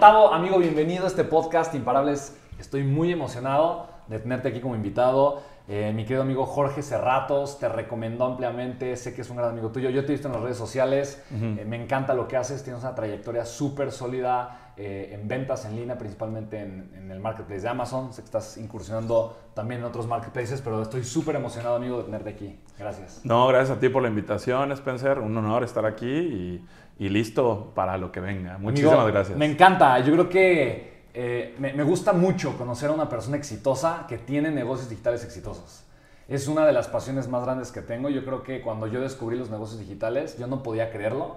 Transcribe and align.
Tavo, 0.00 0.32
amigo, 0.32 0.58
bienvenido 0.58 1.04
a 1.04 1.06
este 1.08 1.24
podcast 1.24 1.74
Imparables. 1.74 2.36
Estoy 2.60 2.84
muy 2.84 3.10
emocionado 3.10 3.88
de 4.06 4.20
tenerte 4.20 4.48
aquí 4.48 4.60
como 4.60 4.76
invitado. 4.76 5.42
Eh, 5.66 5.92
mi 5.92 6.04
querido 6.04 6.22
amigo 6.22 6.46
Jorge 6.46 6.82
Cerratos 6.82 7.58
te 7.58 7.68
recomendó 7.68 8.24
ampliamente, 8.24 8.96
sé 8.96 9.12
que 9.12 9.22
es 9.22 9.30
un 9.30 9.38
gran 9.38 9.50
amigo 9.50 9.70
tuyo. 9.70 9.90
Yo 9.90 10.02
te 10.02 10.12
he 10.12 10.12
visto 10.12 10.28
en 10.28 10.34
las 10.34 10.42
redes 10.42 10.56
sociales, 10.56 11.20
eh, 11.32 11.64
me 11.66 11.82
encanta 11.82 12.14
lo 12.14 12.28
que 12.28 12.36
haces, 12.36 12.62
tienes 12.62 12.82
una 12.82 12.94
trayectoria 12.94 13.44
súper 13.44 13.90
sólida 13.90 14.72
eh, 14.76 15.10
en 15.12 15.26
ventas 15.26 15.64
en 15.64 15.74
línea, 15.74 15.98
principalmente 15.98 16.60
en, 16.60 16.92
en, 16.96 17.10
el 17.10 17.18
marketplace 17.18 17.62
de 17.62 17.68
Amazon. 17.68 18.12
Sé 18.12 18.22
que 18.22 18.26
estás 18.26 18.56
incursionando 18.56 19.36
también 19.52 19.80
en 19.80 19.86
otros 19.88 20.06
marketplaces, 20.06 20.60
pero 20.62 20.80
estoy 20.80 21.02
súper 21.02 21.34
emocionado, 21.34 21.74
amigo, 21.74 21.98
de 21.98 22.04
tenerte 22.04 22.30
aquí. 22.30 22.60
Gracias. 22.78 23.22
No, 23.24 23.48
gracias 23.48 23.76
a 23.76 23.80
ti 23.80 23.88
por 23.88 24.02
la 24.02 24.08
invitación, 24.08 24.70
Spencer. 24.70 25.18
Un 25.18 25.36
honor 25.36 25.64
estar 25.64 25.84
aquí 25.84 26.06
y, 26.06 26.64
y 26.98 27.08
listo 27.08 27.72
para 27.74 27.96
lo 27.96 28.10
que 28.10 28.20
venga. 28.20 28.58
Muchísimas 28.58 28.94
Amigo, 28.94 29.12
gracias. 29.12 29.38
Me 29.38 29.46
encanta. 29.46 29.98
Yo 30.00 30.12
creo 30.12 30.28
que 30.28 31.04
eh, 31.14 31.54
me, 31.58 31.72
me, 31.72 31.82
gusta 31.84 32.12
mucho 32.12 32.56
conocer 32.58 32.90
a 32.90 32.92
una 32.92 33.08
persona 33.08 33.36
exitosa 33.36 34.04
que 34.08 34.18
tiene 34.18 34.50
negocios 34.50 34.90
digitales 34.90 35.24
exitosos. 35.24 35.84
Es 36.28 36.48
una 36.48 36.66
de 36.66 36.72
las 36.72 36.88
pasiones 36.88 37.28
más 37.28 37.44
grandes 37.44 37.72
que 37.72 37.80
tengo. 37.80 38.08
Yo 38.08 38.24
creo 38.24 38.42
que 38.42 38.60
cuando 38.60 38.86
yo 38.86 39.00
descubrí 39.00 39.38
los 39.38 39.48
negocios 39.48 39.80
digitales, 39.80 40.36
yo 40.38 40.46
no 40.46 40.62
podía 40.62 40.90
creerlo. 40.90 41.36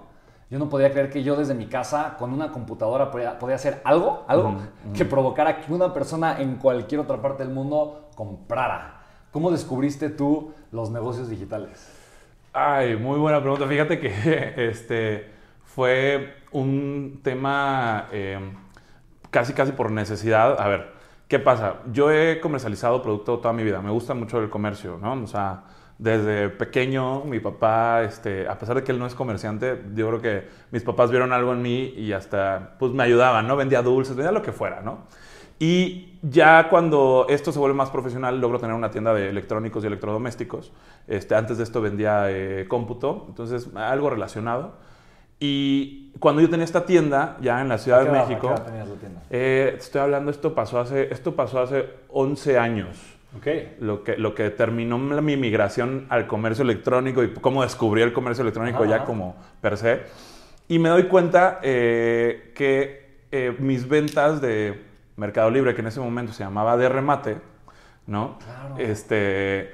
Yo 0.50 0.58
no 0.58 0.68
podía 0.68 0.90
creer 0.90 1.08
que 1.08 1.22
yo 1.22 1.34
desde 1.34 1.54
mi 1.54 1.66
casa, 1.66 2.16
con 2.18 2.30
una 2.30 2.52
computadora, 2.52 3.10
podía, 3.10 3.38
podía 3.38 3.56
hacer 3.56 3.80
algo, 3.84 4.26
algo 4.28 4.58
que 4.94 5.06
provocara 5.06 5.62
que 5.62 5.72
una 5.72 5.94
persona 5.94 6.42
en 6.42 6.56
cualquier 6.56 7.00
otra 7.00 7.22
parte 7.22 7.42
del 7.42 7.54
mundo 7.54 8.10
comprara. 8.14 9.00
¿Cómo 9.30 9.50
descubriste 9.50 10.10
tú 10.10 10.52
los 10.70 10.90
negocios 10.90 11.30
digitales? 11.30 11.88
Ay, 12.52 12.96
muy 12.96 13.18
buena 13.18 13.40
pregunta. 13.40 13.66
Fíjate 13.66 13.98
que 13.98 14.68
este 14.68 15.31
fue 15.74 16.34
un 16.50 17.20
tema 17.22 18.08
eh, 18.12 18.38
casi 19.30 19.54
casi 19.54 19.72
por 19.72 19.90
necesidad. 19.90 20.60
A 20.60 20.68
ver, 20.68 20.92
¿qué 21.28 21.38
pasa? 21.38 21.76
Yo 21.92 22.10
he 22.10 22.40
comercializado 22.40 23.02
producto 23.02 23.38
toda 23.38 23.54
mi 23.54 23.64
vida. 23.64 23.80
Me 23.80 23.90
gusta 23.90 24.12
mucho 24.12 24.38
el 24.38 24.50
comercio, 24.50 24.98
¿no? 25.00 25.14
O 25.22 25.26
sea, 25.26 25.64
desde 25.98 26.50
pequeño, 26.50 27.24
mi 27.24 27.40
papá, 27.40 28.02
este, 28.02 28.46
a 28.48 28.58
pesar 28.58 28.76
de 28.76 28.84
que 28.84 28.92
él 28.92 28.98
no 28.98 29.06
es 29.06 29.14
comerciante, 29.14 29.82
yo 29.94 30.08
creo 30.08 30.20
que 30.20 30.48
mis 30.72 30.82
papás 30.82 31.10
vieron 31.10 31.32
algo 31.32 31.52
en 31.52 31.62
mí 31.62 31.94
y 31.96 32.12
hasta, 32.12 32.76
pues 32.78 32.92
me 32.92 33.04
ayudaban, 33.04 33.48
¿no? 33.48 33.56
Vendía 33.56 33.80
dulces, 33.80 34.14
vendía 34.14 34.32
lo 34.32 34.42
que 34.42 34.52
fuera, 34.52 34.82
¿no? 34.82 35.06
Y 35.58 36.18
ya 36.22 36.68
cuando 36.68 37.26
esto 37.30 37.50
se 37.50 37.58
vuelve 37.58 37.76
más 37.76 37.88
profesional, 37.88 38.40
logro 38.40 38.58
tener 38.58 38.74
una 38.74 38.90
tienda 38.90 39.14
de 39.14 39.30
electrónicos 39.30 39.84
y 39.84 39.86
electrodomésticos. 39.86 40.72
Este, 41.06 41.34
antes 41.34 41.56
de 41.56 41.64
esto 41.64 41.80
vendía 41.80 42.30
eh, 42.30 42.66
cómputo, 42.68 43.26
entonces 43.28 43.70
algo 43.74 44.10
relacionado. 44.10 44.91
Y 45.44 46.12
cuando 46.20 46.40
yo 46.40 46.48
tenía 46.48 46.64
esta 46.64 46.86
tienda, 46.86 47.36
ya 47.40 47.60
en 47.60 47.68
la 47.68 47.76
Ciudad 47.76 48.04
de 48.04 48.12
México, 48.12 48.54
eh, 49.28 49.74
estoy 49.76 50.00
hablando, 50.00 50.30
esto 50.30 50.54
pasó 50.54 50.78
hace, 50.78 51.12
esto 51.12 51.34
pasó 51.34 51.58
hace 51.58 51.84
11 52.10 52.58
años. 52.60 52.96
Ok. 53.36 53.48
Lo 53.80 54.04
que, 54.04 54.16
lo 54.16 54.36
que 54.36 54.50
terminó 54.50 54.98
mi 54.98 55.36
migración 55.36 56.06
al 56.10 56.28
comercio 56.28 56.62
electrónico 56.62 57.24
y 57.24 57.32
cómo 57.32 57.64
descubrí 57.64 58.02
el 58.02 58.12
comercio 58.12 58.42
electrónico 58.42 58.84
Ajá, 58.84 58.88
ya 58.88 58.96
ajá. 58.98 59.04
como 59.04 59.34
per 59.60 59.76
se. 59.76 60.02
Y 60.68 60.78
me 60.78 60.90
doy 60.90 61.08
cuenta 61.08 61.58
eh, 61.60 62.52
que 62.54 63.24
eh, 63.32 63.56
mis 63.58 63.88
ventas 63.88 64.40
de 64.40 64.80
Mercado 65.16 65.50
Libre, 65.50 65.74
que 65.74 65.80
en 65.80 65.88
ese 65.88 65.98
momento 65.98 66.32
se 66.32 66.44
llamaba 66.44 66.76
de 66.76 66.88
remate, 66.88 67.38
¿no? 68.06 68.38
Claro. 68.38 68.76
Este, 68.78 69.72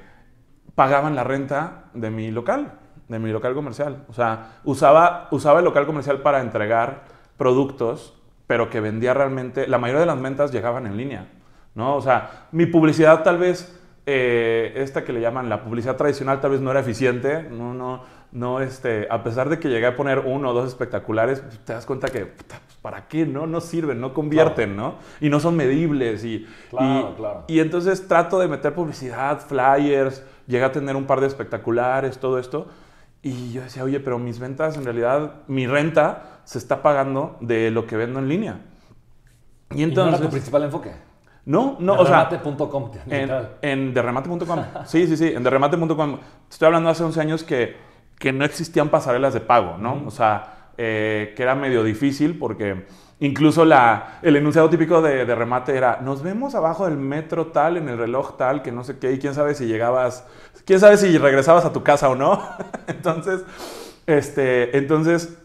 pagaban 0.73 1.13
la 1.13 1.23
renta 1.23 1.83
de 1.93 2.09
mi 2.09 2.31
local, 2.31 2.73
de 3.09 3.19
mi 3.19 3.31
local 3.31 3.53
comercial. 3.53 4.05
O 4.07 4.13
sea, 4.13 4.59
usaba, 4.63 5.27
usaba 5.31 5.59
el 5.59 5.65
local 5.65 5.85
comercial 5.85 6.21
para 6.21 6.39
entregar 6.41 7.01
productos, 7.37 8.13
pero 8.47 8.69
que 8.69 8.79
vendía 8.79 9.13
realmente, 9.13 9.67
la 9.67 9.77
mayoría 9.77 10.01
de 10.01 10.05
las 10.05 10.21
ventas 10.21 10.51
llegaban 10.51 10.85
en 10.85 10.95
línea, 10.95 11.27
¿no? 11.75 11.95
O 11.95 12.01
sea, 12.01 12.47
mi 12.51 12.65
publicidad 12.67 13.23
tal 13.23 13.37
vez, 13.37 13.75
eh, 14.05 14.73
esta 14.77 15.03
que 15.03 15.13
le 15.13 15.21
llaman 15.21 15.49
la 15.49 15.61
publicidad 15.63 15.95
tradicional, 15.97 16.39
tal 16.39 16.51
vez 16.51 16.61
no 16.61 16.71
era 16.71 16.79
eficiente, 16.79 17.43
no, 17.43 17.73
no, 17.73 18.03
no, 18.31 18.59
este, 18.61 19.07
a 19.09 19.23
pesar 19.23 19.49
de 19.49 19.59
que 19.59 19.69
llegué 19.69 19.87
a 19.87 19.95
poner 19.95 20.19
uno 20.19 20.49
o 20.49 20.53
dos 20.53 20.67
espectaculares, 20.67 21.43
te 21.65 21.73
das 21.73 21.85
cuenta 21.85 22.09
que, 22.09 22.25
puta, 22.27 22.59
¿para 22.81 23.07
qué? 23.07 23.25
No, 23.25 23.47
no 23.47 23.59
sirven, 23.61 23.99
no 24.01 24.13
convierten, 24.13 24.75
¿no? 24.75 24.95
Y 25.19 25.29
no 25.29 25.39
son 25.39 25.55
medibles 25.55 26.23
y, 26.25 26.47
Claro, 26.69 27.09
y- 27.11 27.15
claro. 27.17 27.43
y 27.47 27.59
entonces 27.59 28.07
trato 28.07 28.39
de 28.39 28.47
meter 28.47 28.73
publicidad, 28.73 29.39
flyers, 29.39 30.23
llegué 30.47 30.63
a 30.63 30.71
tener 30.71 30.95
un 30.95 31.05
par 31.05 31.21
de 31.21 31.27
espectaculares, 31.27 32.19
todo 32.19 32.37
esto. 32.39 32.67
Y 33.21 33.51
yo 33.51 33.61
decía, 33.61 33.83
oye, 33.83 33.99
pero 33.99 34.17
mis 34.17 34.39
ventas, 34.39 34.77
en 34.77 34.85
realidad, 34.85 35.41
mi 35.47 35.67
renta 35.67 36.39
se 36.45 36.57
está 36.57 36.81
pagando 36.81 37.37
de 37.41 37.69
lo 37.69 37.85
que 37.85 37.97
vendo 37.97 38.19
en 38.19 38.29
línea. 38.29 38.61
Y 39.71 39.75
¿Y 39.75 39.81
no 39.81 39.89
entonces... 39.89 40.19
era 40.19 40.27
tu 40.27 40.31
principal 40.31 40.63
enfoque? 40.63 40.91
no, 41.45 41.77
no, 41.79 41.93
o 41.93 42.05
sea... 42.05 42.25
Derramate.com, 42.25 42.91
En, 43.07 43.29
en 43.61 43.93
derramate.com. 43.93 44.59
Sí, 44.85 45.07
sí, 45.07 45.17
sí, 45.17 45.27
en 45.27 45.43
derramate.com. 45.43 46.19
Estoy 46.49 46.65
hablando 46.67 46.89
hace 46.89 47.03
11 47.03 47.21
años 47.21 47.43
que, 47.43 47.75
que 48.17 48.31
no 48.31 48.45
existían 48.45 48.89
pasarelas 48.89 49.33
de 49.33 49.41
pago, 49.41 49.77
¿no? 49.77 50.03
O 50.05 50.11
sea, 50.11 50.58
eh, 50.81 51.33
que 51.35 51.43
era 51.43 51.55
medio 51.55 51.83
difícil 51.83 52.37
porque 52.39 52.85
incluso 53.19 53.65
la, 53.65 54.19
el 54.21 54.37
enunciado 54.37 54.69
típico 54.69 55.01
de, 55.01 55.25
de 55.25 55.35
remate 55.35 55.75
era, 55.75 55.99
nos 56.01 56.23
vemos 56.23 56.55
abajo 56.55 56.85
del 56.85 56.95
metro 56.97 57.47
tal, 57.47 57.75
en 57.75 57.89
el 57.89 57.97
reloj 57.97 58.37
tal, 58.37 58.61
que 58.61 58.71
no 58.71 58.85
sé 58.85 58.97
qué, 58.97 59.11
y 59.11 59.19
quién 59.19 59.33
sabe 59.33 59.55
si 59.55 59.65
llegabas, 59.65 60.25
quién 60.65 60.79
sabe 60.79 60.95
si 60.95 61.17
regresabas 61.17 61.65
a 61.65 61.73
tu 61.73 61.83
casa 61.83 62.07
o 62.07 62.15
no. 62.15 62.41
entonces, 62.87 63.43
este, 64.07 64.77
entonces, 64.77 65.37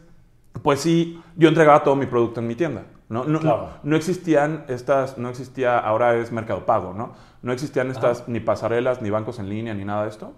pues 0.62 0.78
sí, 0.81 1.21
yo 1.37 1.49
entregaba 1.49 1.83
todo 1.83 1.97
mi 1.97 2.06
producto 2.06 2.39
en 2.39 2.47
mi 2.47 2.55
tienda. 2.55 2.84
No, 3.09 3.25
no, 3.25 3.41
Claro. 3.41 3.71
no 3.83 3.97
existían 3.97 4.65
estas, 4.69 5.19
no 5.19 5.28
existía, 5.28 5.78
ahora 5.78 6.15
es 6.17 6.31
Mercado 6.33 6.65
Pago, 6.65 6.94
¿no? 6.94 7.12
No 7.43 7.53
existían 7.53 7.91
estas 7.91 8.28
ni 8.28 8.39
pasarelas, 8.41 9.03
ni 9.03 9.11
bancos 9.11 9.41
en 9.41 9.49
línea, 9.49 9.75
ni 9.75 9.84
nada 9.84 10.05
de 10.05 10.11
esto. 10.11 10.33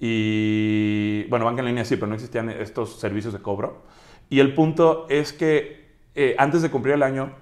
Y 0.00 1.24
bueno, 1.28 1.44
banca 1.44 1.60
en 1.60 1.66
línea 1.68 1.84
sí, 1.84 1.96
pero 1.96 2.08
no 2.08 2.14
existían 2.14 2.50
estos 2.50 2.98
servicios 2.98 3.32
de 3.32 3.40
cobro. 3.40 3.82
Y 4.30 4.40
el 4.40 4.54
punto 4.54 5.06
es 5.10 5.32
que 5.32 5.90
eh, 6.14 6.34
antes 6.38 6.62
de 6.62 6.70
cumplir 6.70 6.94
el 6.94 7.02
año, 7.02 7.32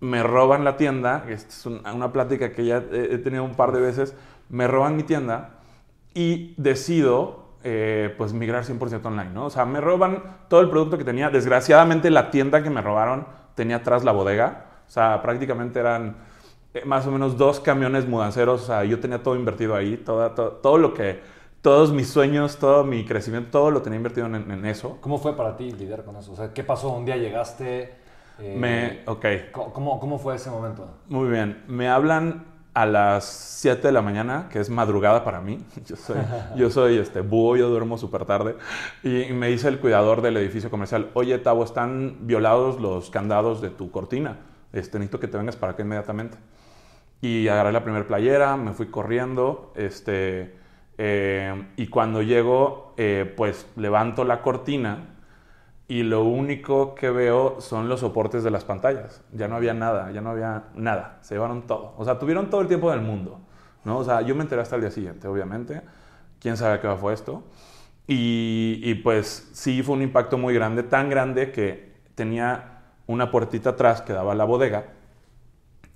me 0.00 0.22
roban 0.22 0.64
la 0.64 0.76
tienda, 0.76 1.24
esta 1.28 1.48
es 1.48 1.66
una, 1.66 2.12
plática 2.12 2.52
que 2.52 2.64
ya 2.64 2.78
he, 2.92 3.18
tenido 3.18 3.44
un 3.44 3.54
par 3.54 3.72
de 3.72 3.80
veces, 3.80 4.14
me 4.48 4.66
roban 4.66 4.96
mi 4.96 5.04
tienda 5.04 5.60
y 6.12 6.54
decido 6.56 7.54
eh, 7.64 8.14
pues 8.18 8.32
migrar 8.32 8.64
100% 8.64 9.04
online, 9.06 9.30
¿no? 9.30 9.46
O 9.46 9.50
sea, 9.50 9.64
me 9.64 9.80
roban 9.80 10.22
todo 10.48 10.60
el 10.60 10.68
producto 10.68 10.98
que 10.98 11.04
tenía. 11.04 11.30
Desgraciadamente 11.30 12.10
la 12.10 12.30
tienda 12.30 12.62
que 12.62 12.70
me 12.70 12.82
robaron 12.82 13.26
tenía 13.54 13.76
atrás 13.76 14.02
la 14.04 14.12
bodega, 14.12 14.66
o 14.88 14.90
sea, 14.90 15.22
prácticamente 15.22 15.78
eran 15.78 16.16
eh, 16.74 16.82
más 16.84 17.06
o 17.06 17.12
menos 17.12 17.38
dos 17.38 17.60
camiones 17.60 18.06
mudanceros, 18.08 18.62
o 18.62 18.66
sea, 18.66 18.84
yo 18.84 18.98
tenía 18.98 19.22
todo 19.22 19.36
invertido 19.36 19.76
ahí, 19.76 19.96
toda- 19.96 20.34
todo, 20.34 20.50
todo 20.50 20.78
lo 20.78 20.92
que, 20.94 21.20
todos 21.62 21.92
mis 21.92 22.08
sueños, 22.08 22.58
todo 22.58 22.84
mi 22.84 23.04
crecimiento, 23.04 23.50
todo 23.50 23.70
lo 23.70 23.82
tenía 23.82 23.96
invertido 23.96 24.26
en, 24.26 24.34
en 24.50 24.66
eso. 24.66 24.98
¿Cómo 25.00 25.18
fue 25.18 25.36
para 25.36 25.56
ti 25.56 25.70
lidiar 25.70 26.04
con 26.04 26.16
eso? 26.16 26.32
O 26.32 26.36
sea, 26.36 26.52
¿qué 26.52 26.64
pasó? 26.64 26.90
Un 26.90 27.04
día 27.04 27.16
llegaste. 27.16 27.94
eh, 28.40 28.56
Me, 28.58 29.00
ok. 29.10 29.24
¿cómo- 29.52 29.72
¿cómo, 29.72 30.00
¿Cómo 30.00 30.18
fue 30.18 30.34
ese 30.34 30.50
momento? 30.50 30.88
Muy 31.08 31.28
bien. 31.30 31.62
Me 31.68 31.88
hablan 31.88 32.44
a 32.74 32.86
las 32.86 33.24
7 33.26 33.88
de 33.88 33.92
la 33.92 34.02
mañana, 34.02 34.48
que 34.50 34.58
es 34.58 34.70
madrugada 34.70 35.22
para 35.24 35.40
mí. 35.40 35.64
Yo 35.86 35.94
soy, 35.94 36.16
yo 36.56 36.70
soy 36.70 36.96
este, 36.98 37.20
búho, 37.20 37.56
yo 37.56 37.68
duermo 37.68 37.96
súper 37.98 38.24
tarde. 38.24 38.56
Y 39.04 39.32
me 39.32 39.48
dice 39.48 39.68
el 39.68 39.78
cuidador 39.78 40.22
del 40.22 40.38
edificio 40.38 40.70
comercial, 40.70 41.10
oye, 41.14 41.38
Tavo, 41.38 41.62
están 41.64 42.16
violados 42.26 42.80
los 42.80 43.10
candados 43.10 43.60
de 43.60 43.68
tu 43.70 43.90
cortina. 43.90 44.38
Este, 44.72 44.98
necesito 44.98 45.20
que 45.20 45.28
te 45.28 45.36
vengas 45.36 45.54
para 45.56 45.72
acá 45.72 45.82
inmediatamente. 45.82 46.38
Y 47.20 47.46
agarré 47.48 47.72
la 47.72 47.84
primera 47.84 48.06
playera, 48.06 48.56
me 48.56 48.72
fui 48.72 48.86
corriendo. 48.86 49.72
Este, 49.76 50.56
eh, 51.04 51.66
y 51.76 51.88
cuando 51.88 52.22
llego, 52.22 52.94
eh, 52.96 53.34
pues 53.36 53.66
levanto 53.74 54.22
la 54.22 54.40
cortina 54.40 55.16
y 55.88 56.04
lo 56.04 56.22
único 56.22 56.94
que 56.94 57.10
veo 57.10 57.60
son 57.60 57.88
los 57.88 57.98
soportes 57.98 58.44
de 58.44 58.52
las 58.52 58.64
pantallas. 58.64 59.24
Ya 59.32 59.48
no 59.48 59.56
había 59.56 59.74
nada, 59.74 60.12
ya 60.12 60.20
no 60.20 60.30
había 60.30 60.66
nada. 60.76 61.18
Se 61.22 61.34
llevaron 61.34 61.62
todo. 61.66 61.94
O 61.98 62.04
sea, 62.04 62.20
tuvieron 62.20 62.50
todo 62.50 62.60
el 62.60 62.68
tiempo 62.68 62.88
del 62.92 63.00
mundo. 63.00 63.40
¿no? 63.84 63.98
O 63.98 64.04
sea, 64.04 64.20
yo 64.20 64.36
me 64.36 64.42
enteré 64.42 64.62
hasta 64.62 64.76
el 64.76 64.82
día 64.82 64.92
siguiente, 64.92 65.26
obviamente. 65.26 65.82
¿Quién 66.38 66.56
sabe 66.56 66.78
qué 66.78 66.88
fue 66.94 67.14
esto? 67.14 67.42
Y, 68.06 68.78
y 68.84 68.94
pues 68.94 69.50
sí 69.54 69.82
fue 69.82 69.96
un 69.96 70.02
impacto 70.02 70.38
muy 70.38 70.54
grande, 70.54 70.84
tan 70.84 71.10
grande 71.10 71.50
que 71.50 71.96
tenía 72.14 72.82
una 73.08 73.32
puertita 73.32 73.70
atrás 73.70 74.02
que 74.02 74.12
daba 74.12 74.32
a 74.32 74.34
la 74.36 74.44
bodega 74.44 74.84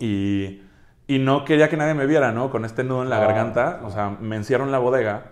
y, 0.01 0.63
y 1.07 1.19
no 1.19 1.45
quería 1.45 1.69
que 1.69 1.77
nadie 1.77 1.95
me 1.95 2.07
viera, 2.07 2.33
¿no? 2.33 2.51
Con 2.51 2.65
este 2.65 2.83
nudo 2.85 3.03
en 3.03 3.11
la 3.11 3.19
Ah, 3.19 3.21
garganta. 3.21 3.81
O 3.85 3.91
sea, 3.91 4.11
me 4.21 4.37
encierro 4.37 4.65
en 4.65 4.73
la 4.73 4.79
bodega. 4.79 5.23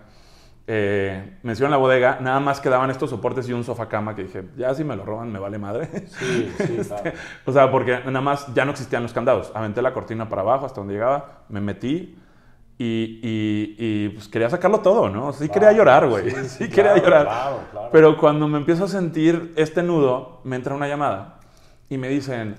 Eh, 0.67 1.37
me 1.43 1.51
encierro 1.51 1.67
en 1.67 1.71
la 1.71 1.77
bodega. 1.77 2.17
Nada 2.21 2.39
más 2.39 2.59
quedaban 2.59 2.89
estos 2.89 3.09
soportes 3.11 3.47
y 3.49 3.53
un 3.53 3.63
sofá 3.63 3.87
cama 3.87 4.15
que 4.15 4.23
dije, 4.23 4.45
ya 4.57 4.73
si 4.73 4.83
me 4.83 4.95
lo 4.95 5.05
roban 5.05 5.31
me 5.31 5.37
vale 5.39 5.57
madre. 5.59 5.87
Sí, 6.07 6.51
sí, 6.57 6.77
claro. 6.87 7.11
o 7.45 7.51
sea, 7.51 7.69
porque 7.71 7.99
nada 8.05 8.21
más 8.21 8.51
ya 8.53 8.65
no 8.65 8.71
existían 8.71 9.03
los 9.03 9.13
candados. 9.13 9.51
Aventé 9.53 9.81
la 9.81 9.93
cortina 9.93 10.27
para 10.29 10.41
abajo 10.41 10.65
hasta 10.65 10.79
donde 10.81 10.93
llegaba, 10.95 11.43
me 11.49 11.61
metí 11.61 12.17
y, 12.77 13.19
y- 13.23 13.75
y, 13.77 14.09
pues 14.09 14.27
quería 14.27 14.49
sacarlo 14.49 14.79
todo, 14.79 15.09
¿no? 15.09 15.31
Sí 15.33 15.47
quería 15.49 15.69
Claro, 15.69 15.77
llorar, 15.77 16.07
güey. 16.09 16.29
Sí, 16.31 16.35
sí, 16.43 16.49
sí, 16.49 16.69
quería 16.69 16.93
claro, 16.93 17.03
llorar. 17.03 17.25
claro, 17.25 17.59
claro. 17.71 17.89
Pero 17.91 18.17
cuando 18.17 18.47
me 18.47 18.57
empiezo 18.57 18.85
a 18.85 18.87
sentir 18.87 19.53
este 19.55 19.83
nudo, 19.83 20.41
me 20.45 20.55
entra 20.55 20.73
una 20.73 20.87
llamada 20.87 21.39
y 21.89 21.97
me 21.97 22.09
dicen, 22.09 22.55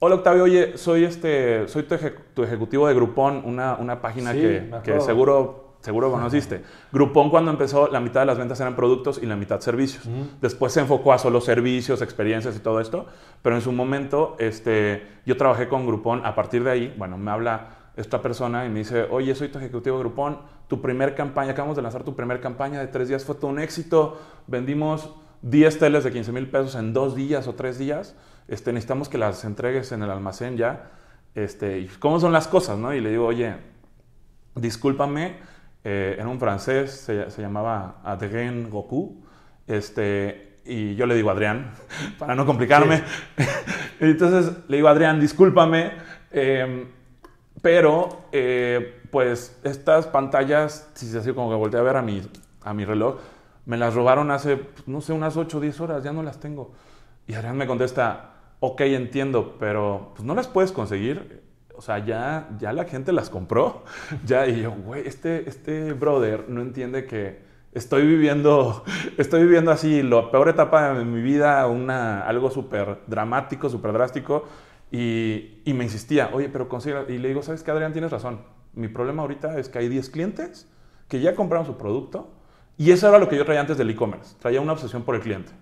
Hola 0.00 0.14
Octavio, 0.16 0.44
oye, 0.44 0.78
soy, 0.78 1.04
este, 1.04 1.66
soy 1.66 1.82
tu, 1.82 1.94
eje- 1.96 2.14
tu 2.34 2.42
ejecutivo 2.44 2.86
de 2.86 2.94
Groupon, 2.94 3.42
una, 3.44 3.74
una 3.76 4.00
página 4.00 4.32
Sí, 4.32 4.40
que, 4.40 4.70
que 4.84 5.00
seguro, 5.00 5.74
seguro 5.80 6.10
conociste. 6.12 6.62
Groupon 6.92 7.30
cuando 7.30 7.50
empezó, 7.50 7.88
la 7.88 7.98
mitad 7.98 8.20
de 8.20 8.26
las 8.26 8.38
ventas 8.38 8.60
eran 8.60 8.76
productos 8.76 9.20
y 9.20 9.26
la 9.26 9.34
mitad 9.34 9.58
servicios. 9.60 10.08
Después 10.40 10.72
se 10.72 10.80
enfocó 10.80 11.12
a 11.12 11.18
solo 11.18 11.40
servicios, 11.40 12.00
experiencias 12.00 12.54
y 12.54 12.60
todo 12.60 12.80
esto, 12.80 13.06
pero 13.42 13.56
en 13.56 13.62
su 13.62 13.72
momento 13.72 14.36
este, 14.38 15.02
yo 15.26 15.36
trabajé 15.36 15.66
con 15.68 15.84
Groupon. 15.84 16.24
A 16.24 16.36
partir 16.36 16.62
de 16.62 16.70
ahí, 16.70 16.94
bueno, 16.96 17.18
me 17.18 17.32
habla 17.32 17.70
esta 17.96 18.22
persona 18.22 18.64
y 18.66 18.68
me 18.68 18.78
dice, 18.80 19.02
oye, 19.10 19.34
soy 19.34 19.48
tu 19.48 19.58
ejecutivo 19.58 19.96
de 19.96 20.02
Groupon, 20.04 20.38
tu 20.68 20.80
primer 20.80 21.16
campaña, 21.16 21.50
acabamos 21.52 21.74
de 21.76 21.82
lanzar 21.82 22.04
tu 22.04 22.14
primer 22.14 22.40
campaña 22.40 22.78
de 22.78 22.86
tres 22.86 23.08
días, 23.08 23.24
fue 23.24 23.34
todo 23.34 23.48
un 23.50 23.58
éxito, 23.58 24.16
vendimos 24.46 25.12
10 25.42 25.76
teles 25.80 26.04
de 26.04 26.12
15 26.12 26.30
mil 26.30 26.48
pesos 26.48 26.76
en 26.76 26.92
dos 26.92 27.16
días 27.16 27.48
o 27.48 27.54
tres 27.54 27.78
días, 27.78 28.14
este, 28.48 28.72
necesitamos 28.72 29.08
que 29.08 29.18
las 29.18 29.44
entregues 29.44 29.92
en 29.92 30.02
el 30.02 30.10
almacén 30.10 30.56
ya, 30.56 30.90
este, 31.34 31.88
¿cómo 31.98 32.18
son 32.18 32.32
las 32.32 32.48
cosas? 32.48 32.78
No? 32.78 32.92
Y 32.94 33.00
le 33.00 33.10
digo, 33.10 33.26
oye, 33.26 33.54
discúlpame, 34.54 35.36
eh, 35.84 36.16
era 36.18 36.28
un 36.28 36.40
francés, 36.40 36.90
se, 36.90 37.30
se 37.30 37.42
llamaba 37.42 38.00
Adrien 38.02 38.70
Goku, 38.70 39.24
este, 39.66 40.58
y 40.64 40.94
yo 40.96 41.06
le 41.06 41.14
digo 41.14 41.30
Adrián, 41.30 41.72
para 42.18 42.34
no 42.34 42.44
complicarme. 42.46 43.02
Entonces 44.00 44.52
le 44.68 44.76
digo, 44.76 44.88
Adrián, 44.88 45.20
discúlpame, 45.20 45.92
eh, 46.30 46.86
pero 47.62 48.26
eh, 48.32 49.02
pues 49.10 49.58
estas 49.64 50.06
pantallas, 50.06 50.90
si 50.94 51.06
se 51.06 51.18
así 51.18 51.32
como 51.32 51.50
que 51.50 51.56
volteé 51.56 51.80
a 51.80 51.82
ver 51.82 51.96
a 51.96 52.02
mi, 52.02 52.22
a 52.62 52.74
mi 52.74 52.84
reloj, 52.84 53.18
me 53.66 53.76
las 53.76 53.94
robaron 53.94 54.30
hace, 54.30 54.60
no 54.86 55.00
sé, 55.00 55.12
unas 55.12 55.36
8 55.36 55.58
o 55.58 55.60
10 55.60 55.80
horas, 55.80 56.04
ya 56.04 56.12
no 56.12 56.22
las 56.22 56.38
tengo. 56.38 56.72
Y 57.26 57.34
Adrián 57.34 57.56
me 57.56 57.66
contesta, 57.66 58.37
ok, 58.60 58.80
entiendo, 58.82 59.56
pero 59.58 60.12
pues 60.14 60.24
no 60.24 60.34
las 60.34 60.48
puedes 60.48 60.72
conseguir. 60.72 61.42
O 61.76 61.82
sea, 61.82 62.04
ya, 62.04 62.48
ya 62.58 62.72
la 62.72 62.84
gente 62.84 63.12
las 63.12 63.30
compró. 63.30 63.84
Ya, 64.26 64.46
y 64.46 64.62
yo, 64.62 64.72
güey, 64.72 65.06
este, 65.06 65.48
este 65.48 65.92
brother 65.92 66.48
no 66.48 66.60
entiende 66.60 67.06
que 67.06 67.40
estoy 67.72 68.06
viviendo, 68.06 68.84
estoy 69.18 69.42
viviendo 69.44 69.70
así 69.70 70.02
la 70.02 70.30
peor 70.30 70.48
etapa 70.48 70.92
de 70.94 71.04
mi 71.04 71.22
vida, 71.22 71.66
una, 71.66 72.22
algo 72.22 72.50
súper 72.50 72.98
dramático, 73.06 73.68
súper 73.68 73.92
drástico. 73.92 74.44
Y, 74.90 75.60
y 75.64 75.74
me 75.74 75.84
insistía, 75.84 76.30
oye, 76.32 76.48
pero 76.48 76.68
consigue. 76.68 76.96
Y 77.08 77.18
le 77.18 77.28
digo, 77.28 77.42
¿sabes 77.42 77.62
qué, 77.62 77.70
Adrián? 77.70 77.92
Tienes 77.92 78.10
razón. 78.10 78.40
Mi 78.74 78.88
problema 78.88 79.22
ahorita 79.22 79.58
es 79.58 79.68
que 79.68 79.78
hay 79.78 79.88
10 79.88 80.10
clientes 80.10 80.68
que 81.08 81.20
ya 81.20 81.34
compraron 81.34 81.66
su 81.66 81.76
producto. 81.76 82.30
Y 82.76 82.92
eso 82.92 83.08
era 83.08 83.18
lo 83.18 83.28
que 83.28 83.36
yo 83.36 83.44
traía 83.44 83.60
antes 83.60 83.76
del 83.76 83.90
e-commerce. 83.90 84.36
Traía 84.38 84.60
una 84.60 84.72
obsesión 84.72 85.02
por 85.02 85.16
el 85.16 85.20
cliente. 85.20 85.52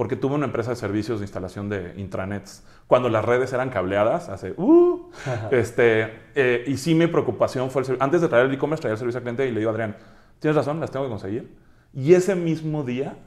Porque 0.00 0.16
tuve 0.16 0.34
una 0.34 0.46
empresa 0.46 0.70
de 0.70 0.76
servicios 0.76 1.20
de 1.20 1.24
instalación 1.24 1.68
de 1.68 1.92
intranets 1.98 2.64
cuando 2.86 3.10
las 3.10 3.22
redes 3.22 3.52
eran 3.52 3.68
cableadas, 3.68 4.30
hace. 4.30 4.54
Uh, 4.56 5.10
este, 5.50 6.22
eh, 6.34 6.64
y 6.66 6.78
sí, 6.78 6.94
mi 6.94 7.06
preocupación 7.06 7.70
fue 7.70 7.82
el. 7.82 7.98
Antes 8.00 8.22
de 8.22 8.28
traer 8.28 8.46
el 8.46 8.54
e-commerce, 8.54 8.80
traía 8.80 8.94
el 8.94 8.98
servicio 8.98 9.18
al 9.18 9.24
cliente 9.24 9.46
y 9.46 9.52
le 9.52 9.60
digo, 9.60 9.70
Adrián, 9.70 9.98
tienes 10.38 10.56
razón, 10.56 10.80
las 10.80 10.90
tengo 10.90 11.04
que 11.04 11.10
conseguir. 11.10 11.54
Y 11.92 12.14
ese 12.14 12.34
mismo 12.34 12.82
día 12.82 13.18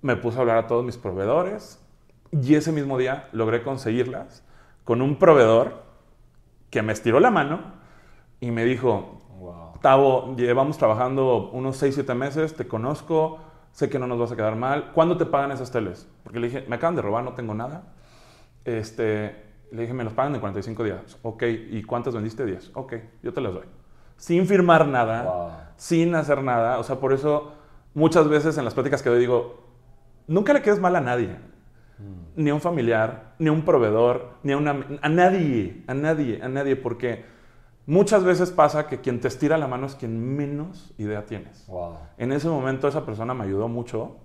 me 0.00 0.16
puse 0.16 0.38
a 0.38 0.40
hablar 0.40 0.56
a 0.56 0.66
todos 0.66 0.82
mis 0.82 0.96
proveedores. 0.96 1.78
Y 2.32 2.54
ese 2.54 2.72
mismo 2.72 2.96
día 2.96 3.28
logré 3.32 3.62
conseguirlas 3.62 4.46
con 4.82 5.02
un 5.02 5.18
proveedor 5.18 5.82
que 6.70 6.80
me 6.80 6.94
estiró 6.94 7.20
la 7.20 7.30
mano 7.30 7.74
y 8.40 8.50
me 8.50 8.64
dijo, 8.64 9.26
Wow. 9.38 9.78
Tavo, 9.82 10.34
llevamos 10.36 10.78
trabajando 10.78 11.50
unos 11.50 11.76
6, 11.76 11.96
7 11.96 12.14
meses, 12.14 12.56
te 12.56 12.66
conozco, 12.66 13.40
sé 13.76 13.90
que 13.90 13.98
no 13.98 14.06
nos 14.06 14.18
vas 14.18 14.32
a 14.32 14.36
quedar 14.36 14.56
mal. 14.56 14.92
¿Cuándo 14.94 15.18
te 15.18 15.26
pagan 15.26 15.52
esas 15.52 15.70
teles? 15.70 16.08
Porque 16.24 16.40
le 16.40 16.46
dije, 16.46 16.64
me 16.66 16.76
acaban 16.76 16.96
de 16.96 17.02
robar, 17.02 17.22
no 17.22 17.34
tengo 17.34 17.52
nada. 17.52 17.82
Este, 18.64 19.36
le 19.70 19.82
dije, 19.82 19.92
me 19.92 20.02
los 20.02 20.14
pagan 20.14 20.34
en 20.34 20.40
45 20.40 20.82
días. 20.82 21.18
Ok, 21.20 21.42
¿y 21.42 21.82
cuántas 21.82 22.14
vendiste? 22.14 22.46
10. 22.46 22.70
Ok, 22.74 22.94
yo 23.22 23.34
te 23.34 23.42
las 23.42 23.52
doy. 23.52 23.64
Sin 24.16 24.46
firmar 24.46 24.88
nada, 24.88 25.22
Wow. 25.24 25.50
sin 25.76 26.14
hacer 26.14 26.42
nada. 26.42 26.78
O 26.78 26.84
sea, 26.84 26.96
por 26.96 27.12
eso 27.12 27.52
muchas 27.92 28.26
veces 28.30 28.56
en 28.56 28.64
las 28.64 28.72
pláticas 28.72 29.02
que 29.02 29.10
doy 29.10 29.18
digo, 29.20 29.62
nunca 30.26 30.54
le 30.54 30.62
quedes 30.62 30.80
mal 30.80 30.96
a 30.96 31.02
nadie. 31.02 31.36
Ni 32.34 32.48
a 32.48 32.54
un 32.54 32.62
familiar, 32.62 33.34
ni 33.38 33.48
a 33.48 33.52
un 33.52 33.62
proveedor, 33.62 34.30
ni 34.42 34.52
a 34.52 34.56
una... 34.56 34.86
A 35.02 35.08
nadie, 35.10 35.84
a 35.86 35.92
nadie, 35.92 36.40
a 36.42 36.48
nadie, 36.48 36.76
porque 36.76 37.26
muchas 37.86 38.24
veces 38.24 38.50
pasa 38.50 38.86
que 38.86 39.00
quien 39.00 39.20
te 39.20 39.28
estira 39.28 39.56
la 39.58 39.68
mano 39.68 39.86
es 39.86 39.94
quien 39.94 40.36
menos 40.36 40.92
idea 40.98 41.24
tienes. 41.24 41.66
Wow. 41.68 41.96
En 42.18 42.32
ese 42.32 42.48
momento 42.48 42.88
esa 42.88 43.06
persona 43.06 43.34
me 43.34 43.44
ayudó 43.44 43.68
mucho. 43.68 44.16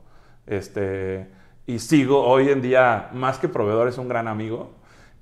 Este, 0.47 1.29
y 1.65 1.79
sigo 1.79 2.23
hoy 2.23 2.49
en 2.49 2.61
día, 2.61 3.09
más 3.13 3.37
que 3.37 3.47
proveedor, 3.47 3.87
es 3.87 3.97
un 3.97 4.07
gran 4.07 4.27
amigo. 4.27 4.71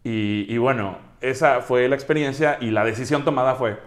Y, 0.04 0.46
y 0.48 0.58
bueno, 0.58 0.98
esa 1.22 1.62
fue 1.62 1.88
la 1.90 1.96
experiencia 1.96 2.58
y 2.62 2.72
la 2.72 2.86
decisión 2.86 3.26
tomada 3.26 3.56
fue, 3.56 3.78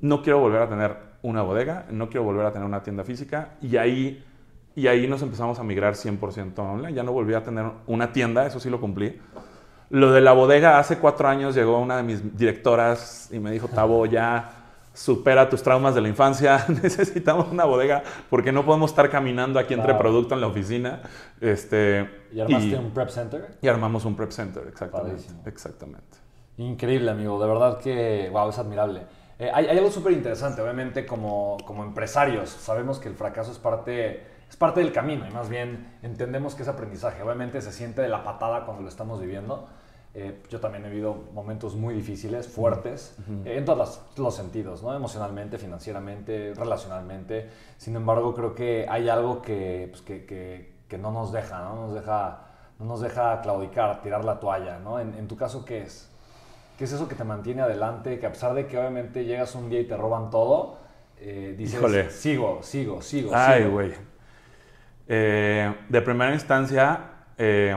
no 0.00 0.22
quiero 0.22 0.40
volver 0.40 0.62
a 0.62 0.68
tener 0.68 0.96
una 1.22 1.42
bodega, 1.42 1.86
no 1.90 2.08
quiero 2.08 2.24
volver 2.24 2.46
a 2.46 2.52
tener 2.52 2.66
una 2.66 2.82
tienda 2.82 3.04
física. 3.04 3.56
Y 3.60 3.76
ahí, 3.76 4.24
y 4.74 4.86
ahí 4.86 5.06
nos 5.06 5.22
empezamos 5.22 5.58
a 5.58 5.64
migrar 5.64 5.94
100% 5.94 6.58
online. 6.58 6.94
Ya 6.94 7.02
no 7.02 7.12
volví 7.12 7.34
a 7.34 7.42
tener 7.42 7.66
una 7.86 8.12
tienda, 8.12 8.46
eso 8.46 8.60
sí 8.60 8.70
lo 8.70 8.80
cumplí. 8.80 9.20
Lo 9.90 10.12
de 10.12 10.20
la 10.20 10.32
bodega, 10.32 10.78
hace 10.78 10.98
cuatro 10.98 11.28
años 11.28 11.54
llegó 11.54 11.78
una 11.78 11.96
de 11.96 12.02
mis 12.02 12.36
directoras 12.36 13.28
y 13.32 13.38
me 13.38 13.50
dijo, 13.50 13.68
Tavo, 13.68 14.04
ya 14.06 14.50
supera 14.92 15.48
tus 15.50 15.62
traumas 15.62 15.94
de 15.94 16.00
la 16.00 16.08
infancia, 16.08 16.64
necesitamos 16.82 17.48
una 17.52 17.64
bodega 17.66 18.02
porque 18.30 18.50
no 18.50 18.64
podemos 18.64 18.90
estar 18.90 19.10
caminando 19.10 19.58
aquí 19.60 19.74
entre 19.74 19.92
Wow. 19.92 20.00
producto 20.00 20.34
en 20.34 20.40
la 20.40 20.46
oficina. 20.46 21.02
Este, 21.40 22.08
¿Y 22.32 22.40
armaste 22.40 22.76
un 22.78 22.90
prep 22.92 23.08
center? 23.10 23.46
y 23.60 23.68
armamos 23.68 24.04
un 24.04 24.16
prep 24.16 24.30
center, 24.30 24.64
exactamente. 24.68 25.12
Padrísimo. 25.16 25.42
Exactamente. 25.46 26.18
Increíble, 26.58 27.10
amigo. 27.10 27.38
De 27.40 27.46
verdad 27.46 27.78
que, 27.78 28.28
wow, 28.32 28.48
es 28.48 28.58
admirable. 28.58 29.02
Eh, 29.38 29.50
hay, 29.52 29.66
hay 29.66 29.76
algo 29.76 29.90
súper 29.90 30.12
interesante, 30.14 30.62
obviamente, 30.62 31.04
como, 31.04 31.58
como 31.66 31.84
empresarios. 31.84 32.48
Sabemos 32.48 32.98
que 32.98 33.08
el 33.08 33.14
fracaso 33.14 33.52
es 33.52 33.58
parte, 33.58 34.26
es 34.48 34.56
parte 34.56 34.80
del 34.80 34.92
camino 34.92 35.26
y 35.28 35.32
más 35.34 35.50
bien 35.50 35.98
entendemos 36.02 36.54
que 36.54 36.62
es 36.62 36.68
aprendizaje. 36.68 37.22
Obviamente 37.22 37.60
se 37.60 37.70
siente 37.70 38.00
de 38.00 38.08
la 38.08 38.24
patada 38.24 38.64
cuando 38.64 38.82
lo 38.82 38.88
estamos 38.88 39.20
viviendo. 39.20 39.68
Eh, 40.18 40.40
yo 40.48 40.60
también 40.60 40.82
he 40.86 40.88
vivido 40.88 41.14
momentos 41.34 41.74
muy 41.76 41.92
difíciles, 41.92 42.48
fuertes, 42.48 43.14
eh, 43.44 43.58
en 43.58 43.66
todos 43.66 43.76
los, 43.78 44.00
los 44.16 44.34
sentidos, 44.34 44.82
¿no? 44.82 44.94
Emocionalmente, 44.94 45.58
financieramente, 45.58 46.54
relacionalmente. 46.56 47.50
Sin 47.76 47.94
embargo, 47.96 48.34
creo 48.34 48.54
que 48.54 48.86
hay 48.88 49.10
algo 49.10 49.42
que, 49.42 49.88
pues, 49.90 50.00
que, 50.00 50.24
que- 50.24 50.72
que 50.88 50.96
no 50.96 51.10
nos 51.12 51.32
deja, 51.32 51.60
¿no? 51.60 51.74
Nos 51.86 51.92
deja, 51.94 52.46
no 52.78 52.86
nos 52.86 53.00
deja 53.02 53.42
claudicar, 53.42 54.00
tirar 54.00 54.24
la 54.24 54.40
toalla, 54.40 54.78
¿no? 54.78 54.98
En, 55.00 55.12
en 55.14 55.28
tu 55.28 55.36
caso, 55.36 55.66
¿qué 55.66 55.82
es? 55.82 56.08
¿Qué 56.78 56.84
es 56.84 56.92
eso 56.92 57.08
que 57.08 57.14
te 57.14 57.24
mantiene 57.24 57.60
adelante? 57.60 58.18
Que 58.18 58.24
a 58.26 58.32
pesar 58.32 58.54
de 58.54 58.66
que 58.66 58.78
obviamente 58.78 59.24
llegas 59.26 59.54
un 59.54 59.68
día 59.68 59.80
y 59.80 59.84
te 59.86 59.96
roban 59.98 60.30
todo, 60.30 60.78
eh, 61.18 61.54
dices, 61.58 61.74
Híjole. 61.78 62.08
sigo, 62.10 62.62
sigo, 62.62 63.02
sigo. 63.02 63.32
Ay, 63.34 63.64
sigo". 63.64 63.74
güey. 63.74 63.92
Eh, 65.08 65.74
de 65.88 66.00
primera 66.02 66.32
instancia, 66.32 67.00
eh, 67.38 67.76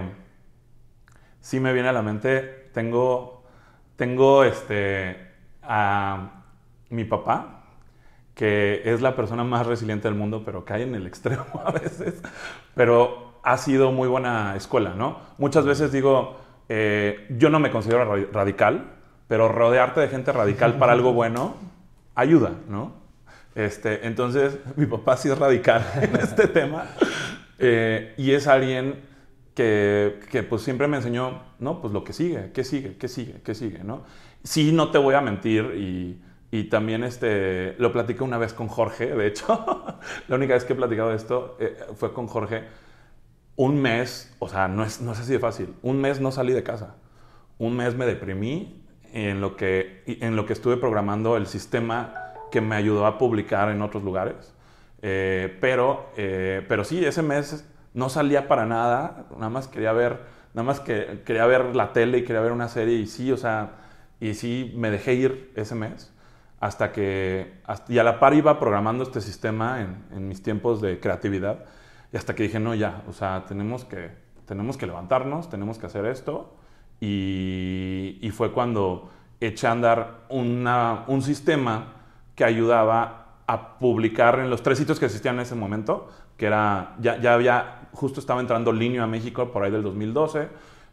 sí 1.42 1.60
me 1.60 1.74
viene 1.74 1.90
a 1.90 1.94
la 1.94 2.02
mente, 2.02 2.70
tengo, 2.74 3.44
tengo 3.96 4.44
este, 4.44 5.18
a 5.64 6.44
mi 6.90 7.06
papá, 7.06 7.64
que 8.36 8.82
es 8.86 9.02
la 9.02 9.16
persona 9.16 9.44
más 9.44 9.68
resiliente 9.68 10.08
del 10.08 10.18
mundo, 10.18 10.44
pero 10.46 10.66
cae 10.66 10.84
en 10.84 10.96
el 10.96 11.08
extremo 11.08 11.46
a 11.66 11.72
veces, 11.72 12.22
pero 12.76 13.40
ha 13.44 13.58
sido 13.58 13.92
muy 13.92 14.08
buena 14.08 14.56
escuela, 14.56 14.94
¿no? 14.96 15.20
Muchas 15.38 15.66
veces 15.66 15.92
digo, 15.92 16.38
eh, 16.70 17.26
yo 17.38 17.50
no 17.50 17.60
me 17.60 17.72
considero 17.72 18.06
ra- 18.06 18.28
radical, 18.32 18.92
pero 19.28 19.48
rodearte 19.50 20.02
de 20.02 20.08
gente 20.10 20.32
radical 20.32 20.78
para 20.78 20.94
algo 20.94 21.14
bueno 21.14 21.56
ayuda, 22.16 22.52
¿no? 22.70 22.94
Este, 23.56 24.08
entonces, 24.08 24.58
mi 24.76 24.86
papá 24.86 25.18
sí 25.18 25.30
es 25.30 25.38
radical 25.38 25.86
en 26.02 26.16
este 26.18 26.48
tema 26.48 26.86
eh, 27.58 28.14
y 28.18 28.32
es 28.32 28.48
alguien 28.48 29.02
que, 29.60 30.22
que, 30.32 30.42
pues 30.44 30.62
siempre 30.62 30.88
me 30.88 30.96
enseñó, 30.96 31.42
no, 31.60 31.82
pues 31.82 31.92
lo 31.92 32.06
que 32.06 32.14
sigue, 32.14 32.52
qué 32.54 32.64
sigue, 32.64 32.96
qué 32.96 33.10
sigue, 33.10 33.42
qué 33.44 33.54
sigue, 33.54 33.84
¿no? 33.84 34.04
Sí, 34.42 34.72
no 34.72 34.90
te 34.90 34.98
voy 34.98 35.16
a 35.16 35.22
mentir 35.22 35.74
y, 35.76 36.22
y 36.50 36.70
también 36.70 37.04
este, 37.04 37.76
lo 37.78 37.92
platiqué 37.92 38.24
una 38.24 38.38
vez 38.38 38.54
con 38.54 38.70
Jorge, 38.70 39.08
de 39.08 39.28
hecho, 39.28 39.84
la 40.30 40.36
única 40.38 40.54
vez 40.54 40.64
que 40.64 40.72
he 40.72 40.76
platicado 40.78 41.14
esto 41.14 41.58
eh, 41.60 41.76
fue 41.98 42.14
con 42.14 42.28
Jorge. 42.28 42.64
Un 43.58 43.82
mes, 43.82 44.34
o 44.40 44.48
sea, 44.48 44.70
no 44.70 44.86
es, 44.86 45.02
no 45.02 45.12
es 45.12 45.20
así 45.20 45.34
de 45.34 45.40
fácil, 45.40 45.74
un 45.82 46.00
mes 46.00 46.22
no 46.22 46.32
salí 46.32 46.54
de 46.54 46.64
casa, 46.64 46.96
un 47.58 47.76
mes 47.76 47.98
me 47.98 48.06
deprimí 48.06 48.86
en 49.12 49.42
lo 49.42 49.58
que, 49.58 50.04
en 50.08 50.38
lo 50.38 50.46
que 50.46 50.54
estuve 50.54 50.78
programando 50.78 51.36
el 51.36 51.48
sistema 51.48 52.14
que 52.50 52.62
me 52.62 52.78
ayudó 52.78 53.06
a 53.06 53.18
publicar 53.18 53.70
en 53.72 53.82
otros 53.82 54.06
lugares. 54.06 54.56
Eh, 55.02 55.58
pero, 55.60 56.12
eh, 56.16 56.66
pero 56.70 56.86
sí, 56.86 57.04
ese 57.04 57.22
mes 57.24 57.66
no 57.94 58.10
salía 58.10 58.48
para 58.48 58.66
nada, 58.66 59.26
nada 59.36 59.50
más 59.50 59.68
quería 59.68 59.94
ver, 59.94 60.20
nada 60.54 60.66
más 60.66 60.80
que 60.80 61.22
quería 61.26 61.46
ver 61.46 61.76
la 61.76 61.94
tele 61.94 62.20
y 62.20 62.24
quería 62.24 62.42
ver 62.42 62.52
una 62.52 62.68
serie 62.70 62.96
y 62.98 63.08
sí, 63.08 63.32
o 63.32 63.38
sea, 63.38 63.72
y 64.20 64.34
sí 64.34 64.74
me 64.76 64.92
dejé 64.92 65.14
ir 65.16 65.52
ese 65.56 65.76
mes 65.76 66.14
hasta 66.60 66.92
que, 66.92 67.60
hasta- 67.66 67.92
y 67.92 68.00
a 68.00 68.04
la 68.04 68.20
par 68.20 68.34
iba 68.34 68.60
programando 68.60 69.04
este 69.04 69.22
sistema 69.22 69.82
en, 69.82 70.28
mis 70.28 70.44
tiempos 70.44 70.82
de 70.82 71.00
creatividad 71.00 71.66
y 72.12 72.18
hasta 72.18 72.36
que 72.36 72.44
dije, 72.44 72.60
no, 72.60 72.76
ya, 72.76 73.04
o 73.08 73.14
sea, 73.14 73.46
tenemos 73.48 73.86
que, 73.86 74.12
tenemos 74.46 74.78
que 74.78 74.88
levantarnos, 74.88 75.50
tenemos 75.50 75.78
que 75.80 75.86
hacer 75.86 76.06
esto 76.06 76.56
y, 77.00 78.18
y 78.22 78.30
fue 78.32 78.52
cuando 78.52 79.10
eché 79.40 79.68
a 79.68 79.72
andar 79.72 80.26
una- 80.30 81.06
un 81.08 81.22
sistema 81.22 81.94
que 82.36 82.44
ayudaba 82.44 83.19
a 83.50 83.80
publicar 83.80 84.40
en 84.40 84.52
los 84.52 84.62
tres 84.62 84.78
sitios 84.78 85.00
que 85.00 85.06
existían 85.06 85.34
en 85.36 85.42
ese 85.42 85.56
momento, 85.56 86.08
que 86.38 86.46
era, 86.46 86.96
ya, 87.00 87.20
ya 87.20 87.34
había, 87.34 87.90
justo 87.94 88.20
estaba 88.20 88.42
entrando 88.42 88.72
Linio 88.72 89.04
a 89.04 89.08
México 89.08 89.52
por 89.52 89.64
ahí 89.64 89.72
del 89.72 89.82
2012 89.82 90.50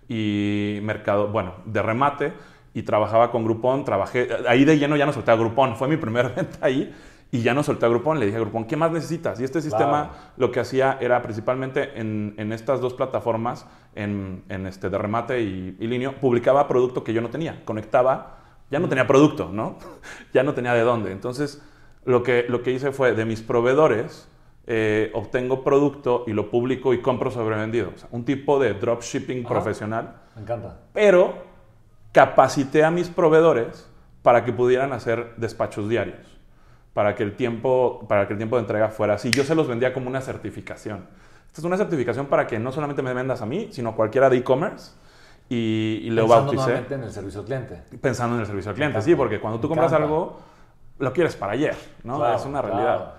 y 0.08 0.78
mercado, 0.82 1.28
bueno, 1.28 1.56
de 1.66 1.82
remate 1.82 2.32
y 2.72 2.82
trabajaba 2.82 3.30
con 3.30 3.44
Groupon, 3.44 3.84
trabajé, 3.84 4.28
ahí 4.48 4.64
de 4.64 4.78
lleno 4.78 4.96
ya 4.96 5.04
no 5.04 5.12
solté 5.12 5.32
a 5.32 5.36
Groupon, 5.36 5.76
fue 5.76 5.86
mi 5.86 5.98
primera 5.98 6.30
venta 6.34 6.56
ahí 6.62 6.94
y 7.30 7.42
ya 7.42 7.52
no 7.52 7.62
solté 7.62 7.84
a 7.84 7.90
Groupon, 7.90 8.18
le 8.18 8.24
dije 8.24 8.38
a 8.38 8.40
Groupon, 8.40 8.64
¿qué 8.64 8.74
más 8.74 8.90
necesitas? 8.90 9.38
Y 9.38 9.44
este 9.44 9.60
sistema 9.60 10.32
lo 10.38 10.50
que 10.50 10.60
hacía 10.60 10.96
era 10.98 11.20
principalmente 11.20 12.00
en, 12.00 12.32
en 12.38 12.54
estas 12.54 12.80
dos 12.80 12.94
plataformas, 12.94 13.66
en, 13.94 14.44
en 14.48 14.66
este 14.66 14.88
de 14.88 14.96
remate 14.96 15.42
y, 15.42 15.76
y 15.78 15.86
Linio, 15.86 16.14
publicaba 16.18 16.66
producto 16.68 17.04
que 17.04 17.12
yo 17.12 17.20
no 17.20 17.28
tenía, 17.28 17.66
conectaba, 17.66 18.38
ya 18.70 18.78
no 18.78 18.88
tenía 18.88 19.06
producto, 19.06 19.50
¿no? 19.52 19.76
ya 20.32 20.42
no 20.42 20.54
tenía 20.54 20.72
de 20.72 20.80
dónde. 20.80 21.12
Entonces, 21.12 21.62
lo 22.06 22.22
que, 22.22 22.46
lo 22.48 22.62
que 22.62 22.72
hice 22.72 22.90
fue 22.92 23.12
de 23.12 23.24
mis 23.26 23.42
proveedores, 23.42 24.28
eh, 24.66 25.10
obtengo 25.14 25.62
producto 25.62 26.24
y 26.26 26.32
lo 26.32 26.50
publico 26.50 26.94
y 26.94 27.00
compro 27.02 27.30
sobrevendido. 27.30 27.92
O 27.94 27.98
sea, 27.98 28.08
un 28.12 28.24
tipo 28.24 28.58
de 28.58 28.74
dropshipping 28.74 29.40
Ajá. 29.40 29.48
profesional, 29.48 30.14
Me 30.34 30.42
encanta. 30.42 30.78
pero 30.92 31.34
capacité 32.12 32.84
a 32.84 32.90
mis 32.90 33.08
proveedores 33.08 33.88
para 34.22 34.44
que 34.44 34.52
pudieran 34.52 34.92
hacer 34.92 35.34
despachos 35.36 35.88
diarios, 35.88 36.18
para 36.94 37.14
que 37.14 37.22
el 37.22 37.36
tiempo, 37.36 38.04
para 38.08 38.26
que 38.26 38.32
el 38.32 38.38
tiempo 38.38 38.56
de 38.56 38.62
entrega 38.62 38.88
fuera 38.88 39.14
así. 39.14 39.30
Yo 39.30 39.44
se 39.44 39.54
los 39.54 39.68
vendía 39.68 39.92
como 39.92 40.08
una 40.08 40.20
certificación. 40.20 41.06
Esta 41.46 41.60
es 41.60 41.64
una 41.64 41.76
certificación 41.76 42.26
para 42.26 42.46
que 42.46 42.58
no 42.58 42.72
solamente 42.72 43.02
me 43.02 43.12
vendas 43.14 43.40
a 43.42 43.46
mí, 43.46 43.68
sino 43.70 43.90
a 43.90 43.94
cualquiera 43.94 44.28
de 44.30 44.38
e-commerce. 44.38 44.92
Y, 45.48 46.00
y 46.02 46.10
lo 46.10 46.22
Pensando 46.22 46.42
bauticé 46.52 46.56
nuevamente 46.64 46.94
en 46.96 47.02
el 47.04 47.12
servicio 47.12 47.40
al 47.40 47.46
cliente. 47.46 47.82
pensando 48.00 48.34
en 48.34 48.40
el 48.40 48.46
servicio 48.46 48.70
al 48.70 48.74
cliente. 48.74 49.00
Sí, 49.02 49.14
porque 49.14 49.38
cuando 49.38 49.60
tú 49.60 49.68
compras 49.68 49.92
algo, 49.92 50.40
lo 50.98 51.12
quieres 51.12 51.36
para 51.36 51.52
ayer, 51.52 51.76
¿no? 52.02 52.18
Claro, 52.18 52.36
es 52.36 52.44
una 52.44 52.60
claro. 52.60 52.76
realidad. 52.76 53.14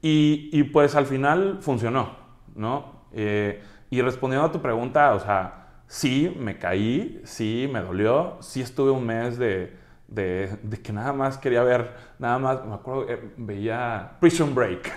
Y, 0.00 0.50
y, 0.52 0.62
pues 0.64 0.94
al 0.94 1.06
final 1.06 1.58
funcionó, 1.60 2.10
¿no? 2.54 2.98
Eh, 3.12 3.62
y 3.90 4.00
respondiendo 4.00 4.46
a 4.46 4.52
tu 4.52 4.60
pregunta, 4.60 5.14
o 5.14 5.20
sea, 5.20 5.66
sí 5.86 6.34
me 6.38 6.58
caí, 6.58 7.20
sí 7.24 7.68
me 7.72 7.80
dolió, 7.80 8.36
sí 8.40 8.60
estuve 8.60 8.90
un 8.90 9.04
mes 9.04 9.38
de, 9.38 9.76
de, 10.06 10.56
de 10.62 10.76
que 10.80 10.92
nada 10.92 11.12
más 11.12 11.36
quería 11.36 11.62
ver, 11.64 11.94
nada 12.18 12.38
más, 12.38 12.64
me 12.64 12.74
acuerdo, 12.74 13.08
eh, 13.08 13.32
veía 13.36 14.12
Prison 14.20 14.54
Break. 14.54 14.92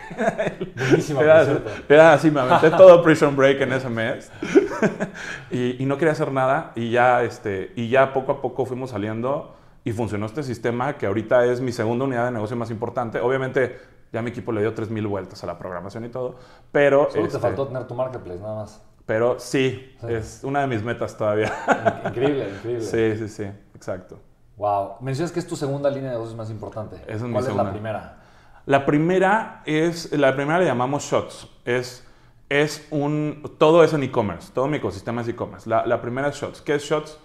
Buenísima, 0.75 1.21
Era, 1.21 1.47
era 1.89 2.13
así, 2.13 2.29
me 2.29 2.41
aventé 2.41 2.69
todo 2.77 3.01
Prison 3.01 3.35
Break 3.35 3.61
en 3.61 3.73
ese 3.73 3.89
mes. 3.89 4.31
y, 5.51 5.81
y 5.81 5.85
no 5.85 5.97
quería 5.97 6.11
hacer 6.11 6.31
nada. 6.31 6.73
Y 6.75 6.91
ya, 6.91 7.23
este, 7.23 7.71
y 7.75 7.89
ya 7.89 8.13
poco 8.13 8.33
a 8.33 8.41
poco 8.41 8.65
fuimos 8.65 8.91
saliendo 8.91 9.55
y 9.83 9.91
funcionó 9.93 10.25
este 10.25 10.43
sistema 10.43 10.97
que 10.97 11.07
ahorita 11.07 11.45
es 11.45 11.61
mi 11.61 11.71
segunda 11.71 12.05
unidad 12.05 12.25
de 12.25 12.31
negocio 12.31 12.55
más 12.55 12.69
importante. 12.71 13.19
Obviamente, 13.19 13.79
ya 14.13 14.21
mi 14.21 14.29
equipo 14.29 14.51
le 14.51 14.61
dio 14.61 14.75
3.000 14.75 15.07
vueltas 15.07 15.43
a 15.43 15.47
la 15.47 15.57
programación 15.57 16.05
y 16.05 16.09
todo. 16.09 16.35
Pero, 16.71 17.09
Solo 17.09 17.23
este, 17.25 17.38
te 17.38 17.41
faltó 17.41 17.67
tener 17.67 17.88
tu 17.88 17.95
marketplace, 17.95 18.39
nada 18.39 18.55
más. 18.55 18.81
pero 19.05 19.39
sí, 19.39 19.95
Sí. 20.01 20.07
es 20.09 20.41
una 20.43 20.61
de 20.61 20.67
mis 20.67 20.83
metas 20.83 21.17
todavía. 21.17 21.51
In- 22.03 22.07
Increíble, 22.09 22.50
increíble. 22.57 22.81
sí, 22.81 23.15
sí, 23.17 23.27
sí, 23.29 23.43
exacto. 23.75 24.19
Wow. 24.57 24.97
Mencionas 25.01 25.31
que 25.31 25.39
es 25.39 25.47
tu 25.47 25.55
segunda 25.55 25.89
línea 25.89 26.09
de 26.09 26.15
negocios 26.15 26.38
más 26.38 26.50
importante. 26.51 26.97
Esa 27.07 27.13
es 27.15 27.21
mi 27.23 27.31
¿Cuál 27.31 27.38
es 27.41 27.45
segunda. 27.45 27.63
la 27.63 27.71
primera? 27.71 28.17
La 28.67 28.85
primera 28.85 29.63
es, 29.65 30.11
la 30.11 30.35
primera 30.35 30.59
le 30.59 30.65
llamamos 30.65 31.03
Shots. 31.03 31.50
Es, 31.65 32.05
es 32.50 32.85
un, 32.91 33.41
todo 33.57 33.83
es 33.83 33.93
en 33.93 34.03
e-commerce, 34.03 34.51
todo 34.53 34.67
mi 34.67 34.77
ecosistema 34.77 35.21
es 35.21 35.27
e-commerce. 35.29 35.67
La, 35.67 35.85
la 35.88 36.00
primera 36.00 36.27
es 36.27 36.35
Shots. 36.35 36.61
¿Qué 36.61 36.75
es 36.75 36.83
Shots? 36.83 37.17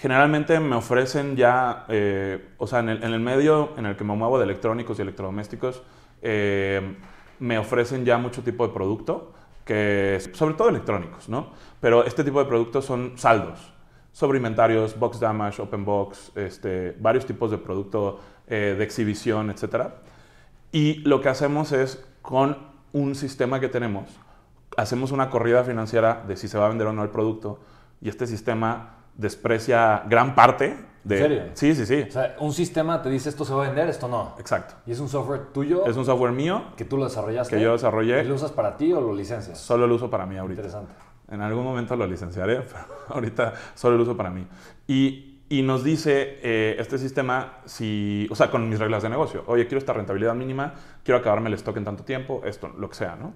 Generalmente 0.00 0.58
me 0.60 0.76
ofrecen 0.76 1.36
ya, 1.36 1.84
eh, 1.88 2.52
o 2.56 2.66
sea, 2.66 2.78
en 2.78 2.88
el, 2.88 3.04
en 3.04 3.12
el 3.12 3.20
medio 3.20 3.74
en 3.76 3.84
el 3.84 3.96
que 3.96 4.04
me 4.04 4.16
muevo 4.16 4.38
de 4.38 4.44
electrónicos 4.44 4.98
y 4.98 5.02
electrodomésticos, 5.02 5.82
eh, 6.22 6.96
me 7.38 7.58
ofrecen 7.58 8.06
ya 8.06 8.16
mucho 8.16 8.42
tipo 8.42 8.66
de 8.66 8.72
producto, 8.72 9.34
que, 9.62 10.18
sobre 10.32 10.54
todo 10.54 10.70
electrónicos, 10.70 11.28
¿no? 11.28 11.50
Pero 11.80 12.02
este 12.02 12.24
tipo 12.24 12.38
de 12.38 12.46
productos 12.46 12.86
son 12.86 13.12
saldos 13.18 13.74
sobre 14.10 14.38
inventarios, 14.38 14.98
box 14.98 15.20
damage, 15.20 15.60
open 15.60 15.84
box, 15.84 16.32
este, 16.34 16.96
varios 16.98 17.26
tipos 17.26 17.50
de 17.50 17.58
producto 17.58 18.20
eh, 18.46 18.74
de 18.78 18.82
exhibición, 18.82 19.50
etcétera. 19.50 19.96
Y 20.72 20.94
lo 21.00 21.20
que 21.20 21.28
hacemos 21.28 21.72
es, 21.72 22.02
con 22.22 22.56
un 22.94 23.14
sistema 23.14 23.60
que 23.60 23.68
tenemos, 23.68 24.08
hacemos 24.78 25.12
una 25.12 25.28
corrida 25.28 25.62
financiera 25.62 26.24
de 26.26 26.38
si 26.38 26.48
se 26.48 26.56
va 26.56 26.64
a 26.64 26.68
vender 26.70 26.86
o 26.86 26.94
no 26.94 27.02
el 27.02 27.10
producto, 27.10 27.60
y 28.00 28.08
este 28.08 28.26
sistema 28.26 28.99
desprecia 29.16 30.02
gran 30.08 30.34
parte 30.34 30.76
de... 31.04 31.16
¿En 31.16 31.22
serio? 31.22 31.42
Sí, 31.54 31.74
sí, 31.74 31.86
sí. 31.86 32.04
O 32.08 32.10
sea, 32.12 32.36
un 32.40 32.52
sistema 32.52 33.02
te 33.02 33.08
dice 33.10 33.28
esto 33.28 33.44
se 33.44 33.54
va 33.54 33.64
a 33.64 33.66
vender, 33.68 33.88
esto 33.88 34.08
no. 34.08 34.34
Exacto. 34.38 34.74
Y 34.86 34.92
es 34.92 35.00
un 35.00 35.08
software 35.08 35.46
tuyo 35.52 35.86
Es 35.86 35.96
un 35.96 36.04
software 36.04 36.32
mío 36.32 36.64
que 36.76 36.84
tú 36.84 36.96
lo 36.96 37.04
desarrollaste. 37.04 37.56
que 37.56 37.62
yo 37.62 37.72
desarrollé, 37.72 38.22
¿Y 38.22 38.26
lo 38.26 38.34
usas 38.34 38.52
para 38.52 38.76
ti 38.76 38.92
o 38.92 39.00
lo 39.00 39.14
licencias? 39.14 39.58
solo 39.58 39.86
lo 39.86 39.94
uso 39.94 40.10
para 40.10 40.26
mí 40.26 40.36
ahorita. 40.36 40.60
Interesante. 40.62 40.92
En 41.30 41.40
algún 41.42 41.64
momento 41.64 41.94
lo 41.96 42.06
licenciaré, 42.06 42.60
pero 42.62 42.84
ahorita 43.08 43.54
solo 43.74 43.96
lo 43.96 44.02
uso 44.02 44.16
para 44.16 44.30
mí. 44.30 44.46
Y, 44.88 45.42
y 45.48 45.62
nos 45.62 45.82
dice 45.84 46.38
eh, 46.42 46.76
este 46.78 46.98
sistema, 46.98 47.60
si, 47.64 48.26
o 48.30 48.34
sea, 48.34 48.50
con 48.50 48.68
mis 48.68 48.78
reglas 48.78 49.02
de 49.02 49.08
negocio, 49.08 49.44
oye, 49.46 49.66
quiero 49.66 49.78
esta 49.78 49.92
rentabilidad 49.92 50.34
mínima, 50.34 50.74
quiero 51.02 51.18
acabarme 51.18 51.48
el 51.48 51.54
stock 51.54 51.76
en 51.76 51.84
tanto 51.84 52.04
tiempo, 52.04 52.42
esto, 52.44 52.68
lo 52.76 52.88
que 52.88 52.94
sea, 52.96 53.16
¿no? 53.16 53.32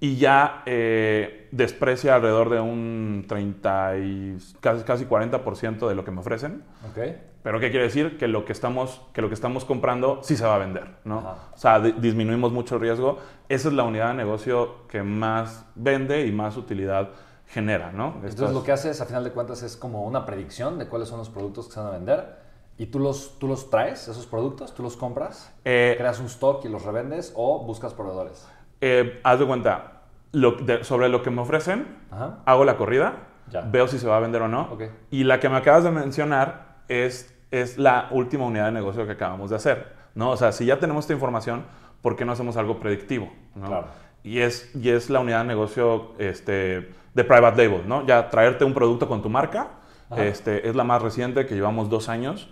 Y 0.00 0.16
ya 0.16 0.62
eh, 0.66 1.48
desprecia 1.50 2.14
alrededor 2.16 2.50
de 2.50 2.60
un 2.60 3.24
30 3.26 3.96
y 3.98 4.36
casi, 4.60 4.84
casi 4.84 5.04
40% 5.06 5.88
de 5.88 5.94
lo 5.94 6.04
que 6.04 6.10
me 6.10 6.20
ofrecen. 6.20 6.62
Ok. 6.90 6.98
Pero 7.42 7.60
¿qué 7.60 7.70
quiere 7.70 7.84
decir? 7.84 8.16
Que 8.18 8.26
lo 8.26 8.44
que 8.44 8.52
estamos, 8.52 9.02
que 9.12 9.20
lo 9.22 9.28
que 9.28 9.34
estamos 9.34 9.64
comprando 9.64 10.20
sí 10.22 10.36
se 10.36 10.44
va 10.46 10.54
a 10.56 10.58
vender, 10.58 10.96
¿no? 11.04 11.18
Ajá. 11.18 11.36
O 11.54 11.56
sea, 11.58 11.80
di- 11.80 11.92
disminuimos 11.92 12.52
mucho 12.52 12.78
riesgo. 12.78 13.18
Esa 13.48 13.68
es 13.68 13.74
la 13.74 13.84
unidad 13.84 14.08
de 14.08 14.14
negocio 14.14 14.86
que 14.88 15.02
más 15.02 15.64
vende 15.74 16.26
y 16.26 16.32
más 16.32 16.56
utilidad 16.56 17.10
genera, 17.46 17.92
¿no? 17.92 18.14
Entonces 18.24 18.52
lo 18.52 18.64
que 18.64 18.72
haces 18.72 19.00
a 19.00 19.04
final 19.06 19.24
de 19.24 19.30
cuentas 19.30 19.62
es 19.62 19.76
como 19.76 20.04
una 20.04 20.24
predicción 20.26 20.78
de 20.78 20.86
cuáles 20.88 21.08
son 21.08 21.18
los 21.18 21.28
productos 21.28 21.66
que 21.66 21.74
se 21.74 21.80
van 21.80 21.88
a 21.90 21.92
vender 21.92 22.44
y 22.78 22.86
tú 22.86 22.98
los, 22.98 23.38
tú 23.38 23.46
los 23.46 23.68
traes, 23.70 24.08
esos 24.08 24.26
productos, 24.26 24.74
tú 24.74 24.82
los 24.82 24.96
compras, 24.96 25.52
Eh, 25.66 25.94
creas 25.98 26.18
un 26.20 26.26
stock 26.26 26.64
y 26.64 26.68
los 26.68 26.82
revendes 26.84 27.32
o 27.36 27.62
buscas 27.64 27.92
proveedores. 27.94 28.48
Eh, 28.80 29.20
haz 29.24 29.38
de 29.38 29.46
cuenta, 29.46 30.02
lo- 30.32 30.52
de- 30.52 30.84
sobre 30.84 31.08
lo 31.08 31.22
que 31.22 31.30
me 31.30 31.40
ofrecen, 31.42 31.86
Ajá. 32.10 32.38
hago 32.44 32.64
la 32.64 32.76
corrida, 32.76 33.14
Ya. 33.50 33.60
veo 33.62 33.86
si 33.88 33.98
se 33.98 34.06
va 34.06 34.16
a 34.16 34.20
vender 34.20 34.42
o 34.42 34.48
no. 34.48 34.62
Ok. 34.72 34.82
Y 35.10 35.24
la 35.24 35.38
que 35.40 35.48
me 35.48 35.56
acabas 35.56 35.84
de 35.84 35.90
mencionar 35.90 36.76
es, 36.88 37.34
es 37.50 37.78
la 37.78 38.08
última 38.10 38.44
unidad 38.46 38.66
de 38.66 38.72
negocio 38.72 39.06
que 39.06 39.12
acabamos 39.12 39.50
de 39.50 39.56
hacer, 39.56 39.92
¿no? 40.14 40.30
O 40.30 40.36
sea, 40.36 40.52
si 40.52 40.66
ya 40.66 40.78
tenemos 40.78 41.04
esta 41.04 41.12
información, 41.12 41.64
¿por 42.02 42.16
qué 42.16 42.24
no 42.24 42.32
hacemos 42.32 42.56
algo 42.56 42.80
predictivo? 42.80 43.32
¿no? 43.54 43.66
Claro. 43.66 43.86
Y 44.22 44.40
es, 44.40 44.74
y 44.74 44.88
es 44.88 45.10
la 45.10 45.20
unidad 45.20 45.40
de 45.42 45.48
negocio 45.48 46.12
este, 46.18 46.90
de 47.14 47.24
private 47.24 47.66
label, 47.68 47.86
¿no? 47.88 48.06
Ya 48.06 48.30
traerte 48.30 48.64
un 48.64 48.72
producto 48.74 49.06
con 49.08 49.22
tu 49.22 49.28
marca, 49.28 49.68
Ajá. 50.10 50.24
este, 50.24 50.68
es 50.68 50.74
la 50.74 50.84
más 50.84 51.00
reciente, 51.02 51.46
que 51.46 51.54
llevamos 51.54 51.88
dos 51.90 52.08
años. 52.08 52.48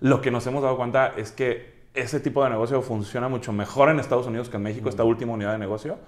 Lo 0.00 0.22
que 0.22 0.30
nos 0.30 0.46
hemos 0.46 0.62
dado 0.62 0.76
cuenta 0.78 1.12
es 1.16 1.30
que 1.30 1.79
ese 1.94 2.20
tipo 2.20 2.42
de 2.44 2.50
negocio 2.50 2.80
funciona 2.82 3.28
mucho 3.28 3.52
mejor 3.52 3.88
en 3.88 3.98
Estados 4.00 4.26
Unidos 4.26 4.48
que 4.48 4.56
en 4.56 4.62
México, 4.62 4.88
esta 4.88 5.04
última 5.04 5.32
unidad 5.32 5.52
de 5.52 5.58
negocio. 5.58 5.98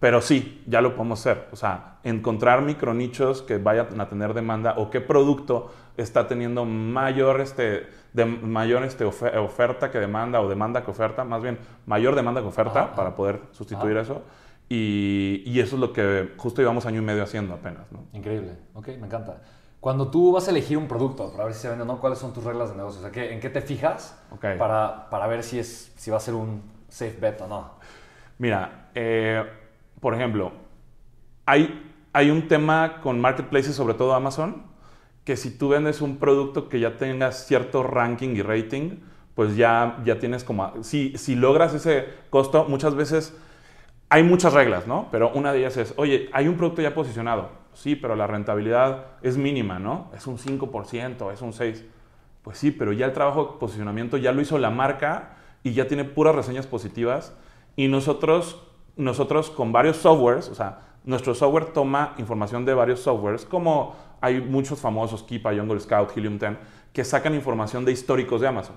Pero 0.00 0.20
sí, 0.20 0.62
ya 0.66 0.80
lo 0.80 0.96
podemos 0.96 1.20
hacer. 1.20 1.46
O 1.52 1.56
sea, 1.56 1.98
encontrar 2.02 2.62
micronichos 2.62 3.40
que 3.42 3.58
vayan 3.58 4.00
a 4.00 4.08
tener 4.08 4.34
demanda 4.34 4.74
o 4.76 4.90
qué 4.90 5.00
producto 5.00 5.72
está 5.96 6.26
teniendo 6.26 6.64
mayor, 6.64 7.40
este, 7.40 7.86
de, 8.12 8.24
mayor 8.24 8.82
este, 8.82 9.04
ofe- 9.06 9.36
oferta 9.36 9.92
que 9.92 9.98
demanda 10.00 10.40
o 10.40 10.48
demanda 10.48 10.84
que 10.84 10.90
oferta, 10.90 11.22
más 11.22 11.40
bien 11.42 11.58
mayor 11.86 12.16
demanda 12.16 12.40
que 12.40 12.48
oferta 12.48 12.82
Ajá, 12.84 12.94
para 12.96 13.14
poder 13.14 13.42
sustituir 13.52 13.96
eso. 13.96 14.22
Y, 14.68 15.42
y 15.46 15.60
eso 15.60 15.76
es 15.76 15.80
lo 15.80 15.92
que 15.92 16.32
justo 16.36 16.62
llevamos 16.62 16.86
año 16.86 17.00
y 17.00 17.04
medio 17.04 17.22
haciendo 17.22 17.54
apenas. 17.54 17.92
¿no? 17.92 18.00
Increíble. 18.12 18.56
Ok, 18.74 18.88
me 18.98 19.06
encanta. 19.06 19.40
Cuando 19.82 20.12
tú 20.12 20.30
vas 20.30 20.46
a 20.46 20.52
elegir 20.52 20.78
un 20.78 20.86
producto 20.86 21.32
para 21.32 21.44
ver 21.46 21.54
si 21.54 21.60
se 21.62 21.68
vende 21.68 21.82
o 21.82 21.86
no, 21.86 22.00
¿cuáles 22.00 22.20
son 22.20 22.32
tus 22.32 22.44
reglas 22.44 22.70
de 22.70 22.76
negocio? 22.76 23.00
O 23.00 23.02
sea, 23.02 23.10
¿qué- 23.10 23.32
¿en 23.32 23.40
qué 23.40 23.50
te 23.50 23.60
fijas 23.62 24.16
Ok. 24.30 24.44
para, 24.56 25.10
para 25.10 25.26
ver 25.26 25.42
si, 25.42 25.58
es, 25.58 25.92
si 25.96 26.08
va 26.12 26.18
a 26.18 26.20
ser 26.20 26.34
un 26.34 26.62
safe 26.88 27.16
bet 27.20 27.40
o 27.40 27.48
no? 27.48 27.72
Mira, 28.38 28.90
eh, 28.94 29.44
por 30.00 30.14
ejemplo, 30.14 30.52
hay, 31.46 31.92
hay 32.12 32.30
un 32.30 32.46
tema 32.48 33.00
con 33.02 33.20
marketplaces, 33.20 33.74
sobre 33.74 33.94
todo 33.94 34.14
Amazon, 34.14 34.62
que 35.24 35.36
si 35.36 35.50
tú 35.58 35.70
vendes 35.70 36.00
un 36.00 36.18
producto 36.18 36.68
que 36.68 36.80
ya 36.80 36.96
tenga 36.96 37.32
cierto 37.32 37.82
ranking 37.82 38.36
y 38.36 38.42
rating, 38.42 39.00
pues 39.34 39.56
ya, 39.56 39.98
ya 40.04 40.20
tienes 40.20 40.44
como... 40.44 40.84
Si, 40.84 41.18
si 41.18 41.34
logras 41.34 41.74
ese 41.74 42.06
costo, 42.30 42.66
muchas 42.68 42.94
veces 42.94 43.36
hay 44.10 44.22
muchas 44.24 44.52
reglas, 44.52 44.86
¿no? 44.86 45.08
Pero 45.10 45.32
una 45.34 45.52
de 45.52 45.60
ellas 45.60 45.76
es, 45.78 45.94
oye, 45.96 46.30
hay 46.32 46.48
un 46.48 46.56
producto 46.56 46.82
ya 46.82 46.94
posicionado. 46.94 47.61
Sí, 47.74 47.96
pero 47.96 48.16
la 48.16 48.26
rentabilidad 48.26 49.06
es 49.22 49.36
mínima, 49.36 49.78
¿no? 49.78 50.10
Es 50.14 50.26
un 50.26 50.38
5%, 50.38 51.32
es 51.32 51.42
un 51.42 51.52
6%. 51.52 51.84
Pues 52.42 52.58
sí, 52.58 52.72
pero 52.72 52.92
ya 52.92 53.06
el 53.06 53.12
trabajo 53.12 53.44
de 53.44 53.58
posicionamiento 53.60 54.16
ya 54.16 54.32
lo 54.32 54.40
hizo 54.40 54.58
la 54.58 54.70
marca 54.70 55.36
y 55.62 55.74
ya 55.74 55.86
tiene 55.86 56.04
puras 56.04 56.34
reseñas 56.34 56.66
positivas. 56.66 57.34
Y 57.76 57.88
nosotros, 57.88 58.60
nosotros 58.96 59.48
con 59.48 59.70
varios 59.72 59.96
softwares, 59.98 60.48
o 60.48 60.54
sea, 60.54 60.80
nuestro 61.04 61.34
software 61.34 61.66
toma 61.66 62.14
información 62.18 62.64
de 62.64 62.74
varios 62.74 63.00
softwares 63.00 63.44
como 63.44 63.94
hay 64.20 64.40
muchos 64.40 64.80
famosos, 64.80 65.22
Kipa, 65.24 65.52
Jungle 65.52 65.80
Scout, 65.80 66.16
Helium 66.16 66.38
10, 66.38 66.52
que 66.92 67.04
sacan 67.04 67.34
información 67.34 67.84
de 67.84 67.92
históricos 67.92 68.40
de 68.40 68.48
Amazon. 68.48 68.76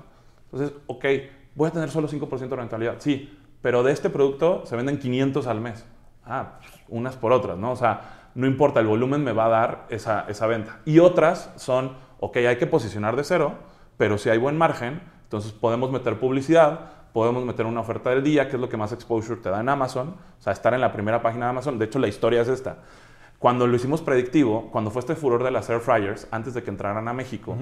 Entonces, 0.52 0.76
ok, 0.88 1.06
voy 1.54 1.68
a 1.68 1.72
tener 1.72 1.90
solo 1.92 2.08
5% 2.08 2.50
de 2.50 2.56
rentabilidad. 2.56 2.96
Sí, 3.00 3.38
pero 3.62 3.84
de 3.84 3.92
este 3.92 4.10
producto 4.10 4.66
se 4.66 4.76
venden 4.76 4.98
500 4.98 5.48
al 5.48 5.62
mes. 5.62 5.86
Ah, 6.26 6.60
unas 6.88 7.16
por 7.16 7.32
otras, 7.32 7.58
¿no? 7.58 7.72
O 7.72 7.76
sea, 7.76 8.25
no 8.36 8.48
importa, 8.48 8.80
el 8.80 8.88
volumen 8.88 9.24
me 9.24 9.32
va 9.32 9.46
a 9.46 9.50
dar 9.50 9.86
esa, 9.90 10.26
esa 10.28 10.46
venta. 10.46 10.80
Y 10.86 11.00
otras 11.00 11.52
son, 11.56 11.94
ok, 12.20 12.38
hay 12.38 12.58
que 12.58 12.68
posicionar 12.68 13.16
de 13.16 13.24
cero, 13.24 13.56
pero 13.98 14.18
si 14.18 14.30
hay 14.30 14.38
buen 14.38 14.58
margen, 14.58 15.02
entonces 15.24 15.52
podemos 15.54 15.92
meter 15.92 16.20
publicidad, 16.20 16.92
podemos 17.14 17.46
meter 17.46 17.66
una 17.66 17.80
oferta 17.80 18.10
del 18.10 18.24
día, 18.24 18.50
que 18.50 18.58
es 18.58 18.62
lo 18.62 18.68
que 18.68 18.76
más 18.76 18.92
exposure 18.92 19.40
te 19.40 19.50
da 19.50 19.62
en 19.62 19.70
Amazon, 19.70 20.16
o 20.38 20.42
sea, 20.42 20.52
estar 20.52 20.74
en 20.74 20.82
la 20.82 20.92
primera 20.92 21.22
página 21.22 21.46
de 21.46 21.52
Amazon. 21.52 21.80
De 21.80 21.86
hecho, 21.86 21.98
la 21.98 22.10
historia 22.10 22.42
es 22.42 22.50
esta. 22.50 22.80
Cuando 23.40 23.68
lo 23.68 23.76
hicimos 23.76 24.02
predictivo, 24.02 24.70
cuando 24.70 24.92
fue 24.92 25.00
este 25.00 25.16
furor 25.16 25.44
de 25.44 25.52
las 25.52 25.70
air 25.70 25.80
fryers, 25.80 26.28
antes 26.32 26.54
de 26.54 26.62
que 26.62 26.70
entraran 26.70 27.08
a 27.08 27.14
México, 27.14 27.56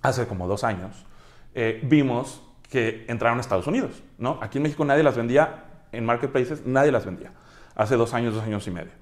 hace 0.00 0.26
como 0.26 0.48
dos 0.48 0.64
años, 0.64 1.04
eh, 1.54 1.80
vimos 1.84 2.42
que 2.70 3.04
entraron 3.08 3.38
a 3.38 3.40
Estados 3.42 3.66
Unidos, 3.66 4.02
¿no? 4.18 4.38
Aquí 4.40 4.58
en 4.58 4.62
México 4.62 4.84
nadie 4.84 5.02
las 5.02 5.16
vendía, 5.16 5.64
en 5.92 6.04
marketplaces 6.04 6.66
nadie 6.66 6.90
las 6.90 7.04
vendía, 7.04 7.32
hace 7.74 7.96
dos 7.96 8.14
años, 8.14 8.34
dos 8.34 8.44
años 8.44 8.66
y 8.66 8.70
medio. 8.70 8.92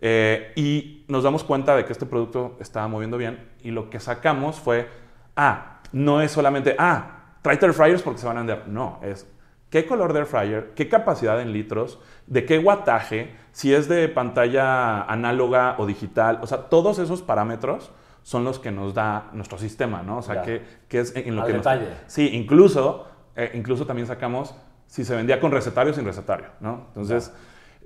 Eh, 0.00 0.52
y 0.56 1.04
nos 1.08 1.22
damos 1.22 1.44
cuenta 1.44 1.76
de 1.76 1.84
que 1.84 1.92
este 1.92 2.06
producto 2.06 2.56
estaba 2.60 2.88
moviendo 2.88 3.16
bien 3.18 3.48
y 3.62 3.70
lo 3.70 3.88
que 3.88 4.00
sacamos 4.00 4.58
fue, 4.58 4.88
ah, 5.36 5.80
no 5.92 6.20
es 6.20 6.32
solamente, 6.32 6.74
ah, 6.78 7.36
tráete 7.42 7.66
air 7.66 7.74
fryers 7.74 8.02
porque 8.02 8.18
se 8.18 8.26
van 8.26 8.36
a 8.36 8.40
vender. 8.40 8.66
No, 8.66 8.98
es 9.02 9.28
qué 9.70 9.86
color 9.86 10.12
de 10.12 10.20
air 10.20 10.26
fryer, 10.26 10.72
qué 10.74 10.88
capacidad 10.88 11.40
en 11.40 11.52
litros, 11.52 11.98
de 12.26 12.44
qué 12.44 12.58
wattaje, 12.58 13.34
si 13.52 13.72
es 13.72 13.88
de 13.88 14.08
pantalla 14.08 15.02
análoga 15.02 15.76
o 15.78 15.86
digital, 15.86 16.40
o 16.42 16.46
sea, 16.46 16.68
todos 16.68 16.98
esos 16.98 17.22
parámetros 17.22 17.90
son 18.22 18.44
los 18.44 18.58
que 18.58 18.70
nos 18.70 18.94
da 18.94 19.30
nuestro 19.32 19.58
sistema, 19.58 20.02
¿no? 20.02 20.18
O 20.18 20.22
sea, 20.22 20.42
que, 20.42 20.62
es 20.90 21.16
en 21.16 21.34
lo 21.34 21.42
Al 21.42 21.46
que 21.46 21.52
detalle. 21.54 21.88
sí, 22.06 22.30
incluso, 22.34 23.06
eh, 23.34 23.50
incluso 23.54 23.86
también 23.86 24.06
sacamos 24.06 24.54
si 24.86 25.04
se 25.04 25.16
vendía 25.16 25.40
con 25.40 25.50
recetario 25.50 25.92
o 25.92 25.94
sin 25.94 26.04
recetario, 26.04 26.48
¿no? 26.60 26.84
Entonces, 26.88 27.32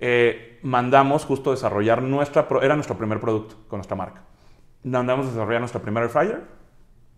eh, 0.01 0.59
mandamos 0.63 1.25
justo 1.25 1.51
desarrollar 1.51 2.03
nuestra, 2.03 2.47
era 2.63 2.75
nuestro 2.75 2.97
primer 2.97 3.21
producto 3.21 3.57
con 3.69 3.79
nuestra 3.79 3.97
marca. 3.97 4.23
Mandamos 4.85 5.27
desarrollar 5.27 5.61
nuestra 5.61 5.81
primera 5.81 6.09
fryer, 6.09 6.43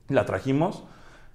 la 0.09 0.25
trajimos, 0.25 0.85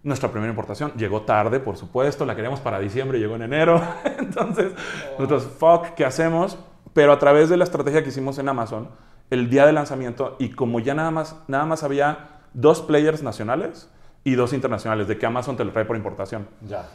nuestra 0.03 0.29
primera 0.29 0.49
importación 0.49 0.91
llegó 0.97 1.21
tarde, 1.21 1.59
por 1.59 1.77
supuesto, 1.77 2.25
la 2.25 2.35
queríamos 2.35 2.59
para 2.59 2.79
diciembre, 2.79 3.19
llegó 3.19 3.35
en 3.35 3.43
enero. 3.43 3.81
Entonces, 4.17 4.73
nosotros, 5.17 5.47
fuck, 5.57 5.95
¿qué 5.95 6.05
hacemos? 6.05 6.57
Pero 6.93 7.13
a 7.13 7.19
través 7.19 7.49
de 7.49 7.57
la 7.57 7.63
estrategia 7.63 8.03
que 8.03 8.09
hicimos 8.09 8.37
en 8.37 8.49
Amazon, 8.49 8.89
el 9.29 9.49
día 9.49 9.65
de 9.65 9.73
lanzamiento, 9.73 10.35
y 10.39 10.49
como 10.49 10.79
ya 10.79 10.93
nada 10.93 11.11
más, 11.11 11.37
nada 11.47 11.65
más 11.65 11.83
había 11.83 12.41
dos 12.53 12.81
players 12.81 13.23
nacionales 13.23 13.89
y 14.23 14.35
dos 14.35 14.53
internacionales, 14.53 15.07
de 15.07 15.17
que 15.17 15.25
Amazon 15.25 15.55
te 15.55 15.63
lo 15.63 15.71
trae 15.71 15.85
por 15.85 15.95
importación. 15.95 16.47
Ya. 16.67 16.87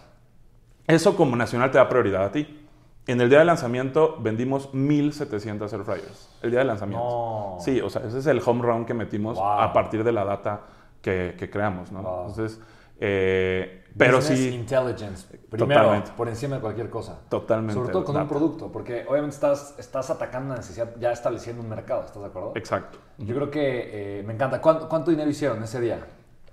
Eso 0.86 1.16
como 1.16 1.36
nacional 1.36 1.70
te 1.70 1.78
da 1.78 1.88
prioridad 1.88 2.24
a 2.24 2.32
ti. 2.32 2.67
En 3.08 3.20
el 3.22 3.30
día 3.30 3.38
de 3.38 3.46
lanzamiento 3.46 4.18
vendimos 4.20 4.72
1700 4.74 5.72
air 5.72 5.82
fryers. 5.82 6.28
El 6.42 6.50
día 6.50 6.60
de 6.60 6.66
lanzamiento. 6.66 7.04
No. 7.04 7.56
Sí, 7.58 7.80
o 7.80 7.88
sea, 7.88 8.02
ese 8.06 8.18
es 8.18 8.26
el 8.26 8.40
home 8.44 8.62
run 8.62 8.84
que 8.84 8.92
metimos 8.92 9.36
Wow. 9.38 9.46
a 9.46 9.72
partir 9.72 10.04
de 10.04 10.12
la 10.12 10.24
data 10.26 10.60
que, 11.00 11.34
que 11.38 11.48
creamos, 11.48 11.90
¿no? 11.90 12.02
Wow. 12.02 12.28
Entonces, 12.28 12.60
eh, 13.00 13.84
pero 13.96 14.20
sí, 14.20 14.50
Intelligence. 14.54 15.26
Primero, 15.48 15.80
Totalmente. 15.80 16.10
por 16.18 16.28
encima 16.28 16.56
de 16.56 16.60
cualquier 16.60 16.90
cosa. 16.90 17.20
totalmente. 17.30 17.72
Sobre 17.72 17.92
todo 17.92 18.04
con 18.04 18.14
un 18.14 18.22
data. 18.22 18.28
producto, 18.28 18.70
porque 18.70 19.06
obviamente 19.08 19.34
estás, 19.36 19.74
estás 19.78 20.10
atacando 20.10 20.48
una 20.48 20.56
necesidad, 20.56 20.94
ya 21.00 21.10
estableciendo 21.10 21.62
un 21.62 21.68
mercado, 21.70 22.02
¿estás 22.04 22.20
de 22.20 22.28
acuerdo? 22.28 22.52
Exacto. 22.56 22.98
Yo 23.16 23.34
creo 23.34 23.50
que 23.50 24.18
eh, 24.20 24.22
me 24.24 24.34
encanta. 24.34 24.60
¿Cuánto, 24.60 24.86
cuánto 24.86 25.10
dinero 25.10 25.30
hicieron 25.30 25.62
ese 25.62 25.80
día? 25.80 26.00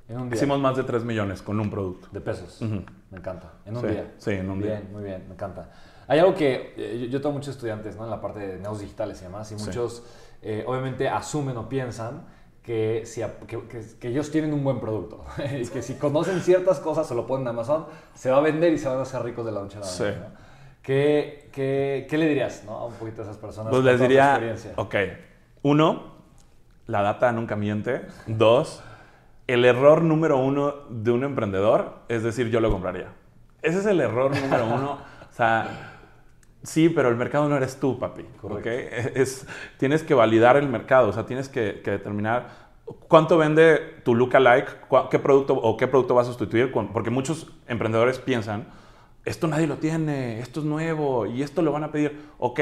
En 0.07 0.19
un 0.21 0.29
día. 0.29 0.37
Hicimos 0.37 0.57
más 0.59 0.77
de 0.77 0.83
3 0.83 1.03
millones 1.03 1.41
con 1.41 1.59
un 1.59 1.69
producto. 1.69 2.07
De 2.11 2.21
pesos. 2.21 2.61
Ujú. 2.61 2.81
Me 3.11 3.17
encanta. 3.17 3.51
En 3.65 3.75
un 3.75 3.81
Sí, 3.81 3.87
día. 3.87 4.13
sí, 4.17 4.31
en 4.31 4.49
un 4.49 4.61
bien, 4.61 4.81
día. 4.83 4.89
Muy 4.93 5.03
bien, 5.03 5.25
me 5.27 5.33
encanta. 5.33 5.69
Hay 6.07 6.19
algo 6.19 6.35
que 6.35 6.73
eh, 6.77 6.99
yo, 7.01 7.07
yo 7.07 7.21
tengo 7.21 7.33
muchos 7.33 7.55
estudiantes 7.55 7.95
¿no? 7.95 8.03
en 8.05 8.09
la 8.11 8.21
parte 8.21 8.39
de 8.39 8.57
negocios 8.57 8.81
digitales 8.81 9.19
y 9.21 9.23
demás, 9.25 9.51
y 9.51 9.57
Sí. 9.59 9.65
muchos 9.65 10.03
eh, 10.41 10.63
obviamente 10.67 11.09
asumen 11.09 11.57
o 11.57 11.67
piensan 11.67 12.25
que, 12.61 13.03
si, 13.05 13.21
a- 13.21 13.37
que, 13.47 13.59
que- 13.67 13.85
que 13.99 14.07
ellos 14.09 14.29
tienen 14.31 14.53
un 14.53 14.63
buen 14.63 14.79
producto 14.79 15.23
y 15.59 15.65
que 15.67 15.81
si 15.81 15.95
conocen 15.95 16.41
ciertas 16.41 16.79
cosas, 16.79 17.07
se 17.07 17.15
lo 17.15 17.25
ponen 17.27 17.43
en 17.47 17.49
Amazon, 17.49 17.85
se 18.13 18.29
va 18.31 18.37
a 18.37 18.41
vender 18.41 18.73
y 18.73 18.77
se 18.77 18.87
van 18.87 18.97
a 18.99 19.01
hacer 19.03 19.21
ricos 19.23 19.45
de 19.45 19.51
la 19.51 19.61
noche 19.61 19.77
a 19.77 19.81
la 19.81 19.85
Sí. 19.87 20.03
mañana, 20.03 20.27
¿no? 20.29 20.45
¿Qué, 20.83 21.49
qué, 21.51 22.05
qué 22.07 22.17
le 22.19 22.27
dirías 22.27 22.63
¿no? 22.65 22.73
a 22.73 22.85
un 22.85 22.93
poquito 22.93 23.21
a 23.21 23.25
esas 23.25 23.37
personas? 23.37 23.71
Pues 23.71 23.83
les 23.83 23.99
diría, 23.99 24.39
ok, 24.75 24.95
uno, 25.63 26.13
la 26.85 27.01
data 27.01 27.31
nunca 27.31 27.55
miente. 27.55 28.01
Dos, 28.27 28.83
el 29.47 29.65
error 29.65 30.03
número 30.03 30.37
uno 30.37 30.73
de 30.91 31.09
un 31.09 31.23
emprendedor 31.23 31.95
es 32.07 32.21
decir, 32.21 32.49
yo 32.51 32.59
lo 32.59 32.69
compraría. 32.69 33.07
Ese 33.63 33.79
es 33.79 33.85
el 33.87 33.99
error 33.99 34.35
número 34.39 34.65
uno. 34.67 34.97
O 35.27 35.37
sea, 35.37 35.94
sí, 36.65 36.89
pero 36.89 37.09
el 37.09 37.15
mercado 37.15 37.47
no 37.47 37.55
eres 37.55 37.79
tú, 37.79 37.97
papi. 37.97 38.23
Correcto. 38.41 38.69
¿ok? 38.69 39.15
Es, 39.15 39.47
tienes 39.77 40.03
que 40.03 40.13
validar 40.13 40.57
el 40.57 40.67
mercado, 40.67 41.09
o 41.09 41.13
sea, 41.13 41.25
tienes 41.25 41.49
que, 41.49 41.81
que 41.83 41.91
determinar 41.91 42.65
cuánto 43.07 43.37
vende 43.37 43.77
tu 44.03 44.15
lookalike, 44.15 44.69
qué 45.09 45.19
producto 45.19 45.55
o 45.55 45.77
qué 45.77 45.87
producto 45.87 46.15
va 46.15 46.21
a 46.21 46.25
sustituir, 46.25 46.71
porque 46.71 47.09
muchos 47.09 47.51
emprendedores 47.67 48.19
piensan, 48.19 48.67
esto 49.23 49.47
nadie 49.47 49.67
lo 49.67 49.77
tiene, 49.77 50.39
esto 50.39 50.59
es 50.59 50.65
nuevo 50.65 51.25
y 51.25 51.41
esto 51.41 51.61
lo 51.61 51.71
van 51.71 51.83
a 51.83 51.91
pedir. 51.91 52.29
Ok, 52.37 52.59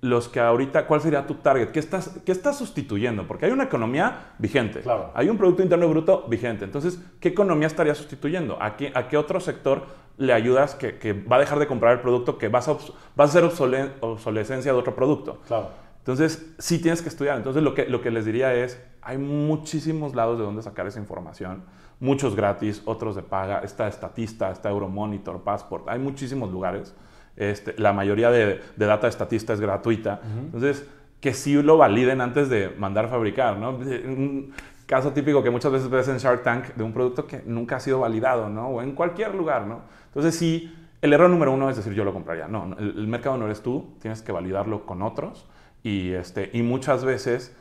los 0.00 0.28
que 0.28 0.38
ahorita, 0.38 0.86
¿cuál 0.86 1.00
sería 1.00 1.26
tu 1.26 1.34
target? 1.34 1.70
¿Qué 1.70 1.80
estás, 1.80 2.20
qué 2.24 2.30
estás 2.30 2.56
sustituyendo? 2.56 3.26
Porque 3.26 3.46
hay 3.46 3.52
una 3.52 3.64
economía 3.64 4.34
vigente. 4.38 4.80
Claro. 4.80 5.10
Hay 5.14 5.28
un 5.28 5.36
Producto 5.36 5.62
Interno 5.62 5.88
Bruto 5.88 6.26
vigente. 6.28 6.64
Entonces, 6.64 7.02
¿qué 7.18 7.30
economía 7.30 7.66
estaría 7.66 7.96
sustituyendo? 7.96 8.62
¿A 8.62 8.76
qué, 8.76 8.92
a 8.94 9.08
qué 9.08 9.16
otro 9.16 9.40
sector 9.40 9.86
le 10.18 10.32
ayudas 10.32 10.74
que, 10.74 10.98
que 10.98 11.12
va 11.14 11.36
a 11.36 11.38
dejar 11.40 11.58
de 11.58 11.66
comprar 11.66 11.92
el 11.94 12.00
producto, 12.00 12.36
que 12.38 12.48
vas 12.48 12.68
a, 12.68 12.72
vas 12.72 12.84
a 13.18 13.22
hacer 13.24 13.44
obsole- 13.44 13.92
obsolescencia 14.00 14.72
de 14.72 14.78
otro 14.78 14.94
producto? 14.94 15.40
Claro. 15.46 15.70
Entonces, 15.98 16.54
sí 16.58 16.80
tienes 16.80 17.02
que 17.02 17.08
estudiar. 17.08 17.36
Entonces, 17.36 17.62
lo 17.62 17.74
que, 17.74 17.86
lo 17.86 18.00
que 18.00 18.10
les 18.10 18.24
diría 18.24 18.54
es, 18.54 18.82
hay 19.02 19.18
muchísimos 19.18 20.14
lados 20.14 20.38
de 20.38 20.44
donde 20.44 20.62
sacar 20.62 20.86
esa 20.86 20.98
información. 20.98 21.62
Muchos 22.00 22.34
gratis, 22.34 22.82
otros 22.84 23.14
de 23.16 23.22
paga. 23.22 23.60
Está 23.60 23.88
Estatista, 23.88 24.50
está 24.50 24.70
Euromonitor, 24.70 25.42
Passport. 25.42 25.88
Hay 25.88 25.98
muchísimos 25.98 26.50
lugares. 26.50 26.94
Este, 27.36 27.74
la 27.78 27.92
mayoría 27.92 28.30
de, 28.30 28.60
de 28.76 28.86
data 28.86 29.06
Estatista 29.06 29.52
es 29.52 29.60
gratuita. 29.60 30.20
Entonces, 30.46 30.88
que 31.20 31.34
sí 31.34 31.60
lo 31.62 31.76
validen 31.76 32.20
antes 32.20 32.48
de 32.48 32.70
mandar 32.70 33.06
a 33.06 33.08
fabricar, 33.08 33.56
¿no? 33.58 33.78
Caso 34.88 35.12
típico 35.12 35.42
que 35.42 35.50
muchas 35.50 35.70
veces 35.70 35.90
ves 35.90 36.08
en 36.08 36.16
Shark 36.16 36.42
Tank 36.42 36.74
de 36.74 36.82
un 36.82 36.94
producto 36.94 37.26
que 37.26 37.42
nunca 37.44 37.76
ha 37.76 37.80
sido 37.80 38.00
validado, 38.00 38.48
¿no? 38.48 38.68
O 38.68 38.80
en 38.80 38.92
cualquier 38.92 39.34
lugar, 39.34 39.66
¿no? 39.66 39.82
Entonces, 40.06 40.34
sí, 40.34 40.74
el 41.02 41.12
error 41.12 41.28
número 41.28 41.52
uno 41.52 41.68
es 41.68 41.76
decir, 41.76 41.92
yo 41.92 42.04
lo 42.04 42.14
compraría. 42.14 42.48
No, 42.48 42.74
el, 42.78 42.96
el 42.96 43.06
mercado 43.06 43.36
no 43.36 43.44
eres 43.44 43.60
tú, 43.60 43.98
tienes 44.00 44.22
que 44.22 44.32
validarlo 44.32 44.86
con 44.86 45.02
otros. 45.02 45.46
Y, 45.82 46.12
este, 46.12 46.48
y 46.54 46.62
muchas 46.62 47.04
veces 47.04 47.54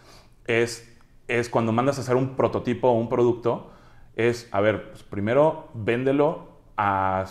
es, 0.46 0.98
es 1.28 1.50
cuando 1.50 1.74
mandas 1.74 1.98
a 1.98 2.02
hacer 2.02 2.16
un 2.16 2.38
prototipo 2.38 2.88
o 2.88 2.94
un 2.94 3.10
producto, 3.10 3.72
es, 4.16 4.48
a 4.54 4.62
ver, 4.62 4.92
pues 4.92 5.04
primero 5.04 5.68
véndelo, 5.74 6.48
a, 6.78 7.26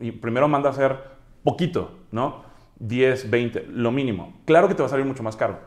y 0.00 0.12
primero 0.12 0.48
manda 0.48 0.70
a 0.70 0.72
hacer 0.72 0.98
poquito, 1.42 1.98
¿no? 2.12 2.44
10, 2.78 3.28
20, 3.28 3.66
lo 3.68 3.92
mínimo. 3.92 4.40
Claro 4.46 4.68
que 4.68 4.74
te 4.74 4.82
va 4.82 4.86
a 4.86 4.90
salir 4.90 5.04
mucho 5.04 5.22
más 5.22 5.36
caro, 5.36 5.58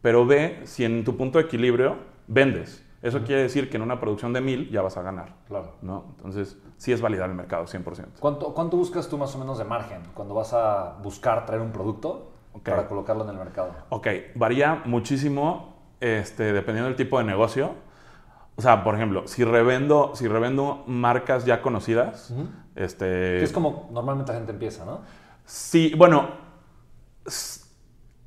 pero 0.00 0.24
ve 0.24 0.60
si 0.64 0.86
en 0.86 1.04
tu 1.04 1.18
punto 1.18 1.38
de 1.38 1.44
equilibrio 1.44 1.96
vendes. 2.26 2.85
Eso 3.02 3.22
quiere 3.22 3.42
decir 3.42 3.68
que 3.70 3.76
en 3.76 3.82
una 3.82 4.00
producción 4.00 4.32
de 4.32 4.40
1000 4.40 4.70
ya 4.70 4.82
vas 4.82 4.96
a 4.96 5.02
ganar, 5.02 5.34
Claro. 5.48 5.74
¿no? 5.82 6.04
Entonces, 6.16 6.56
sí 6.76 6.92
es 6.92 7.00
validar 7.00 7.28
el 7.28 7.36
mercado, 7.36 7.64
100%. 7.66 8.18
¿Cuánto, 8.20 8.54
¿Cuánto 8.54 8.76
buscas 8.76 9.08
tú 9.08 9.18
más 9.18 9.34
o 9.34 9.38
menos 9.38 9.58
de 9.58 9.64
margen 9.64 10.02
cuando 10.14 10.34
vas 10.34 10.52
a 10.52 10.96
buscar 11.02 11.44
traer 11.46 11.60
un 11.62 11.72
producto 11.72 12.32
para 12.64 12.88
colocarlo 12.88 13.24
en 13.24 13.30
el 13.30 13.36
mercado? 13.36 13.70
Ok, 13.90 14.06
varía 14.34 14.82
muchísimo 14.86 15.76
este, 16.00 16.52
dependiendo 16.52 16.88
del 16.88 16.96
tipo 16.96 17.18
de 17.18 17.24
negocio. 17.24 17.72
O 18.56 18.62
sea, 18.62 18.82
por 18.82 18.94
ejemplo, 18.94 19.26
si 19.26 19.44
revendo, 19.44 20.12
si 20.14 20.26
revendo 20.26 20.82
marcas 20.86 21.44
ya 21.44 21.60
conocidas, 21.60 22.32
este, 22.74 23.04
Que 23.04 23.42
es 23.42 23.52
como 23.52 23.88
normalmente 23.92 24.32
la 24.32 24.38
gente 24.38 24.52
empieza, 24.52 24.84
¿no? 24.86 25.02
Sí, 25.44 25.92
bueno, 25.96 26.28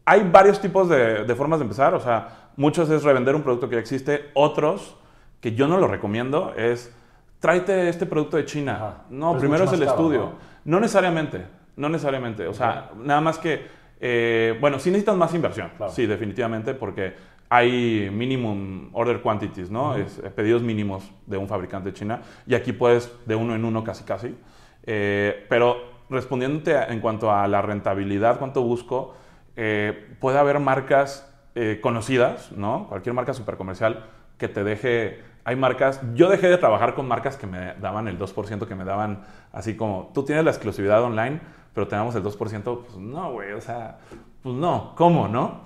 hay 0.06 0.30
varios 0.30 0.60
tipos 0.62 0.88
de, 0.90 1.26
de 1.26 1.36
formas 1.36 1.60
de 1.60 1.64
empezar. 1.64 1.94
O 1.96 2.00
sea, 2.00 2.49
muchos 2.60 2.90
es 2.90 3.04
revender 3.04 3.34
un 3.36 3.42
producto 3.42 3.70
que 3.70 3.76
ya 3.76 3.82
existe. 3.82 4.30
Otros, 4.36 4.98
que 5.40 5.56
yo 5.56 5.68
no 5.68 5.78
lo 5.78 5.88
recomiendo, 5.88 6.54
es 6.56 6.94
tráete 7.40 7.88
este 7.90 8.06
producto 8.06 8.38
de 8.38 8.46
China. 8.46 8.76
Ajá. 8.76 8.98
No, 9.10 9.30
Pero 9.32 9.40
primero 9.40 9.64
es 9.64 9.74
el 9.74 9.80
caro, 9.80 9.92
estudio. 9.92 10.20
¿no? 10.20 10.32
¿no? 10.66 10.80
necesariamente, 10.82 11.46
no 11.78 11.90
necesariamente. 11.90 12.46
O 12.48 12.54
sea, 12.54 12.92
nada 12.98 13.22
más 13.22 13.40
que, 13.40 13.66
eh, 14.00 14.58
bueno, 14.60 14.78
sí 14.78 14.90
necesitas 14.90 15.16
más 15.16 15.34
inversión. 15.34 15.72
Claro. 15.78 15.92
Sí, 15.92 16.06
definitivamente, 16.06 16.74
porque 16.74 17.16
hay 17.48 18.10
minimum 18.12 18.90
order 18.94 19.22
quantities, 19.22 19.72
¿no? 19.72 19.96
Es, 19.96 20.20
eh, 20.20 20.30
pedidos 20.30 20.62
mínimos 20.62 21.10
de 21.26 21.38
un 21.38 21.48
fabricante 21.48 21.90
de 21.90 21.96
China. 21.96 22.22
Y 22.46 22.56
aquí 22.56 22.74
puedes 22.74 23.12
de 23.26 23.36
uno 23.36 23.56
en 23.56 23.64
uno 23.64 23.84
casi 23.84 24.04
casi. 24.04 24.36
Eh, 24.84 25.46
pero 25.48 25.78
respondiéndote 26.10 26.76
en 26.76 27.00
cuanto 27.00 27.32
a 27.32 27.48
la 27.48 27.62
rentabilidad, 27.62 28.38
cuánto 28.38 28.62
busco, 28.64 29.16
eh, 29.56 30.16
puede 30.20 30.38
haber 30.38 30.60
marcas 30.60 31.29
eh, 31.56 31.80
conocidas, 31.82 32.52
¿no? 32.52 32.88
Cualquier 32.88 33.14
marca 33.14 33.34
supercomercial 33.34 34.06
que 34.38 34.48
te 34.48 34.64
deje... 34.64 35.24
Hay 35.46 35.56
marcas, 35.56 36.02
yo 36.14 36.30
dejé 36.30 36.48
de 36.48 36.58
trabajar 36.58 36.94
con 36.94 37.08
marcas 37.08 37.36
que 37.36 37.48
me 37.48 37.74
daban 37.76 38.08
el 38.08 38.20
2%, 38.20 38.68
que 38.68 38.76
me 38.76 38.84
daban 38.84 39.24
así 39.52 39.76
como, 39.76 40.12
tú 40.14 40.24
tienes 40.24 40.44
la 40.46 40.52
exclusividad 40.52 41.02
online, 41.02 41.40
pero 41.74 41.88
tenemos 41.88 42.14
el 42.16 42.24
2%, 42.24 42.38
pues 42.84 42.98
no, 42.98 43.32
güey, 43.32 43.54
o 43.54 43.62
sea, 43.62 43.98
pues 44.44 44.54
no, 44.56 44.94
¿cómo, 44.96 45.28
no? 45.28 45.62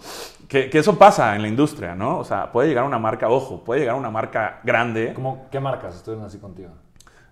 Que, 0.47 0.69
que, 0.69 0.79
eso 0.79 0.97
pasa 0.97 1.35
en 1.35 1.41
la 1.41 1.47
industria, 1.47 1.95
¿no? 1.95 2.19
O 2.19 2.23
sea, 2.23 2.51
puede 2.51 2.69
llegar 2.69 2.85
una 2.85 2.99
marca, 2.99 3.27
ojo, 3.29 3.63
puede 3.63 3.81
llegar 3.81 3.95
una 3.95 4.09
marca 4.09 4.61
grande. 4.63 5.13
¿Cómo, 5.13 5.47
¿Qué 5.51 5.59
marcas 5.59 5.95
estuvieron 5.95 6.25
así 6.25 6.37
contigo? 6.37 6.69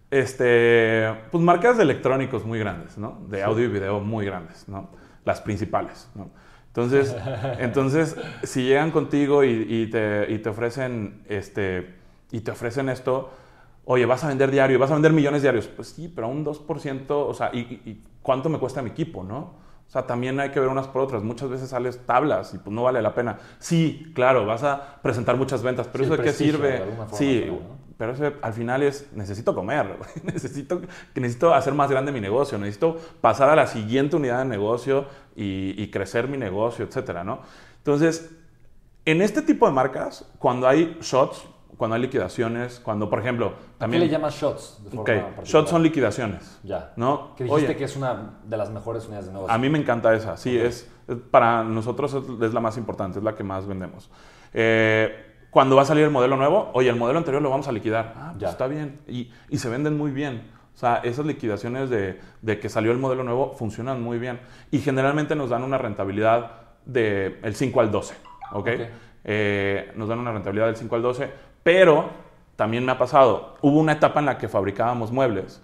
Este, 0.10 1.10
pues 1.32 1.42
marcas 1.42 1.78
de 1.78 1.84
electrónicos 1.84 2.46
muy 2.46 2.60
grandes, 2.60 2.98
¿no? 2.98 3.20
De 3.30 3.44
audio 3.44 3.66
y 3.66 3.70
video 3.70 4.02
muy 4.02 4.26
grandes, 4.26 4.68
¿no? 4.68 4.90
Las 5.24 5.40
principales, 5.40 6.10
¿no? 6.16 6.30
Entonces, 6.72 7.16
entonces 7.60 8.16
si 8.44 8.64
llegan 8.64 8.92
contigo 8.92 9.44
y, 9.44 9.66
y, 9.68 9.88
te, 9.88 10.26
y, 10.30 10.40
te, 10.40 10.50
ofrecen, 10.50 11.24
este, 11.28 11.96
y 12.32 12.40
te 12.40 12.52
ofrecen 12.52 12.90
esto, 12.90 13.30
oye, 13.86 14.06
vas 14.06 14.24
a 14.24 14.30
vender 14.30 14.52
diario, 14.52 14.80
vas 14.80 14.92
a 14.92 14.94
vender 14.94 15.12
millones 15.12 15.42
diarios, 15.42 15.68
pues 15.68 15.90
sí, 15.90 16.12
pero 16.14 16.30
un 16.30 16.46
2%, 16.46 17.06
o 17.10 17.34
sea, 17.34 17.52
¿y, 17.54 17.60
y 17.60 18.04
cuánto 18.22 18.48
me 18.50 18.58
cuesta 18.58 18.82
mi 18.82 18.92
equipo, 18.92 19.24
no? 19.24 19.62
O 19.88 19.92
sea, 19.92 20.08
también 20.08 20.40
hay 20.40 20.52
que 20.52 20.60
ver 20.62 20.70
unas 20.70 20.88
por 20.88 21.02
otras. 21.02 21.22
Muchas 21.22 21.50
veces 21.50 21.68
sales 21.68 22.00
tablas 22.06 22.54
y 22.54 22.60
pues 22.60 22.74
no 22.74 22.84
vale 22.84 23.02
la 23.02 23.14
pena. 23.14 23.40
Sí, 23.60 24.10
claro, 24.16 24.46
vas 24.46 24.64
a 24.64 25.02
presentar 25.02 25.36
muchas 25.36 25.62
ventas, 25.64 25.90
pero 25.92 26.06
eso 26.06 26.16
de 26.16 26.24
qué 26.24 26.32
sirve. 26.32 26.70
De 26.70 26.86
sí, 27.12 27.44
¿no? 27.46 27.82
pero 28.02 28.14
eso 28.14 28.34
al 28.42 28.54
final 28.54 28.82
es, 28.82 29.10
necesito 29.14 29.54
comer, 29.54 29.98
necesito, 30.24 30.82
necesito 31.14 31.54
hacer 31.54 31.76
más 31.76 31.92
grande 31.92 32.12
mi 32.12 32.20
negocio, 32.20 32.58
necesito 32.58 32.98
pasar 33.22 33.50
a 33.50 33.56
la 33.56 33.68
siguiente 33.68 34.16
unidad 34.16 34.40
de 34.40 34.46
negocio 34.46 35.06
y, 35.42 35.74
y 35.82 35.90
crecer 35.90 36.28
mi 36.28 36.38
negocio, 36.38 36.86
etcétera, 36.86 37.24
¿no? 37.24 37.40
Entonces, 37.78 38.30
en 39.06 39.22
este 39.22 39.42
tipo 39.42 39.66
de 39.66 39.74
marcas, 39.74 40.32
cuando 40.38 40.68
hay 40.68 40.98
shots, 41.02 41.46
cuando 41.78 41.96
hay 41.96 42.02
liquidaciones, 42.04 42.80
cuando, 42.80 43.10
por 43.10 43.20
ejemplo, 43.20 43.54
también... 43.80 44.02
¿Qué 44.02 44.06
le 44.08 44.12
llamas 44.12 44.36
shots? 44.40 44.80
De 44.92 45.00
okay. 45.00 45.24
shots 45.44 45.72
son 45.72 45.82
liquidaciones. 45.82 46.60
Ya. 46.64 46.94
¿no? 46.96 47.34
Que 47.36 47.46
dijiste 47.46 47.66
Oye, 47.66 47.76
que 47.76 47.86
es 47.86 47.96
una 47.96 48.40
de 48.44 48.58
las 48.58 48.70
mejores 48.70 49.06
unidades 49.06 49.26
de 49.26 49.34
negocio. 49.34 49.52
A 49.52 49.58
mí 49.58 49.70
me 49.70 49.80
encanta 49.80 50.14
esa, 50.14 50.38
sí, 50.38 50.56
okay. 50.56 50.68
es, 50.68 50.88
para 51.32 51.64
nosotros 51.64 52.16
es 52.42 52.54
la 52.54 52.60
más 52.60 52.78
importante, 52.78 53.18
es 53.18 53.24
la 53.26 53.36
que 53.36 53.44
más 53.44 53.66
vendemos. 53.66 54.12
Eh, 54.54 55.10
cuando 55.50 55.76
va 55.76 55.82
a 55.82 55.86
salir 55.86 56.04
el 56.04 56.12
modelo 56.12 56.38
nuevo, 56.38 56.70
oye, 56.74 56.90
el 56.90 56.96
modelo 56.96 57.18
anterior 57.18 57.42
lo 57.42 57.50
vamos 57.50 57.68
a 57.68 57.72
liquidar. 57.72 58.14
Ah, 58.16 58.30
pues 58.34 58.42
Ya. 58.44 58.50
está 58.50 58.68
bien. 58.68 59.02
Y, 59.08 59.32
y 59.50 59.58
se 59.58 59.68
venden 59.68 59.98
muy 59.98 60.12
bien. 60.12 60.44
O 60.82 60.84
sea, 60.84 60.96
esas 61.04 61.28
liquidaciones 61.28 61.92
de, 61.92 62.20
de, 62.42 62.60
que 62.60 62.68
salió 62.68 62.92
el 62.92 62.98
modelo 62.98 63.24
nuevo 63.24 63.54
funcionan 63.54 64.02
muy 64.02 64.18
bien. 64.18 64.40
Y 64.72 64.80
generalmente 64.80 65.36
nos 65.36 65.52
dan 65.52 65.64
una 65.64 65.78
rentabilidad 65.78 66.54
del 66.86 67.40
de 67.40 67.54
5 67.54 67.82
al 67.82 67.92
12. 67.92 68.16
¿Ok? 68.52 68.60
okay. 68.60 68.90
Eh, 69.24 69.92
nos 69.96 70.10
dan 70.10 70.18
una 70.18 70.32
rentabilidad 70.32 70.66
del 70.66 70.76
5 70.76 70.96
al 70.96 71.02
12 71.04 71.30
pero 71.64 72.10
también 72.56 72.86
me 72.86 72.92
ha 72.92 72.98
pasado, 72.98 73.58
hubo 73.62 73.80
una 73.80 73.94
etapa 73.94 74.20
en 74.20 74.26
la 74.26 74.38
que 74.38 74.48
fabricábamos 74.48 75.12
muebles 75.12 75.62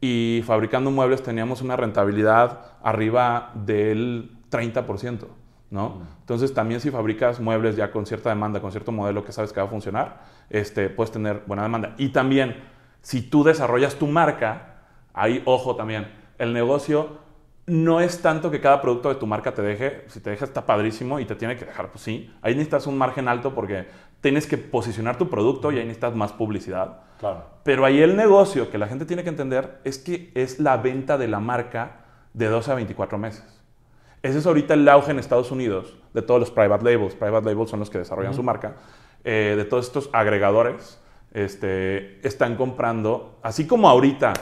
y 0.00 0.42
fabricando 0.46 0.90
muebles 0.90 1.22
teníamos 1.22 1.60
una 1.62 1.76
rentabilidad 1.76 2.60
arriba 2.82 3.52
del 3.54 4.30
30%, 4.50 5.26
¿no? 5.70 6.02
Entonces 6.20 6.54
también 6.54 6.80
si 6.80 6.90
fabricas 6.90 7.40
muebles 7.40 7.76
ya 7.76 7.90
con 7.90 8.06
cierta 8.06 8.30
demanda, 8.30 8.60
con 8.60 8.70
cierto 8.70 8.92
modelo 8.92 9.24
que 9.24 9.32
sabes 9.32 9.52
que 9.52 9.60
va 9.60 9.66
a 9.66 9.70
funcionar, 9.70 10.22
este, 10.48 10.88
puedes 10.88 11.10
tener 11.12 11.42
buena 11.46 11.62
demanda. 11.62 11.94
Y 11.98 12.08
también 12.10 12.56
si 13.02 13.22
tú 13.22 13.44
desarrollas 13.44 13.96
tu 13.96 14.06
marca, 14.06 14.82
ahí 15.12 15.42
ojo 15.44 15.76
también, 15.76 16.10
el 16.38 16.52
negocio 16.52 17.18
no 17.66 18.00
es 18.00 18.20
tanto 18.20 18.50
que 18.50 18.60
cada 18.60 18.80
producto 18.80 19.08
de 19.08 19.14
tu 19.14 19.26
marca 19.26 19.54
te 19.54 19.62
deje, 19.62 20.04
si 20.08 20.20
te 20.20 20.30
deja 20.30 20.44
está 20.44 20.66
padrísimo 20.66 21.20
y 21.20 21.24
te 21.24 21.36
tiene 21.36 21.56
que 21.56 21.64
dejar, 21.64 21.90
pues 21.90 22.02
sí, 22.02 22.34
ahí 22.42 22.54
necesitas 22.54 22.86
un 22.86 22.98
margen 22.98 23.28
alto 23.28 23.54
porque 23.54 23.86
tienes 24.20 24.46
que 24.46 24.58
posicionar 24.58 25.18
tu 25.18 25.28
producto 25.28 25.70
y 25.70 25.76
ahí 25.78 25.84
necesitas 25.84 26.14
más 26.14 26.32
publicidad. 26.32 27.00
Claro. 27.18 27.44
Pero 27.62 27.84
ahí 27.84 28.02
el 28.02 28.16
negocio 28.16 28.70
que 28.70 28.78
la 28.78 28.88
gente 28.88 29.04
tiene 29.04 29.22
que 29.22 29.28
entender 29.28 29.80
es 29.84 29.98
que 29.98 30.32
es 30.34 30.58
la 30.58 30.78
venta 30.78 31.16
de 31.16 31.28
la 31.28 31.40
marca 31.40 32.00
de 32.32 32.46
12 32.46 32.72
a 32.72 32.74
24 32.74 33.18
meses. 33.18 33.62
Ese 34.22 34.38
es 34.38 34.46
ahorita 34.46 34.74
el 34.74 34.88
auge 34.88 35.12
en 35.12 35.18
Estados 35.18 35.50
Unidos 35.50 35.96
de 36.12 36.22
todos 36.22 36.40
los 36.40 36.50
private 36.50 36.84
labels. 36.84 37.14
Private 37.14 37.46
labels 37.46 37.70
son 37.70 37.80
los 37.80 37.88
que 37.88 37.98
desarrollan 37.98 38.32
uh 38.32 38.34
-huh. 38.34 38.36
su 38.36 38.42
marca. 38.42 38.76
Eh, 39.24 39.54
de 39.56 39.64
todos 39.64 39.86
estos 39.86 40.10
agregadores 40.12 41.00
este, 41.32 42.26
están 42.26 42.56
comprando, 42.56 43.38
así 43.42 43.66
como 43.66 43.88
ahorita, 43.88 44.32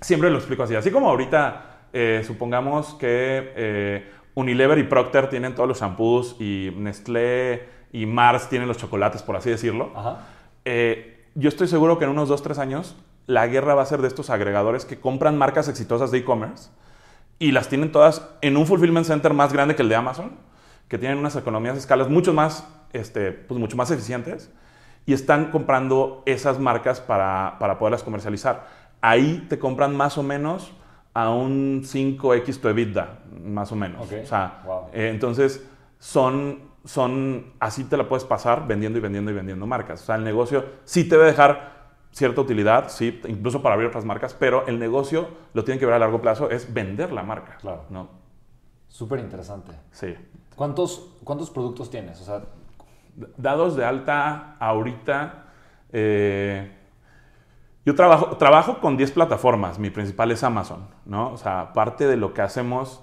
siempre 0.00 0.30
lo 0.30 0.38
explico 0.38 0.62
así, 0.62 0.74
así 0.74 0.90
como 0.90 1.08
ahorita, 1.08 1.80
eh, 1.92 2.22
supongamos 2.26 2.94
que 2.94 3.52
eh, 3.56 4.12
Unilever 4.34 4.78
y 4.78 4.84
Procter 4.84 5.28
tienen 5.28 5.54
todos 5.54 5.68
los 5.68 5.80
shampoos 5.80 6.36
y 6.38 6.72
Nestlé 6.76 7.68
y 7.92 8.06
Mars 8.06 8.48
tiene 8.48 8.66
los 8.66 8.76
chocolates, 8.76 9.22
por 9.22 9.36
así 9.36 9.50
decirlo. 9.50 9.92
Eh, 10.64 11.26
yo 11.34 11.48
estoy 11.48 11.66
seguro 11.66 11.98
que 11.98 12.04
en 12.04 12.10
unos 12.10 12.28
2, 12.28 12.42
3 12.42 12.58
años 12.58 12.96
la 13.26 13.46
guerra 13.46 13.74
va 13.74 13.82
a 13.82 13.86
ser 13.86 14.00
de 14.00 14.08
estos 14.08 14.30
agregadores 14.30 14.84
que 14.84 15.00
compran 15.00 15.36
marcas 15.36 15.68
exitosas 15.68 16.10
de 16.10 16.18
e-commerce 16.18 16.70
y 17.38 17.52
las 17.52 17.68
tienen 17.68 17.92
todas 17.92 18.28
en 18.40 18.56
un 18.56 18.66
fulfillment 18.66 19.06
center 19.06 19.34
más 19.34 19.52
grande 19.52 19.74
que 19.76 19.82
el 19.82 19.88
de 19.88 19.96
Amazon, 19.96 20.32
que 20.88 20.98
tienen 20.98 21.18
unas 21.18 21.36
economías 21.36 21.74
de 21.74 21.80
escalas 21.80 22.08
mucho 22.08 22.32
más, 22.32 22.66
este, 22.92 23.32
pues 23.32 23.58
mucho 23.58 23.76
más 23.76 23.90
eficientes 23.90 24.50
y 25.06 25.12
están 25.12 25.50
comprando 25.50 26.22
esas 26.26 26.58
marcas 26.58 27.00
para, 27.00 27.56
para 27.58 27.78
poderlas 27.78 28.02
comercializar. 28.02 28.66
Ahí 29.00 29.46
te 29.48 29.58
compran 29.58 29.96
más 29.96 30.18
o 30.18 30.22
menos 30.22 30.72
a 31.14 31.30
un 31.30 31.82
5x 31.84 32.60
tu 32.60 32.68
EBITDA, 32.68 33.20
más 33.42 33.72
o 33.72 33.76
menos. 33.76 34.06
Okay. 34.06 34.22
O 34.22 34.26
sea, 34.26 34.62
wow. 34.64 34.82
eh, 34.92 35.08
entonces 35.10 35.66
son 35.98 36.68
son, 36.88 37.52
así 37.60 37.84
te 37.84 37.98
la 37.98 38.08
puedes 38.08 38.24
pasar 38.24 38.66
vendiendo 38.66 38.98
y 38.98 39.02
vendiendo 39.02 39.30
y 39.30 39.34
vendiendo 39.34 39.66
marcas. 39.66 40.02
O 40.02 40.06
sea, 40.06 40.16
el 40.16 40.24
negocio 40.24 40.64
sí 40.84 41.04
te 41.04 41.16
debe 41.16 41.26
dejar 41.26 41.76
cierta 42.12 42.40
utilidad, 42.40 42.88
sí, 42.88 43.20
incluso 43.28 43.62
para 43.62 43.74
abrir 43.74 43.88
otras 43.88 44.06
marcas, 44.06 44.34
pero 44.34 44.66
el 44.66 44.78
negocio 44.78 45.28
lo 45.52 45.64
tienen 45.64 45.78
que 45.78 45.84
ver 45.84 45.94
a 45.94 45.98
largo 45.98 46.22
plazo, 46.22 46.50
es 46.50 46.72
vender 46.72 47.12
la 47.12 47.22
marca. 47.22 47.58
Claro. 47.60 47.84
¿no? 47.90 48.08
Súper 48.88 49.20
interesante. 49.20 49.72
Sí. 49.92 50.14
¿Cuántos, 50.56 51.10
¿Cuántos 51.24 51.50
productos 51.50 51.90
tienes? 51.90 52.20
O 52.22 52.24
sea, 52.24 52.42
Dados 53.36 53.76
de 53.76 53.84
alta 53.84 54.56
ahorita, 54.58 55.46
eh, 55.92 56.72
yo 57.84 57.94
trabajo, 57.94 58.36
trabajo 58.36 58.80
con 58.80 58.96
10 58.96 59.12
plataformas, 59.12 59.78
mi 59.78 59.90
principal 59.90 60.30
es 60.30 60.44
Amazon, 60.44 60.88
¿no? 61.04 61.32
O 61.32 61.36
sea, 61.36 61.72
parte 61.72 62.06
de 62.06 62.16
lo 62.16 62.34
que 62.34 62.42
hacemos 62.42 63.02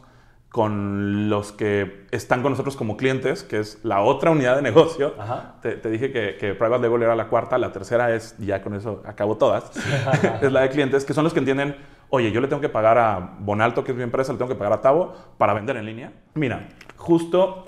con 0.55 1.27
los 1.27 1.51
que 1.51 2.05
están 2.11 2.41
con 2.41 2.53
nosotros 2.53 2.77
como 2.77 2.95
clientes, 2.95 3.43
que 3.43 3.59
es 3.59 3.83
la 3.83 3.99
otra 3.99 4.31
unidad 4.31 4.55
de 4.55 4.61
negocio. 4.61 5.13
Te, 5.61 5.73
te, 5.75 5.89
dije 5.89 6.13
que, 6.13 6.37
que, 6.39 6.53
Private 6.53 6.81
Label 6.83 7.03
era 7.03 7.13
la 7.13 7.27
cuarta, 7.27 7.57
la 7.57 7.73
tercera 7.73 8.15
es, 8.15 8.37
ya 8.37 8.61
con 8.61 8.73
eso 8.73 9.01
acabo 9.05 9.35
todas, 9.35 9.69
es 10.41 10.49
la 10.49 10.61
de 10.61 10.69
clientes, 10.69 11.03
que 11.03 11.13
son 11.13 11.25
los 11.25 11.33
que 11.33 11.39
entienden, 11.39 11.75
oye, 12.09 12.31
yo 12.31 12.39
le 12.39 12.47
tengo 12.47 12.61
que 12.61 12.69
pagar 12.69 12.97
a 12.97 13.35
Bonalto, 13.39 13.83
que 13.83 13.91
es 13.91 13.97
mi 13.97 14.03
empresa, 14.03 14.31
le 14.31 14.37
tengo 14.37 14.47
que 14.47 14.55
pagar 14.55 14.71
a 14.71 14.81
Tavo 14.81 15.13
para 15.37 15.53
vender 15.53 15.75
en 15.75 15.85
línea. 15.85 16.13
Mira, 16.35 16.69
justo 16.95 17.65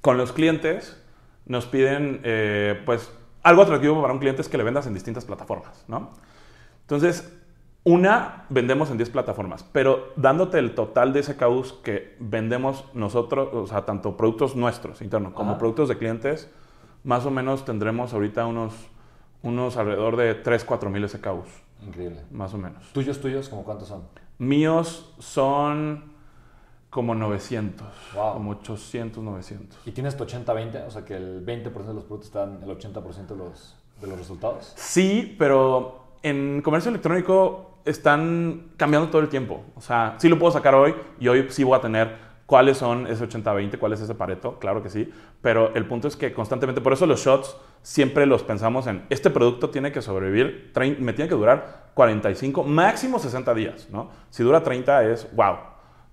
con 0.00 0.16
los 0.18 0.32
clientes 0.32 1.00
nos 1.48 1.66
piden, 1.66 2.20
eh, 2.24 2.80
pues, 2.86 3.12
algo 3.42 3.62
atractivo 3.62 4.00
para 4.00 4.12
un 4.12 4.18
cliente 4.18 4.42
es 4.42 4.48
que 4.48 4.58
le 4.58 4.64
vendas 4.64 4.86
en 4.86 4.94
distintas 4.94 5.24
plataformas, 5.24 5.84
¿no? 5.88 6.10
Entonces, 6.82 7.32
una, 7.84 8.44
vendemos 8.50 8.90
en 8.90 8.98
10 8.98 9.10
plataformas, 9.10 9.64
pero 9.72 10.12
dándote 10.16 10.58
el 10.58 10.74
total 10.74 11.12
de 11.12 11.22
SKUs 11.22 11.72
que 11.72 12.16
vendemos 12.18 12.84
nosotros, 12.92 13.48
o 13.52 13.66
sea, 13.66 13.86
tanto 13.86 14.16
productos 14.16 14.56
nuestros 14.56 15.00
internos 15.00 15.32
como 15.32 15.52
Ajá. 15.52 15.58
productos 15.58 15.88
de 15.88 15.96
clientes, 15.96 16.50
más 17.04 17.24
o 17.24 17.30
menos 17.30 17.64
tendremos 17.64 18.12
ahorita 18.12 18.44
unos, 18.46 18.74
unos 19.42 19.76
alrededor 19.76 20.16
de 20.16 20.34
3, 20.34 20.64
4 20.64 20.90
mil 20.90 21.08
SKUs. 21.08 21.48
Increíble. 21.86 22.24
Más 22.30 22.52
o 22.52 22.58
menos. 22.58 22.92
¿Tuyos, 22.92 23.20
tuyos, 23.20 23.48
como 23.48 23.64
cuántos 23.64 23.88
son? 23.88 24.02
Míos 24.38 25.14
son 25.18 26.07
como 26.90 27.14
900, 27.14 27.86
Wow. 28.14 28.32
como 28.34 28.50
800, 28.52 29.22
900. 29.22 29.78
¿Y 29.84 29.90
tienes 29.92 30.16
tu 30.16 30.24
80-20? 30.24 30.86
O 30.86 30.90
sea, 30.90 31.04
que 31.04 31.16
el 31.16 31.44
20% 31.44 31.86
de 31.86 31.94
los 31.94 32.04
productos 32.04 32.26
están 32.26 32.62
el 32.62 32.68
80% 32.70 33.26
de 33.26 33.36
los, 33.36 33.76
de 34.00 34.06
los 34.06 34.18
resultados. 34.18 34.72
Sí, 34.76 35.36
pero 35.38 36.04
en 36.22 36.62
comercio 36.62 36.88
electrónico 36.90 37.78
están 37.84 38.72
cambiando 38.76 39.10
todo 39.10 39.22
el 39.22 39.28
tiempo. 39.28 39.62
O 39.76 39.80
sea, 39.80 40.16
sí 40.18 40.28
lo 40.28 40.38
puedo 40.38 40.52
sacar 40.52 40.74
hoy 40.74 40.94
y 41.20 41.28
hoy 41.28 41.46
sí 41.50 41.64
voy 41.64 41.76
a 41.76 41.80
tener 41.80 42.28
cuáles 42.48 42.78
son 42.78 43.06
ese 43.06 43.28
80-20, 43.28 43.78
cuál 43.78 43.92
es 43.92 44.00
ese 44.00 44.14
pareto, 44.14 44.58
claro 44.58 44.82
que 44.82 44.88
sí, 44.88 45.12
pero 45.42 45.74
el 45.74 45.84
punto 45.84 46.08
es 46.08 46.16
que 46.16 46.32
constantemente, 46.32 46.80
por 46.80 46.94
eso 46.94 47.04
los 47.04 47.22
shots 47.22 47.54
siempre 47.82 48.24
los 48.24 48.42
pensamos 48.42 48.86
en, 48.86 49.04
este 49.10 49.28
producto 49.28 49.68
tiene 49.68 49.92
que 49.92 50.00
sobrevivir, 50.00 50.70
30, 50.72 51.02
me 51.02 51.12
tiene 51.12 51.28
que 51.28 51.34
durar 51.34 51.90
45, 51.92 52.64
máximo 52.64 53.18
60 53.18 53.52
días, 53.52 53.88
¿no? 53.90 54.08
Si 54.30 54.42
dura 54.42 54.62
30 54.62 55.10
es 55.10 55.28
wow, 55.36 55.56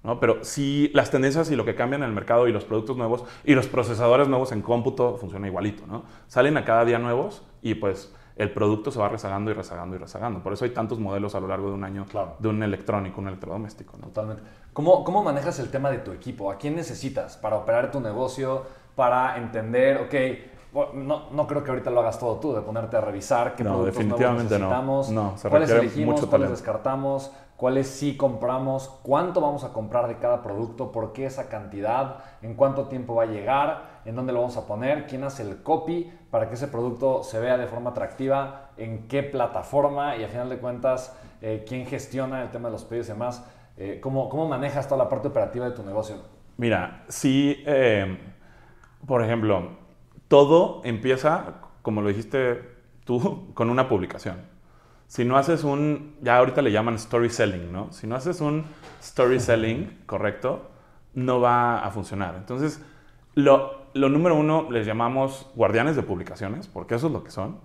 ¿no? 0.05 0.19
Pero 0.19 0.43
si 0.43 0.89
las 0.93 1.11
tendencias 1.11 1.49
y 1.51 1.55
lo 1.55 1.65
que 1.65 1.75
cambian 1.75 2.03
en 2.03 2.09
el 2.09 2.15
mercado 2.15 2.47
y 2.47 2.51
los 2.53 2.63
productos 2.63 2.95
nuevos 2.95 3.23
y 3.43 3.55
los 3.55 3.67
procesadores 3.67 4.27
nuevos 4.27 4.51
en 4.51 4.61
cómputo 4.61 5.17
funciona 5.17 5.47
igualito, 5.47 5.85
¿no? 5.87 6.03
Salen 6.27 6.55
a 6.57 6.63
cada 6.63 6.85
día 6.85 6.99
nuevos 6.99 7.43
y 7.61 7.73
pues 7.75 8.13
el 8.37 8.51
producto 8.51 8.91
se 8.91 8.99
va 8.99 9.07
rezagando 9.09 9.49
y 9.49 9.53
rezagando 9.53 9.95
y 9.95 9.99
rezagando. 9.99 10.43
Por 10.43 10.51
eso 10.53 10.65
hay 10.65 10.71
tantos 10.71 10.99
modelos 10.99 11.35
a 11.35 11.39
lo 11.39 11.47
largo 11.47 11.69
de 11.69 11.73
un 11.73 11.83
año 11.85 12.05
Claro. 12.09 12.35
de 12.39 12.49
un 12.49 12.61
electrónico, 12.63 13.21
un 13.21 13.27
electrodoméstico. 13.29 13.97
¿no? 13.97 14.07
Totalmente. 14.07 14.43
¿Cómo, 14.73 15.03
¿Cómo 15.05 15.23
manejas 15.23 15.57
el 15.59 15.69
tema 15.71 15.89
de 15.89 15.99
tu 15.99 16.11
equipo? 16.11 16.51
¿A 16.51 16.57
quién 16.57 16.75
necesitas 16.75 17.37
para 17.37 17.55
operar 17.55 17.91
tu 17.91 17.99
negocio? 18.01 18.63
Para 18.93 19.37
entender, 19.37 19.97
ok, 20.01 20.93
no, 20.95 21.29
no 21.31 21.47
creo 21.47 21.63
que 21.63 21.69
ahorita 21.69 21.89
lo 21.89 22.01
hagas 22.01 22.19
todo 22.19 22.35
tú, 22.35 22.53
de 22.53 22.61
ponerte 22.61 22.97
a 22.97 23.01
revisar 23.01 23.55
qué 23.55 23.63
No, 23.63 23.71
productos 23.71 23.95
definitivamente 23.95 24.59
no. 24.59 24.65
nuevos 24.67 25.09
necesitamos, 25.09 25.09
No, 25.11 25.37
se 25.37 25.49
cuáles 25.49 25.69
elegimos, 25.69 26.15
mucho 26.15 26.29
cuáles 26.29 26.31
talento. 26.31 26.51
descartamos, 26.51 27.31
cuáles 27.57 27.87
sí 27.87 28.17
compramos, 28.17 28.89
cuánto 29.01 29.41
vamos 29.41 29.63
a 29.63 29.71
comprar 29.71 30.07
de 30.07 30.17
cada 30.17 30.41
producto, 30.41 30.91
por 30.91 31.13
qué 31.13 31.25
esa 31.25 31.47
cantidad, 31.47 32.17
en 32.41 32.55
cuánto 32.55 32.87
tiempo 32.87 33.15
va 33.15 33.23
a 33.23 33.27
llegar, 33.27 34.01
en 34.05 34.15
dónde 34.15 34.33
lo 34.33 34.41
vamos 34.41 34.57
a 34.57 34.67
poner, 34.67 35.07
quién 35.07 35.23
hace 35.23 35.43
el 35.43 35.63
copy 35.63 36.11
para 36.29 36.49
que 36.49 36.55
ese 36.55 36.67
producto 36.67 37.23
se 37.23 37.39
vea 37.39 37.57
de 37.57 37.67
forma 37.67 37.91
atractiva, 37.91 38.71
en 38.77 39.07
qué 39.07 39.23
plataforma 39.23 40.17
y 40.17 40.23
a 40.23 40.27
final 40.27 40.49
de 40.49 40.57
cuentas 40.57 41.17
eh, 41.41 41.63
quién 41.67 41.85
gestiona 41.85 42.41
el 42.41 42.51
tema 42.51 42.67
de 42.67 42.73
los 42.73 42.83
pedidos 42.83 43.07
y 43.07 43.11
demás. 43.13 43.45
Eh, 43.77 43.99
¿cómo, 44.01 44.29
¿Cómo 44.29 44.47
manejas 44.47 44.87
toda 44.87 45.03
la 45.03 45.09
parte 45.09 45.27
operativa 45.27 45.65
de 45.65 45.71
tu 45.71 45.83
negocio? 45.83 46.17
Mira, 46.57 47.03
sí, 47.07 47.63
eh, 47.65 48.17
por 49.05 49.23
ejemplo, 49.23 49.77
todo 50.27 50.81
empieza, 50.83 51.61
como 51.81 52.01
lo 52.01 52.09
dijiste 52.09 52.61
tú, 53.05 53.51
con 53.53 53.69
una 53.69 53.87
publicación. 53.87 54.54
Si 55.07 55.23
no 55.23 55.37
haces 55.37 55.63
un, 55.63 56.15
ya 56.21 56.37
ahorita 56.37 56.61
le 56.61 56.71
llaman 56.71 56.95
story 56.95 57.29
selling, 57.29 57.71
¿no? 57.71 57.91
Si 57.91 58.07
no 58.07 58.15
haces 58.15 58.41
un 58.41 58.65
story 59.01 59.39
selling 59.39 60.01
correcto, 60.05 60.69
no 61.13 61.39
va 61.39 61.79
a 61.79 61.91
funcionar. 61.91 62.35
Entonces, 62.35 62.81
lo, 63.35 63.85
lo 63.93 64.09
número 64.09 64.35
uno 64.35 64.69
les 64.71 64.85
llamamos 64.85 65.47
guardianes 65.55 65.95
de 65.95 66.03
publicaciones, 66.03 66.67
porque 66.67 66.95
eso 66.95 67.07
es 67.07 67.13
lo 67.13 67.23
que 67.23 67.31
son. 67.31 67.59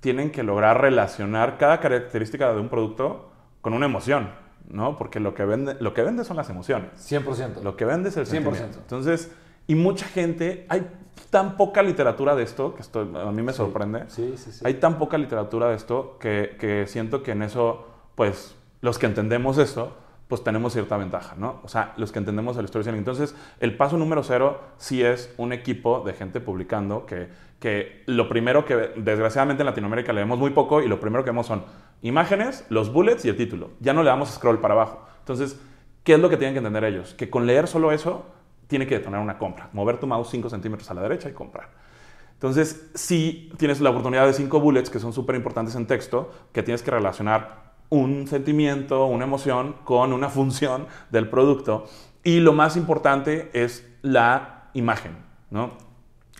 Tienen 0.00 0.30
que 0.30 0.42
lograr 0.42 0.80
relacionar 0.80 1.58
cada 1.58 1.80
característica 1.80 2.52
de 2.52 2.60
un 2.60 2.68
producto 2.68 3.30
con 3.60 3.72
una 3.72 3.86
emoción, 3.86 4.30
¿no? 4.68 4.96
Porque 4.96 5.20
lo 5.20 5.34
que 5.34 5.44
vende, 5.44 5.76
lo 5.80 5.94
que 5.94 6.02
vende 6.02 6.24
son 6.24 6.36
las 6.36 6.50
emociones. 6.50 6.90
100%. 6.96 7.62
Lo 7.62 7.76
que 7.76 7.84
vende 7.84 8.08
es 8.08 8.16
el 8.16 8.26
100%. 8.26 8.28
sentimiento. 8.28 8.78
Entonces, 8.78 9.30
y 9.70 9.76
mucha 9.76 10.04
gente, 10.04 10.66
hay 10.68 10.84
tan 11.30 11.56
poca 11.56 11.80
literatura 11.80 12.34
de 12.34 12.42
esto, 12.42 12.74
que 12.74 12.82
esto 12.82 13.02
a 13.02 13.30
mí 13.30 13.40
me 13.40 13.52
sorprende. 13.52 14.02
Sí, 14.08 14.34
sí, 14.36 14.50
sí. 14.50 14.64
Hay 14.64 14.74
tan 14.74 14.98
poca 14.98 15.16
literatura 15.16 15.68
de 15.68 15.76
esto 15.76 16.16
que, 16.18 16.56
que 16.58 16.88
siento 16.88 17.22
que 17.22 17.30
en 17.30 17.42
eso, 17.42 17.86
pues, 18.16 18.56
los 18.80 18.98
que 18.98 19.06
entendemos 19.06 19.58
esto, 19.58 19.96
pues 20.26 20.42
tenemos 20.42 20.72
cierta 20.72 20.96
ventaja, 20.96 21.36
¿no? 21.36 21.60
O 21.62 21.68
sea, 21.68 21.94
los 21.98 22.10
que 22.10 22.18
entendemos 22.18 22.56
el 22.56 22.66
storytelling. 22.66 22.98
Entonces, 22.98 23.36
el 23.60 23.76
paso 23.76 23.96
número 23.96 24.24
cero 24.24 24.60
sí 24.76 25.04
es 25.04 25.32
un 25.36 25.52
equipo 25.52 26.02
de 26.04 26.14
gente 26.14 26.40
publicando 26.40 27.06
que, 27.06 27.28
que 27.60 28.02
lo 28.06 28.28
primero 28.28 28.64
que, 28.64 28.74
desgraciadamente 28.96 29.62
en 29.62 29.66
Latinoamérica 29.66 30.12
le 30.12 30.22
vemos 30.22 30.40
muy 30.40 30.50
poco 30.50 30.82
y 30.82 30.88
lo 30.88 30.98
primero 30.98 31.22
que 31.22 31.30
vemos 31.30 31.46
son 31.46 31.62
imágenes, 32.02 32.66
los 32.70 32.92
bullets 32.92 33.24
y 33.24 33.28
el 33.28 33.36
título. 33.36 33.70
Ya 33.78 33.92
no 33.92 34.02
le 34.02 34.08
damos 34.08 34.30
scroll 34.30 34.58
para 34.58 34.74
abajo. 34.74 35.06
Entonces, 35.20 35.60
¿qué 36.02 36.14
es 36.14 36.18
lo 36.18 36.28
que 36.28 36.36
tienen 36.36 36.54
que 36.54 36.58
entender 36.58 36.82
ellos? 36.82 37.14
Que 37.14 37.30
con 37.30 37.46
leer 37.46 37.68
solo 37.68 37.92
eso 37.92 38.24
tiene 38.70 38.86
que 38.86 38.96
detonar 38.98 39.20
una 39.20 39.36
compra. 39.36 39.68
Mover 39.74 39.98
tu 39.98 40.06
mouse 40.06 40.30
5 40.30 40.48
centímetros 40.48 40.90
a 40.90 40.94
la 40.94 41.02
derecha 41.02 41.28
y 41.28 41.32
comprar. 41.32 41.68
Entonces, 42.32 42.88
si 42.94 43.52
tienes 43.58 43.82
la 43.82 43.90
oportunidad 43.90 44.24
de 44.24 44.32
cinco 44.32 44.60
bullets 44.60 44.88
que 44.88 44.98
son 44.98 45.12
súper 45.12 45.36
importantes 45.36 45.74
en 45.74 45.86
texto, 45.86 46.32
que 46.52 46.62
tienes 46.62 46.82
que 46.82 46.90
relacionar 46.90 47.74
un 47.90 48.26
sentimiento, 48.26 49.04
una 49.04 49.24
emoción 49.24 49.74
con 49.84 50.14
una 50.14 50.28
función 50.30 50.86
del 51.10 51.28
producto. 51.28 51.84
Y 52.24 52.40
lo 52.40 52.54
más 52.54 52.78
importante 52.78 53.50
es 53.52 53.86
la 54.00 54.70
imagen, 54.72 55.18
¿no? 55.50 55.70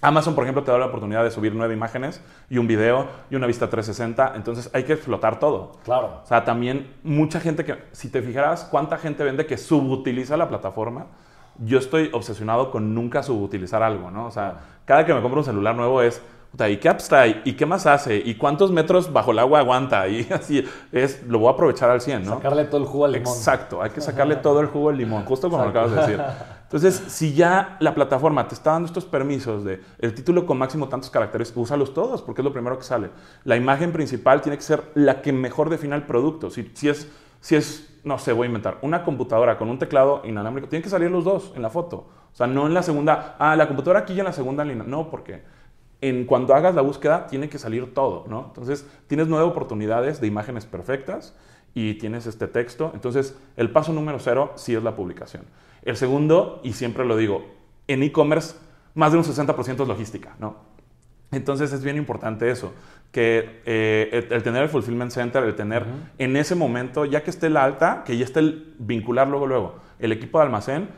Amazon, 0.00 0.34
por 0.34 0.44
ejemplo, 0.44 0.62
te 0.62 0.70
da 0.70 0.78
la 0.78 0.86
oportunidad 0.86 1.22
de 1.22 1.30
subir 1.30 1.54
nueve 1.54 1.74
imágenes 1.74 2.22
y 2.48 2.56
un 2.56 2.66
video 2.66 3.06
y 3.28 3.36
una 3.36 3.46
vista 3.46 3.68
360. 3.68 4.32
Entonces 4.36 4.70
hay 4.72 4.84
que 4.84 4.94
explotar 4.94 5.38
todo. 5.38 5.72
Claro. 5.84 6.20
O 6.24 6.26
sea, 6.26 6.44
también 6.44 6.94
mucha 7.02 7.40
gente 7.40 7.66
que, 7.66 7.76
si 7.92 8.08
te 8.08 8.22
fijaras 8.22 8.64
cuánta 8.64 8.96
gente 8.96 9.22
vende 9.24 9.44
que 9.44 9.58
subutiliza 9.58 10.38
la 10.38 10.48
plataforma, 10.48 11.08
yo 11.64 11.78
estoy 11.78 12.10
obsesionado 12.12 12.70
con 12.70 12.94
nunca 12.94 13.22
subutilizar 13.22 13.82
algo, 13.82 14.10
¿no? 14.10 14.26
O 14.26 14.30
sea, 14.30 14.60
cada 14.84 15.04
que 15.04 15.14
me 15.14 15.20
compro 15.20 15.40
un 15.40 15.44
celular 15.44 15.74
nuevo 15.76 16.02
es, 16.02 16.22
¿y 16.68 16.76
qué 16.78 16.88
apps 16.88 17.08
trae? 17.08 17.42
¿Y 17.44 17.52
qué 17.52 17.66
más 17.66 17.86
hace? 17.86 18.16
¿Y 18.16 18.34
cuántos 18.34 18.70
metros 18.70 19.12
bajo 19.12 19.30
el 19.30 19.38
agua 19.38 19.60
aguanta? 19.60 20.08
Y 20.08 20.26
así 20.32 20.64
es, 20.92 21.22
lo 21.26 21.38
voy 21.38 21.48
a 21.48 21.52
aprovechar 21.52 21.90
al 21.90 22.00
100, 22.00 22.24
¿no? 22.24 22.34
Sacarle 22.36 22.64
todo 22.64 22.80
el 22.80 22.86
jugo 22.86 23.04
al 23.04 23.12
limón. 23.12 23.34
Exacto, 23.34 23.82
hay 23.82 23.90
que 23.90 24.00
sacarle 24.00 24.36
todo 24.36 24.60
el 24.60 24.66
jugo 24.66 24.90
al 24.90 24.96
limón, 24.96 25.24
justo 25.24 25.48
como 25.50 25.62
lo 25.62 25.70
acabas 25.70 25.92
de 25.92 25.96
decir. 26.00 26.20
Entonces, 26.64 27.02
si 27.08 27.34
ya 27.34 27.76
la 27.80 27.96
plataforma 27.96 28.46
te 28.46 28.54
está 28.54 28.70
dando 28.70 28.86
estos 28.86 29.04
permisos 29.04 29.64
de 29.64 29.82
el 29.98 30.14
título 30.14 30.46
con 30.46 30.56
máximo 30.56 30.88
tantos 30.88 31.10
caracteres, 31.10 31.52
úsalos 31.56 31.92
todos, 31.92 32.22
porque 32.22 32.42
es 32.42 32.44
lo 32.44 32.52
primero 32.52 32.78
que 32.78 32.84
sale. 32.84 33.10
La 33.42 33.56
imagen 33.56 33.90
principal 33.90 34.40
tiene 34.40 34.56
que 34.56 34.62
ser 34.62 34.84
la 34.94 35.20
que 35.20 35.32
mejor 35.32 35.68
defina 35.68 35.96
el 35.96 36.04
producto. 36.04 36.48
Si, 36.48 36.70
si 36.74 36.88
es, 36.88 37.08
si 37.40 37.56
es, 37.56 38.00
no 38.04 38.18
sé, 38.18 38.32
voy 38.32 38.44
a 38.44 38.46
inventar, 38.46 38.78
una 38.82 39.02
computadora 39.04 39.58
con 39.58 39.68
un 39.68 39.78
teclado 39.78 40.22
inalámbrico, 40.24 40.68
tienen 40.68 40.82
que 40.82 40.90
salir 40.90 41.10
los 41.10 41.24
dos 41.24 41.52
en 41.56 41.62
la 41.62 41.70
foto. 41.70 42.08
O 42.32 42.36
sea, 42.36 42.46
no 42.46 42.66
en 42.66 42.74
la 42.74 42.82
segunda, 42.82 43.36
ah, 43.38 43.56
la 43.56 43.66
computadora 43.66 44.00
aquí 44.00 44.12
y 44.12 44.18
en 44.20 44.24
la 44.24 44.32
segunda 44.32 44.64
línea. 44.64 44.84
No, 44.86 45.10
porque 45.10 45.42
en 46.00 46.24
cuando 46.24 46.54
hagas 46.54 46.74
la 46.74 46.82
búsqueda 46.82 47.26
tiene 47.26 47.48
que 47.48 47.58
salir 47.58 47.92
todo, 47.92 48.24
¿no? 48.28 48.46
Entonces, 48.46 48.86
tienes 49.06 49.26
nueve 49.28 49.46
oportunidades 49.46 50.20
de 50.20 50.26
imágenes 50.26 50.66
perfectas 50.66 51.34
y 51.74 51.94
tienes 51.94 52.26
este 52.26 52.46
texto. 52.46 52.90
Entonces, 52.94 53.36
el 53.56 53.70
paso 53.70 53.92
número 53.92 54.18
cero 54.18 54.52
sí 54.56 54.74
es 54.74 54.82
la 54.82 54.94
publicación. 54.94 55.44
El 55.82 55.96
segundo, 55.96 56.60
y 56.62 56.72
siempre 56.72 57.04
lo 57.04 57.16
digo, 57.16 57.44
en 57.88 58.02
e-commerce 58.02 58.56
más 58.94 59.12
de 59.12 59.18
un 59.18 59.24
60% 59.24 59.82
es 59.82 59.88
logística, 59.88 60.36
¿no? 60.38 60.56
Entonces 61.32 61.72
es 61.72 61.84
bien 61.84 61.96
importante 61.96 62.50
eso, 62.50 62.72
que 63.12 63.62
eh, 63.66 64.08
el, 64.12 64.32
el 64.32 64.42
tener 64.42 64.62
el 64.62 64.68
fulfillment 64.68 65.10
center, 65.10 65.42
el 65.44 65.56
tener 65.56 65.84
en 66.18 66.36
ese 66.36 66.54
momento, 66.54 67.04
ya 67.04 67.22
que 67.22 67.30
esté 67.30 67.50
la 67.50 67.64
alta, 67.64 68.02
que 68.04 68.16
ya 68.16 68.24
esté 68.24 68.40
el 68.40 68.74
vincular 68.78 69.28
luego, 69.28 69.46
luego, 69.46 69.80
el 69.98 70.12
equipo 70.12 70.38
de 70.38 70.44
almacén 70.44 70.88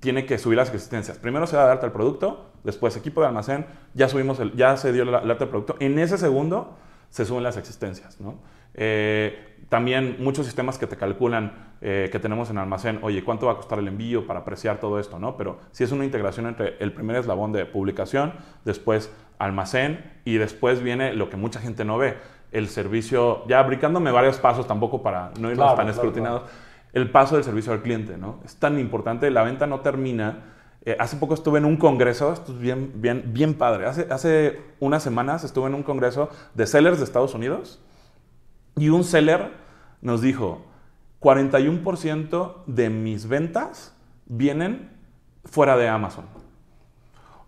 tiene 0.00 0.26
que 0.26 0.38
subir 0.38 0.56
las 0.56 0.68
existencias. 0.68 1.18
Primero 1.18 1.46
se 1.46 1.56
da 1.56 1.66
de 1.66 1.72
alta 1.72 1.86
el 1.86 1.92
producto, 1.92 2.50
después 2.64 2.96
equipo 2.96 3.20
de 3.22 3.28
almacén, 3.28 3.66
ya 3.94 4.08
subimos 4.08 4.40
el, 4.40 4.52
ya 4.54 4.76
se 4.76 4.92
dio 4.92 5.04
la, 5.04 5.12
la 5.12 5.32
alta 5.32 5.44
del 5.44 5.48
producto. 5.48 5.76
En 5.80 5.98
ese 5.98 6.18
segundo 6.18 6.76
se 7.08 7.24
suben 7.24 7.42
las 7.42 7.56
existencias, 7.56 8.20
¿no? 8.20 8.38
Eh, 8.74 9.54
también 9.68 10.16
muchos 10.20 10.46
sistemas 10.46 10.78
que 10.78 10.86
te 10.86 10.96
calculan 10.96 11.74
eh, 11.80 12.08
que 12.10 12.18
tenemos 12.18 12.48
en 12.50 12.58
almacén, 12.58 12.98
oye, 13.02 13.24
¿cuánto 13.24 13.46
va 13.46 13.52
a 13.52 13.56
costar 13.56 13.78
el 13.78 13.88
envío 13.88 14.26
para 14.26 14.40
apreciar 14.40 14.78
todo 14.78 14.98
esto? 14.98 15.18
¿no? 15.18 15.36
Pero 15.36 15.58
si 15.70 15.84
es 15.84 15.92
una 15.92 16.04
integración 16.04 16.46
entre 16.46 16.76
el 16.78 16.92
primer 16.92 17.16
eslabón 17.16 17.52
de 17.52 17.66
publicación, 17.66 18.32
después 18.64 19.12
almacén 19.38 20.12
y 20.24 20.36
después 20.36 20.82
viene 20.82 21.12
lo 21.12 21.28
que 21.28 21.36
mucha 21.36 21.60
gente 21.60 21.84
no 21.84 21.98
ve, 21.98 22.16
el 22.52 22.68
servicio, 22.68 23.44
ya 23.48 23.62
brincándome 23.64 24.12
varios 24.12 24.38
pasos 24.38 24.66
tampoco 24.66 25.02
para 25.02 25.32
no 25.40 25.50
irnos 25.50 25.56
Claro, 25.56 25.76
tan 25.76 25.86
claro, 25.86 25.90
escrutinados, 25.90 26.42
el 26.92 27.10
paso 27.10 27.34
del 27.34 27.44
servicio 27.44 27.72
al 27.72 27.82
cliente, 27.82 28.16
¿no? 28.16 28.38
Es 28.44 28.56
tan 28.56 28.78
importante, 28.78 29.28
la 29.30 29.42
venta 29.42 29.66
no 29.66 29.80
termina. 29.80 30.44
Eh, 30.84 30.96
hace 31.00 31.16
poco 31.16 31.34
estuve 31.34 31.58
en 31.58 31.64
un 31.64 31.76
congreso, 31.76 32.32
esto 32.32 32.52
es 32.52 32.58
bien, 32.58 32.92
bien, 32.94 33.24
bien 33.26 33.54
padre, 33.54 33.86
hace, 33.86 34.06
hace 34.10 34.60
unas 34.78 35.02
semanas 35.02 35.42
estuve 35.42 35.66
en 35.66 35.74
un 35.74 35.82
congreso 35.82 36.28
de 36.54 36.66
sellers 36.66 36.98
de 36.98 37.04
Estados 37.04 37.34
Unidos 37.34 37.80
y 38.76 38.88
un 38.88 39.04
seller 39.04 39.52
nos 40.00 40.20
dijo, 40.20 40.64
41% 41.20 42.64
de 42.66 42.90
mis 42.90 43.26
ventas 43.28 43.96
vienen 44.26 44.90
fuera 45.44 45.76
de 45.76 45.88
Amazon. 45.88 46.26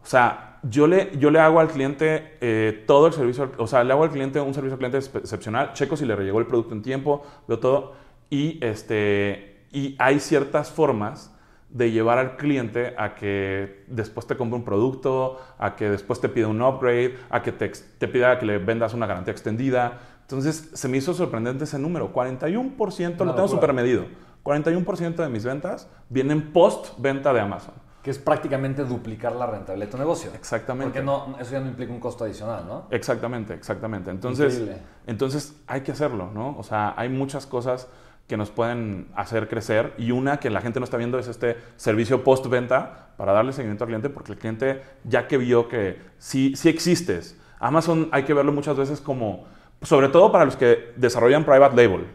O 0.03 0.07
sea, 0.07 0.59
yo 0.63 0.87
le, 0.87 1.17
yo 1.19 1.31
le 1.31 1.39
hago 1.39 1.61
al 1.61 1.69
cliente 1.69 2.39
eh, 2.41 2.85
todo 2.87 3.09
el 3.09 3.13
servicio, 3.13 3.53
o 3.59 3.67
sea, 3.67 3.85
le 3.85 3.93
hago 3.93 4.05
al 4.05 4.11
cliente 4.11 4.41
un 4.41 4.55
servicio 4.55 4.75
al 4.75 4.79
cliente 4.79 4.99
excepcional, 4.99 5.73
checo 5.75 5.97
si 5.97 6.07
le 6.07 6.17
llegó 6.17 6.39
el 6.39 6.47
producto 6.47 6.75
en 6.75 6.83
tiempo, 6.83 7.25
veo 7.47 7.59
todo, 7.59 7.95
y, 8.31 8.65
este, 8.65 9.67
y 9.73 9.95
hay 9.99 10.21
ciertas 10.21 10.71
formas 10.71 11.33
de 11.69 11.91
llevar 11.91 12.19
al 12.19 12.37
cliente 12.37 12.95
a 12.97 13.15
que 13.15 13.85
después 13.89 14.27
te 14.27 14.37
compre 14.37 14.57
un 14.57 14.65
producto, 14.65 15.41
a 15.59 15.77
que 15.77 15.91
después 15.91 16.21
te 16.21 16.29
pida 16.29 16.49
un 16.49 16.63
upgrade, 16.63 17.17
a 17.29 17.43
que 17.43 17.53
te 17.53 18.09
pida 18.09 18.39
que 18.39 18.47
le 18.47 18.59
vendas 18.59 18.95
una 18.95 19.07
garantía 19.07 19.33
extendida. 19.33 20.01
Entonces, 20.27 20.71
se 20.75 20.89
me 20.89 20.97
hizo 20.97 21.15
sorprendente 21.15 21.65
ese 21.65 21.79
número. 21.79 22.13
41% 22.13 23.25
lo 23.25 23.35
tengo 23.37 23.47
súper 23.47 23.73
medido. 23.73 24.07
41% 24.43 25.15
de 25.15 25.29
mis 25.29 25.45
ventas 25.45 25.89
vienen 26.09 26.53
post-venta 26.53 27.33
de 27.33 27.41
Amazon. 27.41 27.75
Que 28.03 28.11
es 28.11 28.19
prácticamente 28.19 28.85
duplicar 28.85 29.37
la 29.37 29.47
rentabilidad 29.47 29.87
de 29.87 29.93
tu 29.93 29.99
negocio. 29.99 30.33
Exactamente. 30.35 30.87
Porque 30.87 31.05
no, 31.05 31.37
eso 31.41 31.53
ya 31.53 31.61
no 31.61 31.69
implica 31.69 31.93
un 31.93 32.01
costo 32.01 32.25
adicional, 32.25 32.65
¿no? 32.67 32.87
Exactamente, 32.91 33.55
exactamente. 33.55 34.11
Entonces, 34.11 34.55
Increíble. 34.55 34.83
entonces 35.07 35.55
hay 35.69 35.83
que 35.83 35.93
hacerlo, 35.93 36.31
¿no? 36.35 36.57
O 36.59 36.65
sea, 36.65 36.95
hay 36.97 37.09
muchas 37.09 37.47
cosas 37.47 37.89
que 38.27 38.37
nos 38.37 38.51
pueden 38.51 39.09
hacer 39.15 39.49
crecer 39.49 39.95
y 39.97 40.11
una 40.11 40.39
que 40.39 40.51
la 40.51 40.61
gente 40.61 40.81
no 40.81 40.85
está 40.85 40.97
viendo 40.97 41.19
es 41.19 41.29
este 41.29 41.57
servicio 41.77 42.25
post-venta 42.25 43.11
para 43.17 43.33
darle 43.33 43.53
seguimiento 43.53 43.85
al 43.85 43.89
cliente 43.89 44.11
porque 44.11 44.33
el 44.33 44.39
cliente 44.39 44.83
ya 45.05 45.29
que 45.29 45.39
vio 45.39 45.69
que 45.69 46.01
sí, 46.19 46.55
sí 46.57 46.69
existes. 46.69 47.39
Amazon 47.61 48.09
hay 48.11 48.25
que 48.25 48.35
verlo 48.35 48.53
muchas 48.53 48.77
veces 48.77 49.01
como, 49.01 49.47
sobre 49.83 50.09
todo 50.09 50.33
para 50.33 50.45
los 50.45 50.57
que 50.57 50.93
desarrollan 50.97 51.45
private 51.45 51.77
label. 51.77 52.07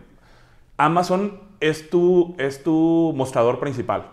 Amazon 0.78 1.40
es 1.60 1.90
tu, 1.90 2.36
es 2.38 2.64
tu 2.64 3.14
mostrador 3.16 3.60
principal. 3.60 4.10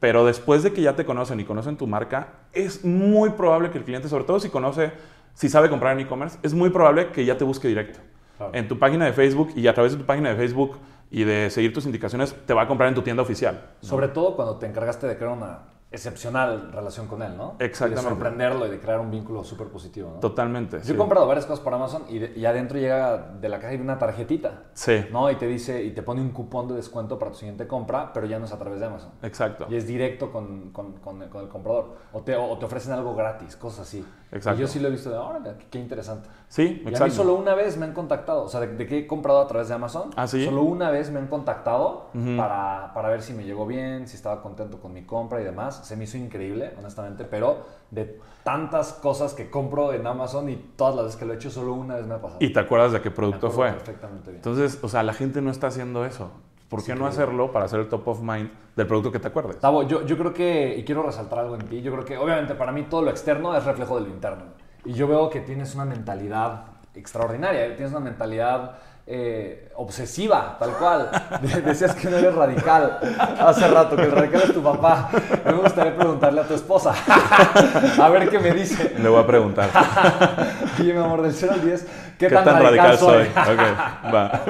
Pero 0.00 0.24
después 0.24 0.62
de 0.62 0.72
que 0.72 0.80
ya 0.80 0.94
te 0.94 1.04
conocen 1.04 1.40
y 1.40 1.44
conocen 1.44 1.76
tu 1.76 1.86
marca, 1.86 2.34
es 2.52 2.84
muy 2.84 3.30
probable 3.30 3.70
que 3.70 3.78
el 3.78 3.84
cliente, 3.84 4.08
sobre 4.08 4.24
todo 4.24 4.38
si 4.38 4.48
conoce, 4.48 4.92
si 5.34 5.48
sabe 5.48 5.68
comprar 5.68 5.98
en 5.98 6.06
e-commerce, 6.06 6.38
es 6.42 6.54
muy 6.54 6.70
probable 6.70 7.10
que 7.10 7.24
ya 7.24 7.36
te 7.36 7.44
busque 7.44 7.66
directo. 7.66 7.98
Claro. 8.36 8.52
En 8.54 8.68
tu 8.68 8.78
página 8.78 9.06
de 9.06 9.12
Facebook 9.12 9.52
y 9.56 9.66
a 9.66 9.74
través 9.74 9.92
de 9.92 9.98
tu 9.98 10.06
página 10.06 10.30
de 10.30 10.36
Facebook 10.36 10.78
y 11.10 11.24
de 11.24 11.50
seguir 11.50 11.72
tus 11.72 11.84
indicaciones, 11.86 12.36
te 12.46 12.54
va 12.54 12.62
a 12.62 12.68
comprar 12.68 12.88
en 12.88 12.94
tu 12.94 13.02
tienda 13.02 13.22
oficial. 13.22 13.60
¿no? 13.82 13.88
Sobre 13.88 14.08
todo 14.08 14.36
cuando 14.36 14.56
te 14.56 14.66
encargaste 14.66 15.08
de 15.08 15.16
crear 15.16 15.32
una 15.32 15.58
excepcional 15.90 16.70
relación 16.72 17.06
con 17.06 17.22
él, 17.22 17.36
¿no? 17.36 17.56
Exactamente. 17.58 18.00
Y 18.00 18.04
de 18.04 18.08
sorprenderlo 18.10 18.66
y 18.66 18.70
de 18.70 18.78
crear 18.78 19.00
un 19.00 19.10
vínculo 19.10 19.42
súper 19.42 19.68
positivo, 19.68 20.10
¿no? 20.14 20.20
Totalmente. 20.20 20.78
Yo 20.78 20.84
sí. 20.84 20.92
he 20.92 20.96
comprado 20.96 21.26
varias 21.26 21.46
cosas 21.46 21.60
por 21.64 21.72
Amazon 21.72 22.02
y, 22.08 22.18
de- 22.18 22.32
y 22.38 22.44
adentro 22.44 22.78
llega 22.78 23.16
de 23.40 23.48
la 23.48 23.58
caja 23.58 23.74
y 23.74 23.80
una 23.80 23.98
tarjetita, 23.98 24.64
Sí, 24.74 25.06
¿no? 25.10 25.30
Y 25.30 25.36
te 25.36 25.46
dice, 25.46 25.82
y 25.82 25.92
te 25.92 26.02
pone 26.02 26.20
un 26.20 26.30
cupón 26.30 26.68
de 26.68 26.74
descuento 26.74 27.18
para 27.18 27.30
tu 27.32 27.38
siguiente 27.38 27.66
compra, 27.66 28.12
pero 28.12 28.26
ya 28.26 28.38
no 28.38 28.44
es 28.44 28.52
a 28.52 28.58
través 28.58 28.80
de 28.80 28.86
Amazon. 28.86 29.12
exacto. 29.22 29.66
Y 29.70 29.76
es 29.76 29.86
directo 29.86 30.30
con, 30.30 30.70
con- 30.72 30.92
con- 30.98 31.26
con 31.28 31.42
el 31.42 31.48
comprador. 31.48 31.96
O 32.12 32.20
te, 32.22 32.36
o 32.36 32.56
te 32.58 32.66
ofrecen 32.66 32.92
algo 32.92 33.14
gratis, 33.14 33.56
cosas 33.56 33.80
así. 33.88 34.04
Exacto. 34.30 34.58
Y 34.58 34.60
yo 34.60 34.68
sí 34.68 34.78
lo 34.78 34.88
he 34.88 34.90
visto 34.90 35.08
de, 35.08 35.16
órale, 35.16 35.54
qué, 35.58 35.66
qué 35.70 35.78
interesante. 35.78 36.28
Sí, 36.48 36.82
Y 36.84 36.94
a 36.94 37.00
mí 37.04 37.10
solo 37.10 37.34
una 37.34 37.54
vez 37.54 37.78
me 37.78 37.86
han 37.86 37.94
contactado, 37.94 38.42
o 38.44 38.48
sea, 38.48 38.60
de, 38.60 38.66
de 38.68 38.86
que 38.86 38.98
he 38.98 39.06
comprado 39.06 39.40
a 39.40 39.46
través 39.46 39.68
de 39.68 39.74
Amazon, 39.74 40.10
¿Ah, 40.16 40.26
sí? 40.26 40.44
solo 40.44 40.62
una 40.62 40.90
vez 40.90 41.10
me 41.10 41.18
han 41.18 41.28
contactado 41.28 42.08
para, 42.36 42.92
para 42.94 43.08
ver 43.08 43.22
si 43.22 43.32
me 43.32 43.44
llegó 43.44 43.66
bien, 43.66 44.06
si 44.06 44.16
estaba 44.16 44.42
contento 44.42 44.80
con 44.80 44.92
mi 44.92 45.04
compra 45.06 45.40
y 45.40 45.44
demás. 45.44 45.77
Se 45.84 45.96
me 45.96 46.04
hizo 46.04 46.16
increíble, 46.16 46.72
honestamente, 46.78 47.24
pero 47.24 47.66
de 47.90 48.20
tantas 48.44 48.92
cosas 48.92 49.34
que 49.34 49.50
compro 49.50 49.92
en 49.92 50.06
Amazon 50.06 50.48
y 50.48 50.56
todas 50.76 50.94
las 50.94 51.04
veces 51.06 51.18
que 51.18 51.24
lo 51.26 51.32
he 51.32 51.36
hecho, 51.36 51.50
solo 51.50 51.74
una 51.74 51.96
vez 51.96 52.06
me 52.06 52.14
ha 52.14 52.20
pasado. 52.20 52.38
Y 52.40 52.52
te 52.52 52.60
acuerdas 52.60 52.92
de 52.92 53.00
qué 53.00 53.10
producto 53.10 53.50
fue. 53.50 53.72
Perfectamente 53.72 54.30
bien. 54.30 54.36
Entonces, 54.36 54.78
o 54.82 54.88
sea, 54.88 55.02
la 55.02 55.12
gente 55.12 55.40
no 55.42 55.50
está 55.50 55.68
haciendo 55.68 56.04
eso. 56.04 56.30
¿Por 56.68 56.84
qué 56.84 56.92
no 56.92 57.06
increíble. 57.06 57.22
hacerlo 57.22 57.52
para 57.52 57.64
hacer 57.64 57.80
el 57.80 57.88
top 57.88 58.08
of 58.08 58.20
mind 58.20 58.50
del 58.76 58.86
producto 58.86 59.10
que 59.10 59.18
te 59.18 59.28
acuerdes? 59.28 59.58
Tavo, 59.58 59.84
yo, 59.84 60.04
yo 60.04 60.18
creo 60.18 60.34
que, 60.34 60.76
y 60.76 60.84
quiero 60.84 61.02
resaltar 61.02 61.38
algo 61.38 61.54
en 61.54 61.66
ti, 61.66 61.80
yo 61.80 61.92
creo 61.92 62.04
que 62.04 62.18
obviamente 62.18 62.54
para 62.54 62.72
mí 62.72 62.82
todo 62.82 63.02
lo 63.02 63.10
externo 63.10 63.56
es 63.56 63.64
reflejo 63.64 63.98
de 63.98 64.06
lo 64.06 64.14
interno. 64.14 64.44
Y 64.84 64.92
yo 64.92 65.08
veo 65.08 65.30
que 65.30 65.40
tienes 65.40 65.74
una 65.74 65.86
mentalidad 65.86 66.66
extraordinaria, 66.94 67.74
tienes 67.74 67.92
una 67.92 68.00
mentalidad 68.00 68.78
eh, 69.10 69.70
obsesiva, 69.76 70.56
tal 70.58 70.72
cual. 70.72 71.10
De- 71.40 71.62
Decías 71.68 71.94
que 71.94 72.10
no 72.10 72.18
eres 72.18 72.34
radical 72.34 72.98
hace 73.40 73.66
rato, 73.68 73.96
que 73.96 74.02
el 74.02 74.12
radical 74.12 74.42
es 74.42 74.52
tu 74.52 74.62
papá. 74.62 75.08
Me 75.44 75.52
gustaría 75.52 75.96
preguntarle 75.96 76.42
a 76.42 76.44
tu 76.44 76.54
esposa, 76.54 76.92
a 78.02 78.08
ver 78.10 78.28
qué 78.28 78.38
me 78.38 78.50
dice. 78.52 78.94
Le 78.98 79.08
voy 79.08 79.22
a 79.22 79.26
preguntar. 79.26 79.70
Oye, 80.78 80.92
mi 80.92 80.98
amor, 81.00 81.22
del 81.22 81.32
0 81.32 81.52
al 81.54 81.64
10, 81.64 81.86
¿qué, 82.18 82.28
¿Qué, 82.28 82.34
tan, 82.34 82.44
radical, 82.62 82.98
soy? 82.98 83.22
Ok, 83.26 84.14
va. 84.14 84.42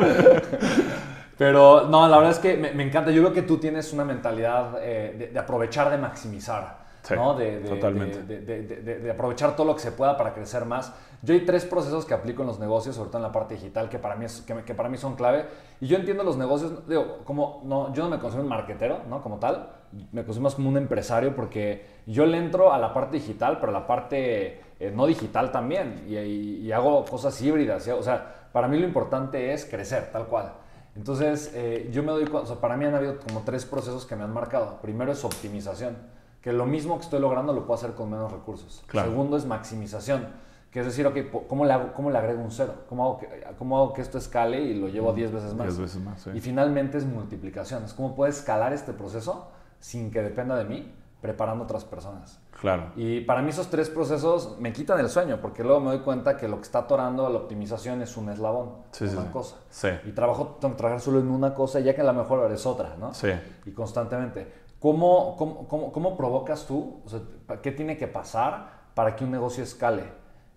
Pero 1.37 1.87
no, 1.89 2.09
la 2.09 2.17
verdad 2.17 2.33
es 2.33 2.39
que 2.41 2.57
me, 2.57 2.73
me 2.73 2.83
encanta. 2.85 3.11
Yo 3.13 3.23
veo 3.23 3.33
que 3.33 3.43
tú 3.43 3.59
tienes 3.59 3.93
una 3.93 4.05
mentalidad 4.05 4.71
eh, 4.83 5.15
de, 5.17 5.27
de 5.29 5.39
aprovechar, 5.39 5.89
de 5.91 5.99
maximizar. 5.99 6.79
Sí, 7.03 7.15
¿no? 7.15 7.35
De, 7.35 7.61
de- 7.61 7.69
totalmente. 7.69 8.23
de 8.23 9.11
aprovechar 9.11 9.55
todo 9.55 9.67
lo 9.69 9.75
que 9.77 9.81
se 9.83 9.93
pueda 9.93 10.17
para 10.19 10.35
crecer 10.35 10.65
más. 10.65 10.93
Yo 11.23 11.35
hay 11.35 11.45
tres 11.45 11.65
procesos 11.65 12.05
que 12.05 12.15
aplico 12.15 12.43
en 12.43 12.49
los 12.49 12.61
negocios, 12.61 12.95
sobre 12.95 13.09
todo 13.09 13.19
en 13.19 13.25
la 13.25 13.33
parte 13.33 13.55
digital, 13.55 13.89
que 13.89 13.99
para 13.99 14.15
mí, 14.15 14.25
es, 14.25 14.41
que, 14.43 14.55
me- 14.55 14.65
que 14.65 14.75
para 14.75 14.89
mí 14.89 14.97
son 14.97 15.17
clave. 15.17 15.47
Y 15.81 15.87
yo 15.89 15.97
entiendo 15.97 16.23
los 16.23 16.37
negocios, 16.37 16.87
digo, 16.89 17.19
como 17.25 17.61
no, 17.65 17.93
yo 17.93 18.05
no 18.05 18.11
me 18.11 18.19
considero 18.21 18.45
un 18.45 18.49
marquetero, 18.49 19.01
¿no? 19.09 19.21
Como 19.21 19.39
tal, 19.39 19.69
me 20.13 20.23
considero 20.23 20.45
más 20.45 20.55
como 20.55 20.69
un 20.69 20.77
empresario 20.77 21.35
porque 21.35 21.85
yo 22.07 22.25
le 22.25 22.39
entro 22.39 22.73
a 22.73 22.79
la 22.79 22.95
parte 22.95 23.17
digital, 23.17 23.59
pero 23.61 23.71
a 23.77 23.81
la 23.81 23.87
parte 23.87 24.61
eh, 24.79 24.93
no 24.95 25.07
digital 25.07 25.51
también. 25.51 26.05
Y, 26.09 26.17
y- 26.17 26.57
y 26.67 26.73
hago 26.73 27.05
cosas 27.05 27.41
híbridas. 27.43 27.83
¿sí? 27.83 27.91
O 27.91 28.03
sea, 28.03 28.49
para 28.53 28.69
mí 28.69 28.79
lo 28.79 28.87
importante 28.87 29.53
es 29.53 29.65
crecer, 29.65 30.11
tal 30.13 30.27
cual. 30.27 30.53
Entonces, 30.95 31.53
eh, 31.55 31.89
yo 31.93 32.03
me 32.03 32.13
doy 32.13 32.25
cuenta, 32.27 32.41
o 32.45 32.47
sea, 32.47 32.57
para 32.61 32.77
mí 32.77 32.85
han 32.85 32.95
habido 32.95 33.19
como 33.19 33.43
tres 33.45 33.65
procesos 33.65 34.07
que 34.07 34.15
me 34.17 34.23
han 34.25 34.33
marcado. 34.33 34.79
Primero 34.83 35.13
es 35.13 35.25
optimización, 35.25 35.97
que 36.43 36.53
lo 36.53 36.65
mismo 36.67 36.97
que 36.97 37.05
estoy 37.05 37.21
logrando 37.21 37.53
lo 37.53 37.67
puedo 37.67 37.75
hacer 37.75 37.93
con 37.95 38.11
menos 38.11 38.31
recursos. 38.33 38.83
Claro. 38.87 39.11
Segundo 39.11 39.37
es 39.37 39.45
maximización, 39.47 40.27
que 40.71 40.81
es 40.81 40.87
decir, 40.87 41.07
ok, 41.07 41.17
¿cómo 41.49 41.65
le, 41.65 41.73
hago- 41.73 41.93
cómo 41.95 42.11
le 42.11 42.19
agrego 42.19 42.43
un 42.43 42.51
cero? 42.51 42.75
¿Cómo 42.89 43.05
hago, 43.05 43.19
que, 43.19 43.29
¿Cómo 43.59 43.77
hago 43.79 43.93
que 43.93 44.03
esto 44.03 44.19
escale 44.19 44.61
y 44.61 44.75
lo 44.75 44.89
llevo 44.89 45.11
a 45.11 45.15
10 45.15 45.33
veces 45.33 45.55
más? 45.55 45.67
Diez 45.69 45.79
veces 45.79 46.01
más, 46.03 46.21
sí. 46.23 46.31
Y 46.35 46.41
finalmente 46.41 46.99
es 46.99 47.07
multiplicación, 47.07 47.85
es 47.85 47.95
cómo 47.95 48.15
puedo 48.15 48.29
escalar 48.31 48.73
este 48.73 48.93
proceso 48.93 49.49
sin 49.81 50.11
que 50.11 50.23
dependa 50.23 50.57
de 50.57 50.65
mí, 50.65 50.93
preparando 51.23 51.65
otras 51.65 51.85
personas. 51.85 52.39
Claro. 52.61 52.91
Y 52.97 53.21
para 53.23 53.41
mí 53.43 53.51
esos 53.51 53.69
tres 53.71 53.89
procesos 53.89 54.57
me 54.59 54.73
quitan 54.73 54.99
el 55.01 55.09
sueño, 55.09 55.39
porque 55.41 55.63
luego 55.65 55.81
me 55.81 55.87
doy 55.91 56.01
cuenta 56.01 56.37
que 56.37 56.49
lo 56.49 56.57
que 56.57 56.63
está 56.63 56.81
atorando 56.81 57.29
la 57.31 57.39
optimización 57.39 58.03
es 58.03 58.17
un 58.17 58.29
eslabón, 58.29 58.71
Sí, 58.93 59.05
una 59.05 59.23
sí. 59.23 59.29
cosa. 59.33 59.57
Sí. 59.71 59.89
Y 60.07 60.13
trabajo, 60.13 60.59
trabajar 60.61 61.01
solo 61.01 61.21
en 61.21 61.29
una 61.31 61.55
cosa, 61.55 61.81
ya 61.81 61.95
que 61.95 62.01
a 62.01 62.05
lo 62.05 62.13
mejor 62.13 62.45
eres 62.45 62.67
otra, 62.67 62.95
¿no? 62.99 63.15
Sí. 63.15 63.29
Y 63.65 63.71
constantemente. 63.71 64.53
¿Cómo, 64.81 65.37
cómo, 65.37 65.67
cómo, 65.67 65.93
cómo 65.93 66.17
provocas 66.17 66.67
tú? 66.67 67.01
O 67.05 67.09
sea, 67.09 67.21
¿Qué 67.63 67.73
tiene 67.73 67.97
que 67.97 68.07
pasar 68.07 68.91
para 68.95 69.17
que 69.17 69.25
un 69.25 69.31
negocio 69.33 69.63
escale? 69.65 70.05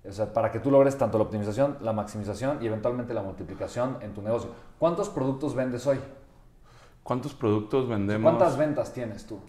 O 0.07 0.11
sea, 0.11 0.33
para 0.33 0.51
que 0.51 0.59
tú 0.59 0.71
logres 0.71 0.97
tanto 0.97 1.17
la 1.19 1.25
optimización, 1.25 1.77
la 1.81 1.93
maximización 1.93 2.57
y 2.63 2.65
eventualmente 2.67 3.13
la 3.13 3.21
multiplicación 3.21 3.97
en 4.01 4.13
tu 4.13 4.21
negocio. 4.21 4.49
¿Cuántos 4.79 5.09
productos 5.09 5.53
vendes 5.53 5.85
hoy? 5.85 5.99
¿Cuántos 7.03 7.33
productos 7.33 7.87
vendemos? 7.87 8.31
¿Cuántas 8.31 8.57
ventas 8.57 8.93
tienes 8.93 9.25
tú? 9.27 9.39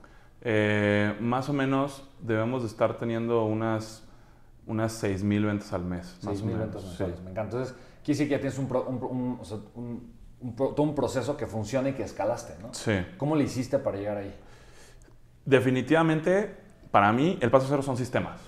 Eh, 0.43 1.17
más 1.21 1.49
o 1.49 1.53
menos 1.53 2.05
debemos 2.21 2.63
de 2.63 2.69
estar 2.69 2.99
teniendo 2.99 3.45
unas, 3.45 4.03
unas 4.67 5.03
6.000 5.03 5.47
ventas 5.47 5.73
al 5.73 5.85
mes. 5.85 6.19
Más 6.23 6.35
6 6.39 6.43
o 6.43 6.45
mil 6.45 6.55
menos. 6.57 6.61
ventas 6.69 6.83
sí. 6.83 6.89
mensuales. 6.89 7.21
Me 7.23 7.31
encanta. 7.31 7.57
Entonces, 7.57 7.75
quiere 8.05 8.19
decir 8.19 8.29
que 8.29 8.33
ya 8.35 8.41
tienes 8.41 8.59
un, 8.59 8.69
pro- 8.69 8.85
un- 8.85 9.03
un- 9.03 9.39
o 9.41 9.45
sea, 9.45 9.59
todo 10.57 10.83
un 10.83 10.95
proceso 10.95 11.37
que 11.37 11.47
funciona 11.47 11.89
y 11.91 11.93
que 11.95 12.03
escalaste, 12.03 12.57
¿no? 12.61 12.75
Sí. 12.75 12.93
¿Cómo 13.17 13.37
le 13.37 13.45
hiciste 13.45 13.79
para 13.79 13.97
llegar 13.97 14.17
ahí? 14.19 14.35
Definitivamente, 15.45 16.55
para 16.91 17.13
mí, 17.13 17.39
el 17.41 17.51
paso 17.51 17.67
cero 17.69 17.83
son 17.83 17.97
sistemas. 17.97 18.39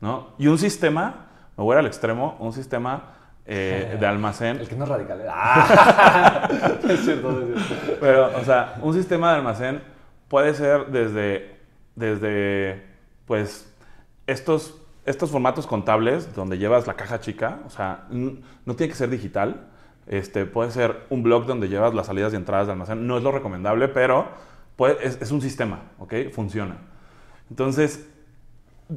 ¿no? 0.00 0.28
Y 0.38 0.46
un 0.48 0.58
sistema, 0.58 1.25
me 1.56 1.64
voy 1.64 1.72
a 1.72 1.76
ir 1.76 1.80
al 1.80 1.86
extremo, 1.86 2.36
un 2.38 2.52
sistema 2.52 3.14
eh, 3.46 3.96
de 3.98 4.06
almacén. 4.06 4.58
El 4.58 4.68
que 4.68 4.76
no 4.76 4.84
es 4.84 4.90
radical. 4.90 5.20
¿eh? 5.20 5.26
Ah. 5.30 6.48
es 6.88 7.00
cierto, 7.04 7.40
es 7.56 7.66
cierto. 7.66 7.96
Pero, 8.00 8.36
o 8.36 8.44
sea, 8.44 8.74
un 8.82 8.92
sistema 8.94 9.30
de 9.32 9.36
almacén 9.38 9.82
puede 10.28 10.54
ser 10.54 10.86
desde, 10.86 11.56
desde 11.94 12.84
pues, 13.26 13.72
estos, 14.26 14.80
estos 15.04 15.30
formatos 15.30 15.66
contables 15.66 16.34
donde 16.34 16.58
llevas 16.58 16.86
la 16.86 16.94
caja 16.94 17.20
chica, 17.20 17.60
o 17.66 17.70
sea, 17.70 18.06
no 18.10 18.74
tiene 18.74 18.90
que 18.90 18.98
ser 18.98 19.08
digital. 19.10 19.68
Este, 20.08 20.44
puede 20.46 20.70
ser 20.70 21.04
un 21.10 21.24
blog 21.24 21.46
donde 21.46 21.68
llevas 21.68 21.92
las 21.92 22.06
salidas 22.06 22.32
y 22.32 22.36
entradas 22.36 22.66
de 22.66 22.72
almacén. 22.74 23.06
No 23.06 23.16
es 23.16 23.24
lo 23.24 23.32
recomendable, 23.32 23.88
pero 23.88 24.28
puede- 24.76 25.04
es, 25.04 25.20
es 25.20 25.30
un 25.32 25.40
sistema, 25.40 25.80
¿ok? 25.98 26.14
Funciona. 26.32 26.76
Entonces, 27.50 28.08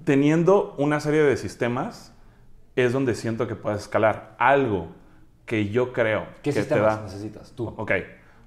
teniendo 0.04 0.76
una 0.78 1.00
serie 1.00 1.24
de 1.24 1.36
sistemas, 1.38 2.14
es 2.86 2.94
donde 2.94 3.16
siento 3.16 3.48
que 3.48 3.56
puedes 3.56 3.82
escalar. 3.82 4.36
Algo 4.38 4.90
que 5.46 5.70
yo 5.70 5.94
creo 5.94 6.28
¿Qué 6.44 6.54
que 6.54 6.64
te 6.64 6.80
da... 6.80 7.02
necesitas 7.02 7.52
tú? 7.54 7.74
Ok, 7.78 7.92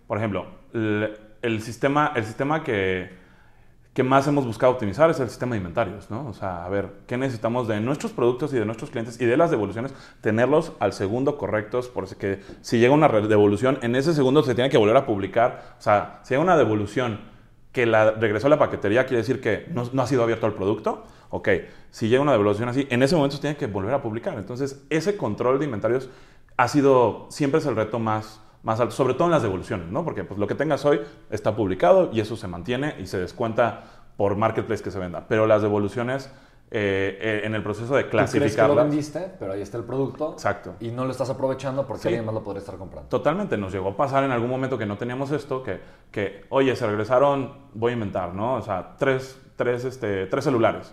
por 0.06 0.18
ejemplo, 0.18 0.46
el, 0.72 1.18
el 1.42 1.60
sistema, 1.62 2.12
el 2.14 2.24
sistema 2.24 2.62
que, 2.62 3.10
que 3.92 4.02
más 4.02 4.26
hemos 4.28 4.46
buscado 4.46 4.72
optimizar 4.72 5.10
es 5.10 5.20
el 5.20 5.28
sistema 5.28 5.52
de 5.52 5.58
inventarios, 5.58 6.10
¿no? 6.10 6.26
O 6.28 6.32
sea, 6.32 6.64
a 6.64 6.68
ver, 6.68 6.90
¿qué 7.06 7.18
necesitamos 7.18 7.68
de 7.68 7.80
nuestros 7.80 8.12
productos 8.12 8.52
y 8.54 8.56
de 8.56 8.64
nuestros 8.64 8.90
clientes 8.90 9.20
y 9.20 9.26
de 9.26 9.36
las 9.36 9.50
devoluciones? 9.50 9.92
Tenerlos 10.20 10.72
al 10.78 10.92
segundo 10.92 11.36
correctos, 11.36 11.88
porque 11.88 12.40
si 12.60 12.78
llega 12.78 12.94
una 12.94 13.08
devolución, 13.08 13.78
en 13.82 13.96
ese 13.96 14.14
segundo 14.14 14.42
se 14.42 14.54
tiene 14.54 14.70
que 14.70 14.78
volver 14.78 14.96
a 14.96 15.04
publicar. 15.04 15.74
O 15.78 15.82
sea, 15.82 16.20
si 16.22 16.34
hay 16.34 16.40
una 16.40 16.56
devolución 16.56 17.20
que 17.72 17.86
la 17.86 18.12
regresó 18.12 18.46
a 18.46 18.50
la 18.50 18.58
paquetería, 18.58 19.06
quiere 19.06 19.18
decir 19.18 19.40
que 19.40 19.66
no, 19.72 19.84
no 19.92 20.02
ha 20.02 20.06
sido 20.06 20.22
abierto 20.22 20.46
el 20.46 20.52
producto. 20.52 21.04
Ok, 21.34 21.48
si 21.90 22.08
llega 22.08 22.20
una 22.20 22.32
devolución 22.32 22.68
así, 22.68 22.86
en 22.90 23.02
ese 23.02 23.16
momento 23.16 23.36
se 23.36 23.40
tiene 23.40 23.56
que 23.56 23.66
volver 23.66 23.94
a 23.94 24.02
publicar. 24.02 24.36
Entonces, 24.36 24.84
ese 24.90 25.16
control 25.16 25.58
de 25.58 25.64
inventarios 25.64 26.10
ha 26.58 26.68
sido, 26.68 27.26
siempre 27.30 27.58
es 27.60 27.64
el 27.64 27.74
reto 27.74 27.98
más, 27.98 28.38
más 28.62 28.80
alto, 28.80 28.94
sobre 28.94 29.14
todo 29.14 29.24
en 29.28 29.30
las 29.32 29.42
devoluciones, 29.42 29.88
¿no? 29.88 30.04
Porque 30.04 30.24
pues, 30.24 30.38
lo 30.38 30.46
que 30.46 30.54
tengas 30.54 30.84
hoy 30.84 31.00
está 31.30 31.56
publicado 31.56 32.10
y 32.12 32.20
eso 32.20 32.36
se 32.36 32.48
mantiene 32.48 32.96
y 33.00 33.06
se 33.06 33.18
descuenta 33.18 33.84
por 34.18 34.36
marketplace 34.36 34.82
que 34.82 34.90
se 34.90 34.98
venda. 34.98 35.24
Pero 35.26 35.46
las 35.46 35.62
devoluciones, 35.62 36.30
eh, 36.70 37.16
eh, 37.18 37.40
en 37.44 37.54
el 37.54 37.62
proceso 37.62 37.96
de 37.96 38.04
Tú 38.04 38.10
crees 38.10 38.30
que 38.30 38.38
lo 38.38 38.44
clasificarlas... 38.44 38.84
vendiste, 38.84 39.32
pero 39.38 39.52
ahí 39.54 39.62
está 39.62 39.78
el 39.78 39.84
producto. 39.84 40.32
Exacto. 40.32 40.74
Y 40.80 40.90
no 40.90 41.06
lo 41.06 41.12
estás 41.12 41.30
aprovechando 41.30 41.86
porque 41.86 42.02
Sí. 42.02 42.08
alguien 42.08 42.26
más 42.26 42.34
lo 42.34 42.44
podría 42.44 42.60
estar 42.60 42.76
comprando. 42.76 43.08
Totalmente, 43.08 43.56
nos 43.56 43.72
llegó 43.72 43.88
a 43.88 43.96
pasar 43.96 44.22
en 44.24 44.32
algún 44.32 44.50
momento 44.50 44.76
que 44.76 44.84
no 44.84 44.98
teníamos 44.98 45.30
esto, 45.30 45.62
que, 45.62 45.80
que 46.10 46.44
oye, 46.50 46.76
se 46.76 46.86
regresaron, 46.86 47.54
voy 47.72 47.92
a 47.92 47.94
inventar, 47.94 48.34
¿no? 48.34 48.56
O 48.56 48.60
sea, 48.62 48.96
tres, 48.98 49.40
tres, 49.56 49.86
este, 49.86 50.26
tres 50.26 50.44
celulares. 50.44 50.92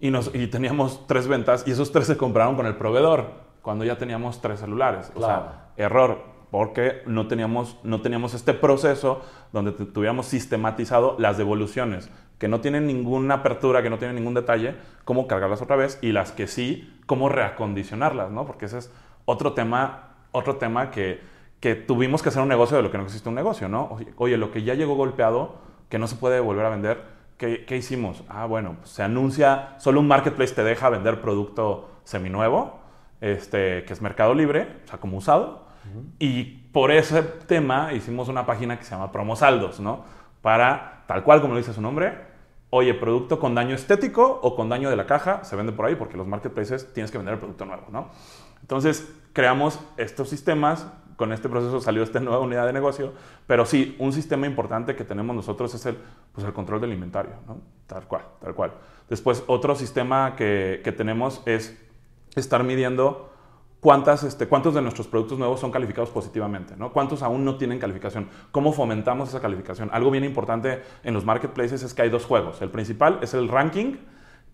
Y, 0.00 0.10
nos, 0.10 0.34
y 0.34 0.46
teníamos 0.48 1.06
tres 1.06 1.26
ventas 1.26 1.66
y 1.66 1.70
esos 1.70 1.90
tres 1.92 2.06
se 2.06 2.16
compraron 2.16 2.56
con 2.56 2.66
el 2.66 2.76
proveedor 2.76 3.30
cuando 3.62 3.84
ya 3.84 3.96
teníamos 3.98 4.40
tres 4.40 4.60
celulares. 4.60 5.10
O 5.14 5.18
Claro. 5.18 5.42
sea, 5.44 5.84
error, 5.84 6.22
porque 6.50 7.02
no 7.06 7.26
teníamos, 7.28 7.78
no 7.82 8.00
teníamos 8.02 8.34
este 8.34 8.52
proceso 8.54 9.22
donde 9.52 9.72
tu- 9.72 9.86
tuviéramos 9.86 10.26
sistematizado 10.26 11.16
las 11.18 11.38
devoluciones, 11.38 12.10
que 12.38 12.48
no 12.48 12.60
tienen 12.60 12.86
ninguna 12.86 13.36
apertura, 13.36 13.82
que 13.82 13.88
no 13.90 13.98
tienen 13.98 14.16
ningún 14.16 14.34
detalle, 14.34 14.74
cómo 15.04 15.26
cargarlas 15.26 15.62
otra 15.62 15.76
vez 15.76 15.98
y 16.02 16.12
las 16.12 16.32
que 16.32 16.46
sí, 16.46 17.00
cómo 17.06 17.28
reacondicionarlas, 17.30 18.30
¿no? 18.30 18.44
Porque 18.46 18.66
ese 18.66 18.78
es 18.78 18.92
otro 19.24 19.54
tema, 19.54 20.10
otro 20.32 20.56
tema 20.56 20.90
que, 20.90 21.20
que 21.60 21.74
tuvimos 21.74 22.22
que 22.22 22.28
hacer 22.28 22.42
un 22.42 22.48
negocio 22.48 22.76
de 22.76 22.82
lo 22.82 22.90
que 22.90 22.98
no 22.98 23.04
existe 23.04 23.28
un 23.28 23.34
negocio, 23.34 23.68
¿no? 23.68 23.86
Oye, 23.90 24.12
Oye, 24.18 24.36
lo 24.36 24.50
que 24.52 24.62
ya 24.62 24.74
llegó 24.74 24.94
golpeado, 24.94 25.56
que 25.88 25.98
no 25.98 26.06
se 26.06 26.16
puede 26.16 26.38
volver 26.40 26.66
a 26.66 26.70
vender, 26.70 27.02
¿qué, 27.38 27.64
qué 27.64 27.76
hicimos? 27.76 28.24
Ah, 28.28 28.46
bueno, 28.46 28.76
pues 28.78 28.90
se 28.90 29.02
anuncia, 29.02 29.74
solo 29.78 30.00
un 30.00 30.08
marketplace 30.08 30.54
te 30.54 30.64
deja 30.64 30.88
vender 30.88 31.20
producto 31.20 31.90
seminuevo, 32.04 32.78
este, 33.20 33.84
que 33.84 33.92
es 33.92 34.02
Mercado 34.02 34.34
Libre, 34.34 34.80
o 34.84 34.88
sea, 34.88 34.98
como 34.98 35.18
usado. 35.18 35.66
Y 36.18 36.42
por 36.72 36.90
ese 36.90 37.22
tema 37.22 37.92
hicimos 37.92 38.28
una 38.28 38.44
página 38.44 38.76
que 38.76 38.84
se 38.84 38.90
llama 38.90 39.12
Promosaldos, 39.12 39.78
¿no? 39.78 40.04
Para, 40.42 41.04
tal 41.06 41.22
cual 41.22 41.40
como 41.40 41.54
lo 41.54 41.58
dice 41.58 41.72
su 41.72 41.80
nombre, 41.80 42.18
oye, 42.70 42.92
producto 42.94 43.38
con 43.38 43.54
daño 43.54 43.74
estético 43.74 44.40
o 44.42 44.56
con 44.56 44.68
daño 44.68 44.90
de 44.90 44.96
la 44.96 45.06
caja, 45.06 45.44
se 45.44 45.54
vende 45.54 45.72
por 45.72 45.86
ahí 45.86 45.94
porque 45.94 46.16
los 46.16 46.26
marketplaces 46.26 46.92
tienes 46.92 47.10
que 47.10 47.18
vender 47.18 47.34
el 47.34 47.40
producto 47.40 47.64
nuevo, 47.64 47.86
¿no? 47.92 48.08
Entonces, 48.60 49.08
creamos 49.32 49.78
estos 49.96 50.28
sistemas, 50.28 50.88
con 51.16 51.32
este 51.32 51.48
proceso 51.48 51.80
salió 51.80 52.02
esta 52.02 52.20
nueva 52.20 52.40
unidad 52.40 52.66
de 52.66 52.72
negocio, 52.72 53.12
pero 53.46 53.66
sí, 53.66 53.96
un 53.98 54.12
sistema 54.12 54.46
importante 54.46 54.94
que 54.94 55.04
tenemos 55.04 55.34
nosotros 55.34 55.74
es 55.74 55.86
el, 55.86 55.96
pues 56.32 56.46
el 56.46 56.52
control 56.52 56.80
del 56.80 56.92
inventario, 56.92 57.32
¿no? 57.46 57.58
Tal 57.86 58.06
cual, 58.06 58.22
tal 58.40 58.54
cual. 58.54 58.72
Después, 59.08 59.44
otro 59.46 59.74
sistema 59.74 60.34
que, 60.36 60.80
que 60.84 60.92
tenemos 60.92 61.42
es 61.46 61.76
estar 62.34 62.64
midiendo 62.64 63.30
cuántas, 63.80 64.24
este, 64.24 64.48
cuántos 64.48 64.74
de 64.74 64.82
nuestros 64.82 65.06
productos 65.06 65.38
nuevos 65.38 65.60
son 65.60 65.70
calificados 65.70 66.10
positivamente, 66.10 66.74
¿no? 66.76 66.92
cuántos 66.92 67.22
aún 67.22 67.44
no 67.44 67.56
tienen 67.56 67.78
calificación, 67.78 68.28
cómo 68.50 68.72
fomentamos 68.72 69.28
esa 69.28 69.40
calificación. 69.40 69.90
Algo 69.92 70.10
bien 70.10 70.24
importante 70.24 70.82
en 71.04 71.14
los 71.14 71.24
marketplaces 71.24 71.82
es 71.82 71.94
que 71.94 72.02
hay 72.02 72.10
dos 72.10 72.24
juegos. 72.24 72.60
El 72.62 72.70
principal 72.70 73.20
es 73.22 73.32
el 73.34 73.48
ranking 73.48 73.96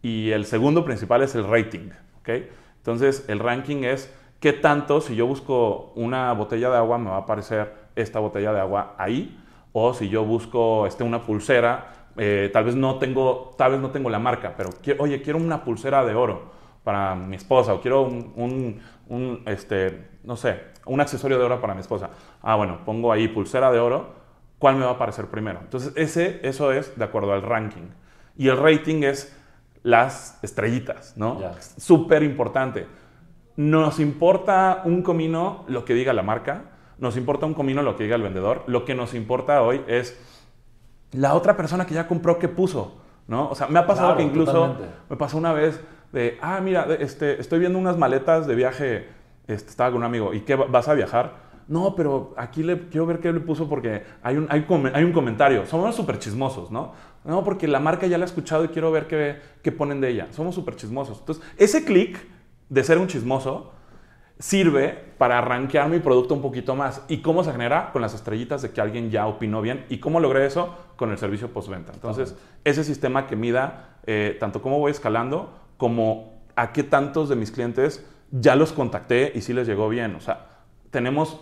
y 0.02 0.30
el 0.30 0.44
segundo 0.44 0.84
principal 0.84 1.22
es 1.22 1.34
el 1.34 1.48
rating. 1.48 1.90
¿okay? 2.20 2.50
Entonces, 2.76 3.24
el 3.28 3.38
ranking 3.38 3.84
es 3.84 4.12
qué 4.43 4.53
tanto, 4.53 5.01
si 5.01 5.14
yo 5.14 5.28
busco 5.28 5.93
una 5.95 6.32
botella 6.32 6.68
de 6.68 6.76
agua, 6.76 6.99
me 6.99 7.11
va 7.11 7.16
a 7.16 7.20
aparecer 7.20 7.72
esta 7.95 8.18
botella 8.18 8.53
de 8.53 8.59
agua 8.59 8.97
ahí, 8.99 9.40
o 9.72 9.95
si 9.95 10.09
yo 10.09 10.24
busco 10.24 10.84
este, 10.84 11.05
una 11.05 11.22
pulsera, 11.22 12.09
eh, 12.16 12.51
tal, 12.53 12.64
vez 12.64 12.74
no 12.74 12.99
tengo, 12.99 13.53
tal 13.57 13.70
vez 13.70 13.80
no 13.80 13.93
tengo 13.93 14.11
la 14.11 14.18
marca, 14.18 14.55
pero 14.57 14.70
oye, 14.99 15.22
quiero 15.22 15.38
una 15.38 15.62
pulsera 15.62 16.05
de 16.05 16.16
oro 16.16 16.51
para 16.82 17.14
mi 17.14 17.36
esposa 17.36 17.72
o 17.72 17.80
quiero 17.80 18.03
un, 18.03 18.82
un, 19.09 19.43
este, 19.47 20.09
no 20.24 20.36
sé, 20.36 20.61
un 20.86 21.01
accesorio 21.01 21.38
de 21.38 21.45
oro 21.45 21.61
para 21.61 21.74
mi 21.74 21.80
esposa. 21.80 22.11
Ah, 22.43 22.57
bueno, 22.57 22.80
pongo 22.84 23.12
ahí 23.12 23.28
pulsera 23.28 23.70
de 23.70 23.78
oro, 23.78 24.12
¿cuál 24.59 24.74
me 24.74 24.84
va 24.84 24.90
a 24.90 24.95
aparecer 24.95 25.26
primero? 25.26 25.61
Entonces, 25.61 25.93
ese, 25.95 26.40
eso 26.43 26.72
es 26.72 26.99
de 26.99 27.05
acuerdo 27.05 27.32
al 27.32 27.43
ranking. 27.43 27.90
Y 28.36 28.49
el 28.49 28.57
rating 28.57 29.05
es 29.05 29.38
las 29.84 30.43
estrellitas, 30.43 31.16
¿no? 31.16 31.40
Súper 31.78 32.24
importante. 32.24 32.88
Nos 33.57 34.00
importa 34.00 34.82
un 34.84 35.03
comino 35.03 35.64
lo 35.68 35.84
que 35.84 35.94
diga 35.94 36.12
la 36.12 36.22
marca, 36.22 36.64
nos 36.98 37.16
importa 37.16 37.46
un 37.46 37.55
comino 37.55 37.82
lo 37.82 37.96
que 37.96 38.05
diga 38.05 38.16
el 38.16 38.22
vendedor. 38.22 38.64
Lo 38.66 38.84
que 38.84 38.94
nos 38.94 39.14
importa 39.14 39.62
hoy 39.62 39.82
es 39.86 40.18
la 41.12 41.34
otra 41.34 41.57
persona 41.57 41.86
que 41.86 41.94
ya 41.94 42.07
compró, 42.07 42.38
¿qué 42.38 42.48
puso? 42.48 42.98
¿No? 43.28 43.48
O 43.48 43.55
sea, 43.55 43.66
me 43.68 43.78
ha 43.78 43.86
pasado 43.86 44.16
que 44.16 44.22
incluso, 44.22 44.76
me 45.09 45.16
pasó 45.16 45.36
una 45.36 45.53
vez, 45.53 45.80
de, 46.12 46.38
ah, 46.40 46.61
mira, 46.62 46.86
este, 46.98 47.40
estoy 47.40 47.59
viendo 47.59 47.78
unas 47.78 47.96
maletas 47.96 48.46
de 48.46 48.55
viaje, 48.55 49.09
este, 49.46 49.70
estaba 49.70 49.90
con 49.90 49.98
un 49.98 50.05
amigo, 50.05 50.34
¿y 50.34 50.40
qué 50.40 50.55
vas 50.55 50.88
a 50.88 50.94
viajar? 50.94 51.53
No, 51.68 51.94
pero 51.94 52.34
aquí 52.36 52.62
le 52.62 52.88
quiero 52.88 53.07
ver 53.07 53.20
qué 53.20 53.32
le 53.32 53.40
puso 53.40 53.68
porque 53.68 54.03
hay 54.22 54.36
un, 54.36 54.46
hay, 54.50 54.66
hay 54.94 55.05
un 55.05 55.12
comentario. 55.12 55.64
Somos 55.66 55.94
súper 55.94 56.18
chismosos, 56.18 56.70
¿no? 56.70 56.92
No, 57.24 57.44
porque 57.44 57.68
la 57.68 57.78
marca 57.78 58.07
ya 58.07 58.18
la 58.18 58.24
he 58.24 58.26
escuchado 58.26 58.64
y 58.64 58.68
quiero 58.68 58.90
ver 58.90 59.07
qué, 59.07 59.38
qué 59.62 59.70
ponen 59.70 60.00
de 60.00 60.11
ella. 60.11 60.28
Somos 60.32 60.55
súper 60.55 60.76
chismosos. 60.76 61.20
Entonces, 61.20 61.44
ese 61.57 61.84
clic 61.84 62.18
de 62.73 62.85
ser 62.85 62.97
un 62.97 63.07
chismoso 63.07 63.70
sirve 64.39 64.99
para 65.18 65.37
arranquear 65.37 65.91
mi 65.91 65.99
producto 65.99 66.33
un 66.33 66.41
poquito 66.41 66.75
más. 66.75 67.03
¿Y 67.07 67.18
cómo 67.18 67.45
se 67.45 67.53
genera? 67.53 67.93
Con 67.93 68.01
las 68.01 68.14
estrellitas 68.14 68.62
de 68.62 68.70
que 68.70 68.81
alguien 68.81 69.11
ya 69.11 69.27
opinó 69.27 69.61
bien. 69.61 69.85
¿Y 69.91 69.99
cómo 69.99 70.20
logré 70.20 70.47
eso? 70.47 70.75
Con 70.97 71.11
el 71.11 71.18
servicio 71.18 71.53
postventa. 71.53 71.93
Entonces, 71.93 72.35
ese 72.64 72.83
sistema 72.83 73.27
que 73.27 73.37
mida 73.37 73.99
eh, 74.07 74.39
tanto 74.41 74.62
cómo 74.62 74.79
voy 74.79 74.91
escalando 74.91 75.53
como 75.77 76.41
a 76.57 76.73
qué 76.73 76.83
tantos 76.83 77.29
de 77.29 77.37
mis 77.37 77.51
clientes 77.51 78.07
ya 78.31 78.57
los 78.57 78.73
contacté 78.73 79.33
y 79.35 79.43
sí 79.43 79.53
les 79.53 79.66
llegó 79.66 79.91
bien. 79.91 80.14
O 80.14 80.20
sea, 80.20 80.62
tenemos, 80.91 81.41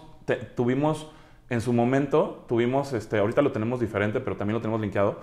tuvimos 0.56 1.12
en 1.48 1.60
su 1.60 1.72
momento, 1.72 2.44
tuvimos, 2.48 2.92
este, 2.92 3.18
ahorita 3.18 3.40
lo 3.40 3.52
tenemos 3.52 3.78
diferente, 3.78 4.18
pero 4.18 4.36
también 4.36 4.54
lo 4.56 4.60
tenemos 4.60 4.80
linkeado. 4.80 5.20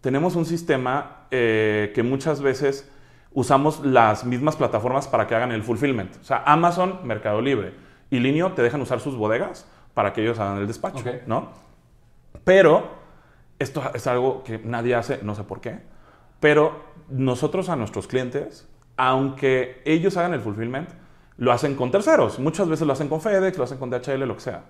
Tenemos 0.00 0.36
un 0.36 0.44
sistema 0.44 1.26
eh, 1.32 1.90
que 1.96 2.04
muchas 2.04 2.40
veces 2.42 2.91
usamos 3.34 3.84
las 3.84 4.24
mismas 4.24 4.56
plataformas 4.56 5.08
para 5.08 5.26
que 5.26 5.34
hagan 5.34 5.52
el 5.52 5.62
fulfillment. 5.62 6.16
O 6.20 6.24
sea, 6.24 6.42
Amazon, 6.46 7.00
Mercado 7.04 7.40
Libre 7.40 7.74
y 8.10 8.18
Linio 8.18 8.52
te 8.52 8.62
dejan 8.62 8.80
usar 8.80 9.00
sus 9.00 9.16
bodegas 9.16 9.66
para 9.94 10.12
que 10.12 10.22
ellos 10.22 10.38
hagan 10.38 10.58
el 10.58 10.66
despacho, 10.66 11.04
¿no? 11.26 11.50
Pero 12.44 12.90
esto 13.58 13.82
es 13.94 14.06
algo 14.06 14.42
que 14.42 14.58
nadie 14.58 14.94
hace, 14.94 15.20
no 15.22 15.34
sé 15.34 15.44
por 15.44 15.60
qué, 15.60 15.80
pero 16.40 16.92
nosotros 17.08 17.68
a 17.68 17.76
nuestros 17.76 18.06
clientes, 18.06 18.68
aunque 18.96 19.82
ellos 19.84 20.16
hagan 20.16 20.34
el 20.34 20.40
fulfillment, 20.40 20.90
lo 21.36 21.52
hacen 21.52 21.74
con 21.74 21.90
terceros. 21.90 22.38
Muchas 22.38 22.68
veces 22.68 22.86
lo 22.86 22.92
hacen 22.92 23.08
con 23.08 23.20
FedEx, 23.20 23.56
lo 23.58 23.64
hacen 23.64 23.78
con 23.78 23.90
DHL, 23.90 24.24
lo 24.26 24.34
que 24.34 24.42
sea. 24.42 24.64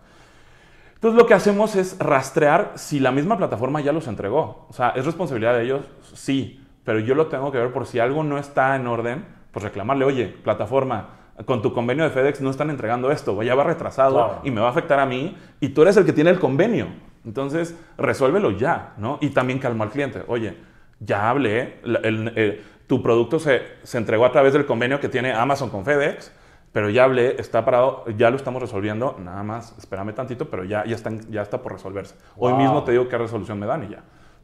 Entonces 0.94 1.18
lo 1.18 1.26
que 1.26 1.34
hacemos 1.34 1.74
es 1.74 1.98
rastrear 1.98 2.74
si 2.76 3.00
la 3.00 3.10
misma 3.10 3.36
plataforma 3.36 3.80
ya 3.80 3.92
los 3.92 4.06
entregó. 4.06 4.66
O 4.68 4.72
sea, 4.72 4.90
¿es 4.90 5.04
responsabilidad 5.04 5.54
de 5.54 5.64
ellos? 5.64 5.84
Sí, 6.14 6.61
pero 6.85 6.99
yo 6.99 7.14
lo 7.14 7.26
tengo 7.26 7.53
que 7.53 7.59
ver 7.59 7.72
por 7.72 7.87
si 7.87 7.99
algo 7.99 8.22
no 8.24 8.39
está 8.39 8.76
en 8.76 8.87
orden, 8.87 9.24
pues 9.51 9.62
reclamarle, 9.64 10.05
oye, 10.05 10.26
plataforma, 10.26 11.11
con 11.45 11.62
tu 11.62 11.72
convenio 11.72 12.05
de 12.05 12.11
FedEx 12.11 12.41
no 12.41 12.51
están 12.51 12.70
entregando 12.70 13.11
esto, 13.11 13.41
ya 13.43 13.55
va 13.55 13.64
retrasado 13.64 14.41
y 14.45 14.51
me 14.51 14.61
va 14.61 14.68
a 14.68 14.70
afectar 14.70 14.99
a 14.99 15.07
mí 15.07 15.37
y 15.61 15.70
tú 15.70 15.83
eres 15.83 15.97
el 15.97 16.05
que 16.05 16.12
tiene 16.12 16.30
el 16.30 16.39
convenio. 16.39 16.89
Entonces, 17.24 17.78
resuélvelo 17.99 18.51
ya, 18.51 18.95
¿no? 18.99 19.18
Y 19.20 19.30
también 19.30 19.59
calma 19.59 19.85
al 19.85 19.91
cliente. 19.91 20.22
Oye, 20.26 20.57
ya 20.99 21.30
hablé, 21.30 21.80
eh, 21.85 22.62
tu 22.87 23.03
producto 23.03 23.39
se, 23.39 23.62
se, 23.83 23.99
entregó 23.99 24.26
a 24.26 24.33
través 24.33 24.53
del 24.53 24.66
convenio 24.66 25.01
que 25.01 25.09
tiene 25.09 25.33
Amazon 25.33 25.70
con 25.70 25.85
FedEx, 25.85 26.33
pero 26.72 26.91
ya 26.91 27.05
hablé, 27.05 27.37
está 27.39 27.64
parado, 27.64 28.05
ya 28.16 28.30
lo 28.30 28.37
estamos 28.37 28.61
resolviendo, 28.61 29.16
nada 29.20 29.43
más, 29.43 29.76
espérame 29.78 30.14
tantito, 30.14 30.49
pero 30.49 30.64
ya, 30.64 30.85
ya, 30.85 30.95
están, 30.95 31.20
ya 31.30 31.43
está 31.43 31.62
por 31.62 31.72
resolverse. 31.72 32.14
Hoy 32.37 32.55
mismo 32.55 32.83
te 32.83 32.93
digo 32.93 33.09
qué 33.09 33.18
resolución 33.18 33.59
me 33.59 33.66
dan 33.66 33.85
y 33.85 33.89
ya. 33.91 34.03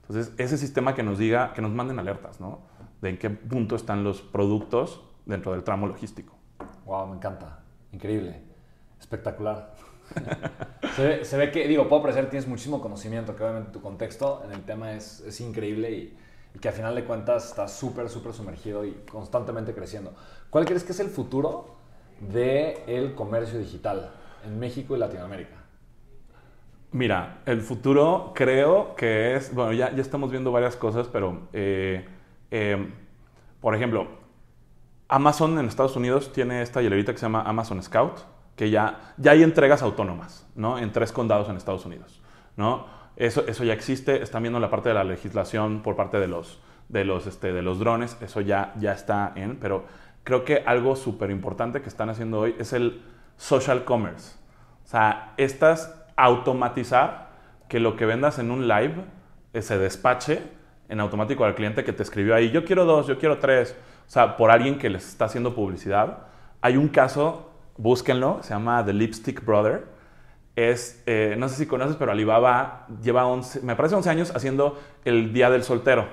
Entonces, 0.08 0.32
ese 0.38 0.56
sistema 0.56 0.94
que 0.94 1.02
nos 1.02 1.18
diga, 1.18 1.52
que 1.52 1.60
nos 1.60 1.72
manden 1.72 1.98
alertas, 1.98 2.40
¿no? 2.40 2.60
De 3.02 3.10
en 3.10 3.18
qué 3.18 3.28
punto 3.28 3.76
están 3.76 4.04
los 4.04 4.22
productos 4.22 5.02
dentro 5.26 5.52
del 5.52 5.62
tramo 5.62 5.86
logístico. 5.86 6.34
Wow, 6.86 7.08
me 7.08 7.16
encanta. 7.16 7.60
Increíble. 7.92 8.42
Espectacular. 8.98 9.74
se, 10.96 11.36
ve, 11.36 11.50
que, 11.50 11.68
digo, 11.68 11.88
puedo 11.88 12.02
que 12.02 12.22
tienes 12.22 12.48
muchísimo 12.48 12.80
conocimiento, 12.80 13.36
que 13.36 13.44
obviamente 13.44 13.70
tu 13.70 13.82
contexto 13.82 14.42
en 14.46 14.52
el 14.52 14.62
tema 14.62 14.92
es, 14.94 15.40
increíble 15.40 15.90
y 15.92 16.58
que 16.58 16.70
a 16.70 16.72
final 16.72 16.94
de 16.94 17.04
cuentas 17.04 17.50
está 17.50 17.68
súper, 17.68 18.08
súper 18.08 18.32
sumergido 18.32 18.86
y 18.86 18.92
constantemente 19.10 19.74
creciendo. 19.74 20.14
¿Cuál 20.48 20.64
crees 20.64 20.82
que 20.84 20.92
es 20.92 21.00
el 21.00 21.10
futuro 21.10 21.76
del 22.20 23.14
comercio 23.14 23.58
digital 23.58 24.10
en 24.44 24.58
México 24.58 24.96
y 24.96 24.98
Latinoamérica? 24.98 25.57
Mira, 26.90 27.42
el 27.44 27.60
futuro 27.60 28.32
creo 28.34 28.94
que 28.94 29.36
es, 29.36 29.54
bueno, 29.54 29.72
ya, 29.72 29.94
ya 29.94 30.00
estamos 30.00 30.30
viendo 30.30 30.50
varias 30.50 30.74
cosas, 30.74 31.06
pero, 31.06 31.48
eh, 31.52 32.06
em, 32.50 32.92
por 33.60 33.74
ejemplo, 33.74 34.06
Amazon 35.08 35.58
en 35.58 35.66
Estados 35.66 35.96
Unidos 35.96 36.32
tiene 36.32 36.62
esta 36.62 36.80
hielerita 36.80 37.12
que 37.12 37.18
se 37.18 37.26
llama 37.26 37.42
Amazon 37.42 37.82
Scout, 37.82 38.20
que 38.56 38.70
ya, 38.70 39.14
ya 39.18 39.32
hay 39.32 39.42
entregas 39.42 39.82
autónomas, 39.82 40.46
¿no? 40.54 40.78
En 40.78 40.90
tres 40.92 41.12
condados 41.12 41.48
en 41.50 41.56
Estados 41.56 41.84
Unidos, 41.84 42.22
¿no? 42.56 42.86
Eso, 43.16 43.46
eso 43.46 43.64
ya 43.64 43.74
existe, 43.74 44.22
están 44.22 44.42
viendo 44.42 44.58
la 44.58 44.70
parte 44.70 44.88
de 44.88 44.94
la 44.94 45.04
legislación 45.04 45.82
por 45.82 45.94
parte 45.94 46.18
de 46.18 46.28
los, 46.28 46.60
de 46.88 47.04
los, 47.04 47.26
este, 47.26 47.52
de 47.52 47.62
los 47.62 47.78
drones, 47.78 48.16
eso 48.22 48.40
ya, 48.40 48.72
ya 48.78 48.92
está 48.92 49.32
en, 49.36 49.56
pero 49.56 49.84
creo 50.24 50.44
que 50.44 50.62
algo 50.64 50.96
súper 50.96 51.30
importante 51.30 51.82
que 51.82 51.88
están 51.88 52.08
haciendo 52.10 52.40
hoy 52.40 52.54
es 52.58 52.72
el 52.72 53.02
social 53.36 53.84
commerce. 53.84 54.36
O 54.84 54.88
sea, 54.88 55.34
estas 55.36 55.97
automatizar 56.18 57.28
que 57.68 57.80
lo 57.80 57.96
que 57.96 58.06
vendas 58.06 58.38
en 58.38 58.50
un 58.50 58.68
live 58.68 58.94
eh, 59.52 59.62
se 59.62 59.78
despache 59.78 60.42
en 60.88 61.00
automático 61.00 61.44
al 61.44 61.54
cliente 61.54 61.84
que 61.84 61.92
te 61.92 62.02
escribió 62.02 62.34
ahí, 62.34 62.50
yo 62.50 62.64
quiero 62.64 62.84
dos, 62.84 63.06
yo 63.06 63.18
quiero 63.18 63.38
tres, 63.38 63.76
o 64.06 64.10
sea, 64.10 64.36
por 64.36 64.50
alguien 64.50 64.78
que 64.78 64.88
les 64.88 65.06
está 65.06 65.26
haciendo 65.26 65.54
publicidad. 65.54 66.26
Hay 66.60 66.76
un 66.76 66.88
caso, 66.88 67.50
búsquenlo, 67.76 68.38
se 68.42 68.50
llama 68.50 68.84
The 68.84 68.94
Lipstick 68.94 69.44
Brother, 69.44 69.84
es, 70.58 71.02
eh, 71.06 71.36
no 71.38 71.48
sé 71.48 71.54
si 71.54 71.66
conoces, 71.66 71.96
pero 71.96 72.10
Alibaba 72.10 72.86
lleva 73.00 73.26
11, 73.26 73.60
me 73.60 73.76
parece 73.76 73.94
11 73.94 74.10
años 74.10 74.32
haciendo 74.34 74.76
el 75.04 75.32
Día 75.32 75.50
del 75.50 75.62
Soltero. 75.62 76.08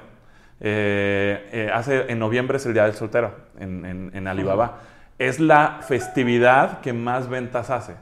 Eh, 0.60 1.50
eh, 1.52 1.72
hace, 1.74 2.12
en 2.12 2.20
noviembre 2.20 2.58
es 2.58 2.66
el 2.68 2.74
Día 2.74 2.84
del 2.84 2.94
Soltero 2.94 3.34
en, 3.58 4.12
en, 4.14 4.28
Alibaba. 4.28 4.82
Es 5.18 5.40
la 5.40 5.80
festividad 5.82 6.82
que 6.82 6.94
más 6.94 7.28
ventas 7.28 7.72
hace 7.72 7.96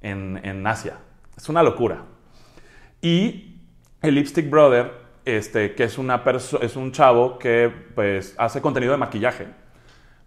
en, 0.00 0.40
en 0.44 0.64
Asia. 0.64 0.94
Es 1.36 1.48
una 1.48 1.62
locura. 1.62 2.04
Y 3.00 3.58
el 4.02 4.14
Lipstick 4.14 4.48
Brother, 4.48 4.92
este, 5.24 5.74
que 5.74 5.84
es, 5.84 5.98
una 5.98 6.22
es 6.60 6.76
un 6.76 6.92
chavo 6.92 7.38
que 7.38 7.72
pues, 7.94 8.34
hace 8.38 8.60
contenido 8.60 8.92
de 8.92 8.98
maquillaje, 8.98 9.48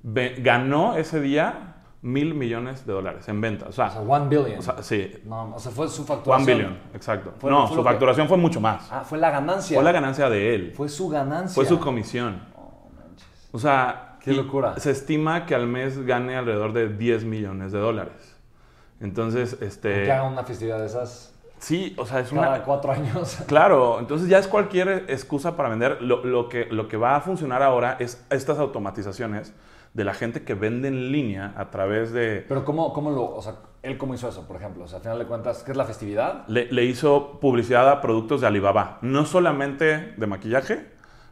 ganó 0.04 0.96
ese 0.96 1.22
día 1.22 1.76
mil 2.02 2.34
millones 2.34 2.86
de 2.86 2.94
dólares 2.94 3.28
en 3.28 3.42
ventas. 3.42 3.70
O 3.70 3.72
sea, 3.72 4.00
one 4.00 4.28
billion. 4.30 4.60
O 4.60 4.62
sea, 4.62 4.82
sí. 4.82 5.12
No, 5.26 5.56
o 5.56 5.60
sea, 5.60 5.72
fue 5.72 5.88
su 5.88 6.06
facturación. 6.06 6.48
One 6.48 6.56
billion, 6.56 6.80
exacto. 6.94 7.34
no, 7.50 7.68
su 7.68 7.84
facturación 7.84 8.28
fue 8.28 8.38
mucho 8.38 8.62
más. 8.62 8.88
Ah, 8.92 9.04
fue 9.04 9.18
la 9.18 9.32
ganancia. 9.32 9.76
Fue 9.76 9.84
la 9.84 9.92
ganancia 9.92 10.30
de 10.30 10.56
él. 10.56 10.74
Fue 10.76 10.90
su 10.90 11.10
ganancia. 11.10 11.56
Fue 11.56 11.66
su 11.66 11.80
comisión. 11.80 12.42
Oh, 12.56 12.90
manches. 12.96 13.50
O 13.52 13.60
sea, 13.60 14.18
qué 14.22 14.34
locura. 14.34 14.80
Se 14.80 14.92
estima 14.92 15.46
que 15.46 15.56
al 15.56 15.68
mes 15.68 16.06
gane 16.06 16.36
alrededor 16.36 16.74
de 16.74 16.90
10 16.90 17.26
millones 17.26 17.72
de 17.72 17.80
dólares. 17.80 18.37
Entonces, 19.00 19.58
este... 19.62 20.06
Que 20.06 20.12
haga 20.12 20.24
una 20.24 20.44
festividad 20.44 20.80
de 20.80 20.88
esas. 20.88 21.34
Sí, 21.60 21.96
o 21.98 22.06
sea, 22.06 22.20
es 22.20 22.30
cada 22.30 22.56
una... 22.56 22.64
cuatro 22.64 22.92
años. 22.92 23.40
Claro, 23.48 24.00
entonces 24.00 24.30
ya 24.30 24.38
es 24.38 24.48
cualquier 24.48 25.06
excusa 25.08 25.56
para 25.56 25.70
vender. 25.70 26.02
Lo, 26.02 26.24
lo 26.24 26.50
que, 26.50 26.66
lo 26.66 26.88
que 26.88 26.98
va 26.98 27.16
a 27.16 27.22
funcionar 27.22 27.64
ahora 27.64 27.98
es 28.00 28.24
estas 28.30 28.60
automatizaciones 28.60 29.54
de 29.94 30.04
la 30.04 30.14
gente 30.14 30.44
que 30.44 30.54
vende 30.54 30.88
en 30.90 31.12
línea 31.12 31.54
a 31.58 31.72
través 31.72 32.12
de... 32.12 32.46
Pero 32.48 32.64
¿cómo, 32.64 32.94
cómo 32.94 33.10
lo, 33.10 33.34
o 33.36 33.42
sea, 33.42 33.56
él 33.82 33.98
cómo 33.98 34.14
hizo 34.14 34.30
eso, 34.30 34.48
por 34.48 34.58
ejemplo? 34.58 34.84
O 34.84 34.88
sea, 34.88 34.98
al 34.98 35.04
final 35.04 35.18
de 35.20 35.26
cuentas, 35.26 35.64
¿qué 35.64 35.72
es 35.72 35.78
la 35.78 35.86
festividad? 35.86 36.48
Le, 36.48 36.72
le 36.72 36.86
hizo 36.86 37.40
publicidad 37.40 37.90
a 37.90 38.02
productos 38.02 38.42
de 38.42 38.48
Alibaba, 38.48 39.00
no 39.02 39.26
solamente 39.26 40.14
de 40.16 40.28
maquillaje, 40.28 40.86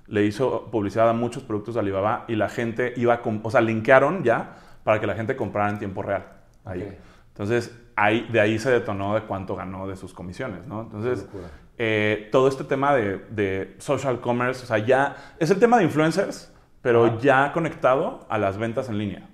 le 0.07 0.23
hizo 0.25 0.69
publicidad 0.71 1.09
a 1.09 1.13
muchos 1.13 1.43
productos 1.43 1.75
de 1.75 1.81
Alibaba 1.81 2.25
y 2.27 2.35
la 2.35 2.49
gente 2.49 2.93
iba, 2.97 3.21
o 3.43 3.51
sea, 3.51 3.61
linkearon 3.61 4.23
ya 4.23 4.55
para 4.83 4.99
que 4.99 5.07
la 5.07 5.15
gente 5.15 5.35
comprara 5.35 5.69
en 5.69 5.79
tiempo 5.79 6.01
real. 6.01 6.25
Ahí. 6.63 6.97
Entonces, 7.35 7.77
ahí, 7.97 8.25
de 8.31 8.39
ahí 8.39 8.57
se 8.57 8.71
detonó 8.71 9.13
de 9.13 9.23
cuánto 9.23 9.57
ganó 9.57 9.89
de 9.89 9.97
sus 9.97 10.13
comisiones, 10.13 10.67
¿no? 10.67 10.83
Entonces, 10.83 11.27
eh, 11.77 12.29
todo 12.31 12.47
este 12.47 12.63
tema 12.63 12.95
de, 12.95 13.17
de 13.29 13.75
social 13.77 14.21
commerce, 14.21 14.63
o 14.63 14.65
sea, 14.65 14.77
ya 14.77 15.17
es 15.37 15.51
el 15.51 15.59
tema 15.59 15.77
de 15.77 15.83
influencers, 15.83 16.53
pero 16.81 17.05
Ajá. 17.05 17.17
ya 17.19 17.51
conectado 17.51 18.25
a 18.29 18.37
las 18.37 18.57
ventas 18.57 18.87
en 18.87 18.97
línea. 18.97 19.27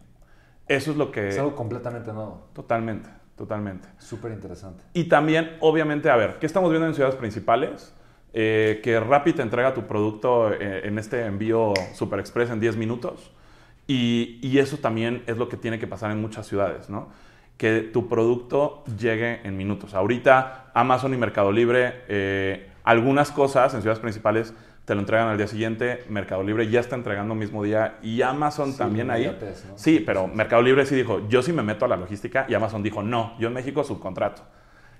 Eso 0.68 0.90
es 0.90 0.98
lo 0.98 1.12
que... 1.12 1.28
Es 1.28 1.38
algo 1.38 1.56
completamente 1.56 2.12
nuevo. 2.12 2.48
Totalmente, 2.54 3.08
totalmente. 3.36 3.88
Súper 4.00 4.32
interesante. 4.32 4.84
Y 4.94 5.04
también, 5.04 5.58
obviamente, 5.60 6.10
a 6.10 6.16
ver, 6.16 6.40
¿qué 6.40 6.48
estamos 6.48 6.72
viendo 6.72 6.88
en 6.88 6.96
ciudades 6.96 7.16
principales? 7.16 7.94
Eh, 8.34 8.80
que 8.82 9.00
Rappi 9.00 9.34
te 9.34 9.44
entrega 9.44 9.76
tu 9.76 9.86
producto 9.86 10.52
eh, 10.52 10.88
en 10.88 10.98
este 10.98 11.24
envío 11.24 11.74
Super 11.94 12.20
Express 12.20 12.50
en 12.50 12.60
10 12.60 12.78
minutos. 12.78 13.32
Y, 13.86 14.40
y 14.42 14.58
eso 14.58 14.78
también 14.78 15.22
es 15.28 15.38
lo 15.38 15.50
que 15.50 15.58
tiene 15.58 15.78
que 15.78 15.86
pasar 15.86 16.10
en 16.10 16.20
muchas 16.20 16.48
ciudades, 16.48 16.90
¿no? 16.90 17.10
Que 17.58 17.82
tu 17.82 18.10
producto 18.10 18.84
llegue 18.98 19.42
en 19.44 19.56
minutos. 19.56 19.94
Ahorita 19.94 20.72
Amazon 20.74 21.14
y 21.14 21.18
Mercado 21.18 21.52
Libre, 21.52 22.04
eh, 22.08 22.70
algunas 22.84 23.32
cosas 23.32 23.74
en 23.74 23.82
ciudades 23.82 24.00
principales 24.00 24.54
te 24.86 24.96
lo 24.96 25.02
entregan 25.02 25.28
al 25.28 25.38
día 25.38 25.48
siguiente, 25.48 26.04
Mercado 26.10 26.44
Libre 26.44 26.68
ya 26.68 26.80
está 26.80 26.96
entregando 26.96 27.36
mismo 27.36 27.64
día 27.64 27.98
y 28.02 28.24
Amazon 28.24 28.72
Sí, 28.72 28.78
también 28.80 29.12
ahí. 29.12 29.38
Sí, 29.76 30.04
pero 30.04 30.28
Mercado 30.28 30.64
Libre 30.64 30.86
sí 30.86 30.96
dijo, 30.96 31.28
yo 31.30 31.44
sí 31.44 31.54
me 31.54 31.62
meto 31.62 31.86
a 31.86 31.88
la 31.88 31.98
logística 31.98 32.46
y 32.50 32.56
Amazon 32.56 32.82
dijo, 32.82 33.04
no, 33.04 33.36
yo 33.40 33.48
en 33.48 33.54
México 33.54 33.84
subcontrato. 33.84 34.42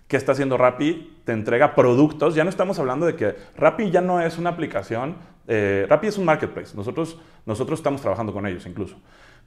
¿Qué 0.08 0.18
está 0.18 0.34
haciendo 0.34 0.58
Rappi? 0.58 1.22
Te 1.24 1.32
entrega 1.32 1.74
productos. 1.74 2.36
Ya 2.36 2.44
no 2.44 2.50
estamos 2.50 2.78
hablando 2.80 3.06
de 3.06 3.16
que 3.16 3.36
Rappi 3.58 3.90
ya 3.92 4.02
no 4.02 4.22
es 4.22 4.38
una 4.38 4.52
aplicación. 4.52 5.16
eh, 5.48 5.86
Rappi 5.90 6.08
es 6.08 6.18
un 6.18 6.26
marketplace. 6.26 6.76
Nosotros, 6.76 7.18
nosotros 7.46 7.80
estamos 7.80 8.02
trabajando 8.02 8.34
con 8.34 8.46
ellos 8.46 8.66
incluso. 8.66 8.98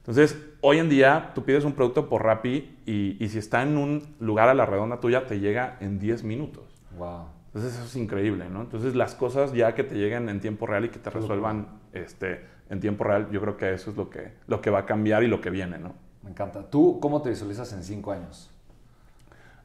Entonces, 0.07 0.37
hoy 0.61 0.77
en 0.77 0.87
día 0.87 1.31
tú 1.33 1.43
pides 1.43 1.65
un 1.65 1.73
producto 1.73 2.07
por 2.07 2.23
Rappi 2.23 2.77
y, 2.85 3.17
y 3.19 3.29
si 3.29 3.39
está 3.39 3.63
en 3.63 3.77
un 3.77 4.15
lugar 4.19 4.49
a 4.49 4.53
la 4.53 4.67
redonda 4.67 4.99
tuya, 4.99 5.25
te 5.25 5.39
llega 5.39 5.77
en 5.79 5.97
10 5.97 6.23
minutos. 6.23 6.63
Wow. 6.95 7.25
Entonces, 7.47 7.73
eso 7.73 7.85
es 7.85 7.95
increíble, 7.95 8.49
¿no? 8.49 8.61
Entonces, 8.61 8.93
las 8.93 9.15
cosas 9.15 9.53
ya 9.53 9.73
que 9.73 9.83
te 9.83 9.95
lleguen 9.95 10.29
en 10.29 10.41
tiempo 10.41 10.67
real 10.67 10.85
y 10.85 10.89
que 10.89 10.99
te 10.99 11.09
resuelvan 11.09 11.79
este, 11.93 12.45
en 12.69 12.79
tiempo 12.79 13.03
real, 13.03 13.29
yo 13.31 13.41
creo 13.41 13.57
que 13.57 13.73
eso 13.73 13.89
es 13.89 13.97
lo 13.97 14.09
que, 14.09 14.33
lo 14.45 14.61
que 14.61 14.69
va 14.69 14.79
a 14.79 14.85
cambiar 14.85 15.23
y 15.23 15.27
lo 15.27 15.41
que 15.41 15.49
viene, 15.49 15.79
¿no? 15.79 15.95
Me 16.21 16.31
encanta. 16.31 16.69
¿Tú 16.69 16.99
cómo 16.99 17.21
te 17.21 17.29
visualizas 17.29 17.71
en 17.73 17.83
cinco 17.83 18.11
años? 18.11 18.51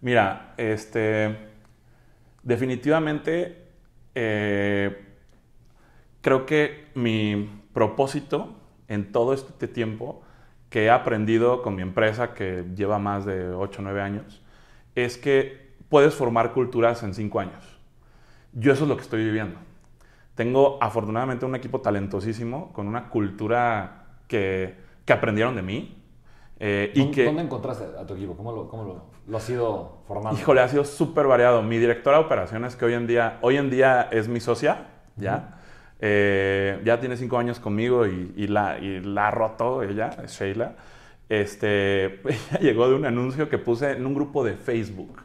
Mira, 0.00 0.54
este, 0.56 1.36
definitivamente 2.42 3.66
eh, 4.14 5.04
creo 6.20 6.46
que 6.46 6.86
mi 6.94 7.64
propósito 7.74 8.54
en 8.88 9.12
todo 9.12 9.34
este 9.34 9.68
tiempo 9.68 10.22
que 10.70 10.84
he 10.86 10.90
aprendido 10.90 11.62
con 11.62 11.76
mi 11.76 11.82
empresa 11.82 12.34
que 12.34 12.64
lleva 12.76 12.98
más 12.98 13.26
de 13.26 13.50
8 13.50 13.80
o 13.80 13.84
9 13.84 14.00
años 14.02 14.42
es 14.96 15.18
que 15.18 15.74
puedes 15.88 16.14
formar 16.14 16.52
culturas 16.52 17.02
en 17.02 17.14
5 17.14 17.40
años. 17.40 17.78
Yo 18.52 18.72
eso 18.72 18.84
es 18.84 18.88
lo 18.88 18.96
que 18.96 19.02
estoy 19.02 19.24
viviendo. 19.24 19.58
Tengo 20.34 20.78
afortunadamente 20.82 21.44
un 21.46 21.54
equipo 21.54 21.80
talentosísimo 21.80 22.72
con 22.72 22.88
una 22.88 23.10
cultura 23.10 24.06
que, 24.28 24.76
que 25.04 25.12
aprendieron 25.12 25.56
de 25.56 25.62
mí. 25.62 26.02
eh, 26.58 26.92
y 26.94 27.06
¿Dónde, 27.06 27.10
que, 27.10 27.24
dónde 27.24 27.42
encontraste 27.42 27.84
a 27.98 28.06
tu 28.06 28.14
equipo? 28.14 28.36
¿Cómo 28.36 28.52
lo, 28.52 28.68
cómo 28.68 28.84
lo, 28.84 29.04
lo 29.26 29.36
has 29.36 29.48
ido 29.50 30.02
formando? 30.06 30.40
Híjole, 30.40 30.60
ha 30.60 30.68
sido 30.68 30.84
súper 30.84 31.26
variado. 31.26 31.62
Mi 31.62 31.78
directora 31.78 32.18
de 32.18 32.24
operaciones, 32.24 32.76
que 32.76 32.84
hoy 32.84 32.94
en 32.94 33.06
día, 33.06 33.38
hoy 33.42 33.56
en 33.56 33.70
día 33.70 34.02
es 34.10 34.28
mi 34.28 34.40
socia, 34.40 34.88
¿ya? 35.16 35.59
Eh, 36.00 36.80
ya 36.84 36.98
tiene 37.00 37.16
cinco 37.16 37.38
años 37.38 37.60
conmigo 37.60 38.06
y, 38.06 38.32
y 38.36 38.46
la, 38.48 38.78
y 38.78 39.00
la 39.00 39.28
ha 39.28 39.30
roto 39.30 39.82
ella, 39.82 40.10
Sheila. 40.26 40.76
Este, 41.28 42.20
ella 42.28 42.60
llegó 42.60 42.88
de 42.88 42.94
un 42.96 43.04
anuncio 43.06 43.48
que 43.48 43.58
puse 43.58 43.92
en 43.92 44.06
un 44.06 44.14
grupo 44.14 44.44
de 44.44 44.54
Facebook 44.54 45.22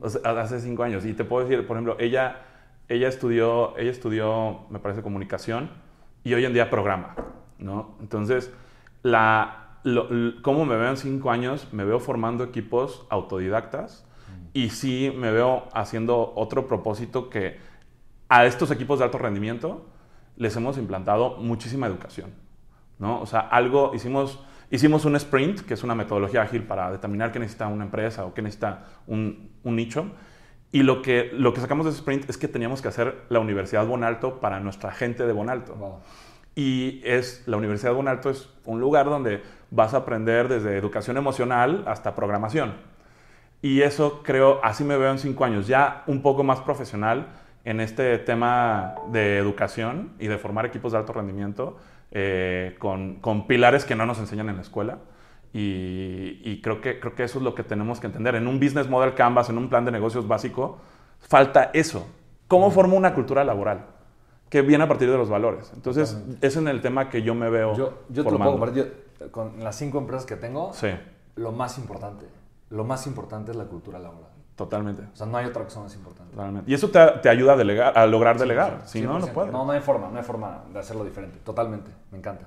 o 0.00 0.08
sea, 0.08 0.30
hace 0.40 0.60
cinco 0.60 0.82
años. 0.82 1.04
Y 1.04 1.14
te 1.14 1.24
puedo 1.24 1.46
decir, 1.46 1.66
por 1.66 1.76
ejemplo, 1.76 1.96
ella, 1.98 2.42
ella, 2.88 3.08
estudió, 3.08 3.76
ella 3.78 3.90
estudió, 3.90 4.60
me 4.70 4.78
parece, 4.78 5.02
comunicación 5.02 5.70
y 6.24 6.34
hoy 6.34 6.44
en 6.44 6.52
día 6.52 6.70
programa, 6.70 7.14
¿no? 7.58 7.96
Entonces, 8.00 8.52
la, 9.02 9.78
lo- 9.84 10.08
l- 10.10 10.34
¿cómo 10.42 10.64
me 10.64 10.76
veo 10.76 10.90
en 10.90 10.96
cinco 10.96 11.30
años? 11.30 11.68
Me 11.72 11.84
veo 11.84 12.00
formando 12.00 12.44
equipos 12.44 13.06
autodidactas 13.10 14.04
y 14.52 14.70
sí 14.70 15.12
me 15.16 15.30
veo 15.30 15.68
haciendo 15.72 16.32
otro 16.34 16.66
propósito 16.66 17.30
que 17.30 17.58
a 18.28 18.46
estos 18.46 18.70
equipos 18.70 18.98
de 18.98 19.06
alto 19.06 19.18
rendimiento 19.18 19.86
les 20.36 20.54
hemos 20.56 20.78
implantado 20.78 21.36
muchísima 21.36 21.86
educación, 21.86 22.30
¿no? 22.98 23.20
O 23.20 23.26
sea, 23.26 23.40
algo, 23.40 23.92
hicimos, 23.94 24.40
hicimos 24.70 25.04
un 25.04 25.16
sprint, 25.16 25.60
que 25.60 25.74
es 25.74 25.82
una 25.82 25.94
metodología 25.94 26.42
ágil 26.42 26.62
para 26.62 26.90
determinar 26.90 27.32
qué 27.32 27.38
necesita 27.38 27.66
una 27.66 27.84
empresa 27.84 28.24
o 28.24 28.34
qué 28.34 28.42
necesita 28.42 28.84
un, 29.06 29.50
un 29.64 29.76
nicho. 29.76 30.06
Y 30.70 30.82
lo 30.82 31.00
que, 31.00 31.30
lo 31.32 31.54
que 31.54 31.60
sacamos 31.60 31.86
de 31.86 31.92
ese 31.92 32.00
sprint 32.00 32.28
es 32.28 32.36
que 32.36 32.46
teníamos 32.46 32.82
que 32.82 32.88
hacer 32.88 33.24
la 33.30 33.40
Universidad 33.40 33.86
Bonalto 33.86 34.38
para 34.38 34.60
nuestra 34.60 34.92
gente 34.92 35.26
de 35.26 35.32
Bonalto. 35.32 35.74
Wow. 35.74 36.00
Y 36.54 37.00
es, 37.04 37.44
la 37.46 37.56
Universidad 37.56 37.94
Bonalto 37.94 38.30
es 38.30 38.50
un 38.64 38.78
lugar 38.78 39.06
donde 39.06 39.42
vas 39.70 39.94
a 39.94 39.98
aprender 39.98 40.48
desde 40.48 40.76
educación 40.76 41.16
emocional 41.16 41.84
hasta 41.86 42.14
programación. 42.14 42.74
Y 43.62 43.80
eso 43.80 44.22
creo, 44.22 44.60
así 44.62 44.84
me 44.84 44.96
veo 44.96 45.10
en 45.10 45.18
cinco 45.18 45.44
años, 45.44 45.66
ya 45.66 46.04
un 46.06 46.22
poco 46.22 46.44
más 46.44 46.60
profesional 46.60 47.28
en 47.68 47.80
este 47.80 48.16
tema 48.16 48.94
de 49.12 49.36
educación 49.36 50.12
y 50.18 50.26
de 50.26 50.38
formar 50.38 50.64
equipos 50.64 50.92
de 50.92 50.98
alto 50.98 51.12
rendimiento 51.12 51.76
eh, 52.12 52.76
con, 52.78 53.16
con 53.16 53.46
pilares 53.46 53.84
que 53.84 53.94
no 53.94 54.06
nos 54.06 54.18
enseñan 54.18 54.48
en 54.48 54.56
la 54.56 54.62
escuela. 54.62 55.00
Y, 55.52 56.40
y 56.44 56.62
creo, 56.62 56.80
que, 56.80 56.98
creo 56.98 57.14
que 57.14 57.24
eso 57.24 57.38
es 57.38 57.44
lo 57.44 57.54
que 57.54 57.62
tenemos 57.62 58.00
que 58.00 58.06
entender. 58.06 58.36
En 58.36 58.46
un 58.46 58.58
business 58.58 58.88
model 58.88 59.12
canvas, 59.12 59.50
en 59.50 59.58
un 59.58 59.68
plan 59.68 59.84
de 59.84 59.92
negocios 59.92 60.26
básico, 60.26 60.78
falta 61.20 61.70
eso. 61.74 62.08
¿Cómo 62.48 62.70
formo 62.70 62.96
una 62.96 63.12
cultura 63.12 63.44
laboral? 63.44 63.84
Que 64.48 64.62
viene 64.62 64.84
a 64.84 64.88
partir 64.88 65.10
de 65.10 65.18
los 65.18 65.28
valores. 65.28 65.70
Entonces, 65.74 66.12
Totalmente. 66.12 66.46
es 66.46 66.56
en 66.56 66.68
el 66.68 66.80
tema 66.80 67.10
que 67.10 67.20
yo 67.20 67.34
me 67.34 67.50
veo 67.50 67.76
Yo, 67.76 67.98
yo 68.08 68.24
te 68.24 68.30
lo 68.30 68.38
puedo 68.38 68.52
compartir. 68.52 68.94
Yo, 69.20 69.30
con 69.30 69.62
las 69.62 69.76
cinco 69.76 69.98
empresas 69.98 70.24
que 70.24 70.36
tengo, 70.36 70.72
Sí, 70.72 70.88
lo 71.36 71.52
más 71.52 71.76
importante, 71.76 72.24
lo 72.70 72.84
más 72.84 73.06
importante 73.06 73.50
es 73.50 73.58
la 73.58 73.66
cultura 73.66 73.98
laboral. 73.98 74.37
Totalmente. 74.58 75.02
O 75.12 75.16
sea, 75.16 75.26
no 75.26 75.38
hay 75.38 75.46
otra 75.46 75.62
cosa 75.64 75.80
más 75.80 75.94
importante. 75.94 76.32
Totalmente. 76.34 76.70
Y 76.70 76.74
eso 76.74 76.90
te, 76.90 76.98
te 77.22 77.28
ayuda 77.30 77.52
a, 77.52 77.56
delegar, 77.56 77.96
a 77.96 78.06
lograr 78.06 78.36
delegar. 78.38 78.82
Si 78.84 79.00
no, 79.00 79.18
no 79.18 79.26
100%. 79.28 79.32
puedes. 79.32 79.52
No, 79.52 79.64
no 79.64 79.72
hay 79.72 79.80
forma, 79.80 80.08
no 80.10 80.18
hay 80.18 80.24
forma 80.24 80.64
de 80.72 80.78
hacerlo 80.80 81.04
diferente. 81.04 81.38
Totalmente. 81.44 81.90
Me 82.10 82.18
encanta. 82.18 82.46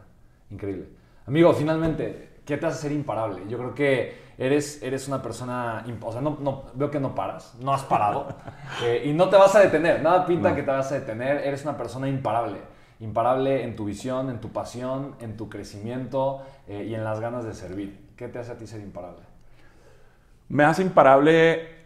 Increíble. 0.50 0.90
Amigo, 1.26 1.54
finalmente, 1.54 2.42
¿qué 2.46 2.58
te 2.58 2.66
hace 2.66 2.82
ser 2.82 2.92
imparable? 2.92 3.44
Yo 3.48 3.58
creo 3.58 3.74
que 3.74 4.20
eres, 4.38 4.84
eres 4.84 5.08
una 5.08 5.22
persona... 5.22 5.86
O 6.02 6.12
sea, 6.12 6.20
no, 6.20 6.38
no- 6.42 6.64
veo 6.74 6.92
que 6.92 7.00
no 7.00 7.16
paras, 7.16 7.56
no 7.62 7.74
has 7.74 7.84
parado. 7.84 8.28
eh, 8.84 9.04
y 9.06 9.14
no 9.14 9.30
te 9.30 9.38
vas 9.38 9.56
a 9.56 9.62
detener. 9.62 10.02
Nada 10.04 10.26
pinta 10.26 10.50
No. 10.50 10.56
que 10.56 10.64
te 10.64 10.72
vas 10.72 10.92
a 10.92 10.96
detener. 10.96 11.38
Eres 11.48 11.64
una 11.64 11.78
persona 11.78 12.10
imparable. 12.10 12.60
Imparable 13.00 13.64
en 13.64 13.76
tu 13.78 13.86
visión, 13.86 14.30
en 14.30 14.42
tu 14.42 14.50
pasión, 14.50 15.16
en 15.22 15.38
tu 15.38 15.48
crecimiento 15.48 16.42
eh, 16.68 16.86
y 16.90 16.94
en 16.94 17.04
las 17.06 17.22
ganas 17.22 17.46
de 17.46 17.54
servir. 17.54 18.10
¿Qué 18.18 18.28
te 18.28 18.38
hace 18.40 18.52
a 18.52 18.58
ti 18.58 18.68
ser 18.68 18.82
imparable? 18.82 19.22
Me 20.50 20.66
hace 20.66 20.82
imparable 20.82 21.81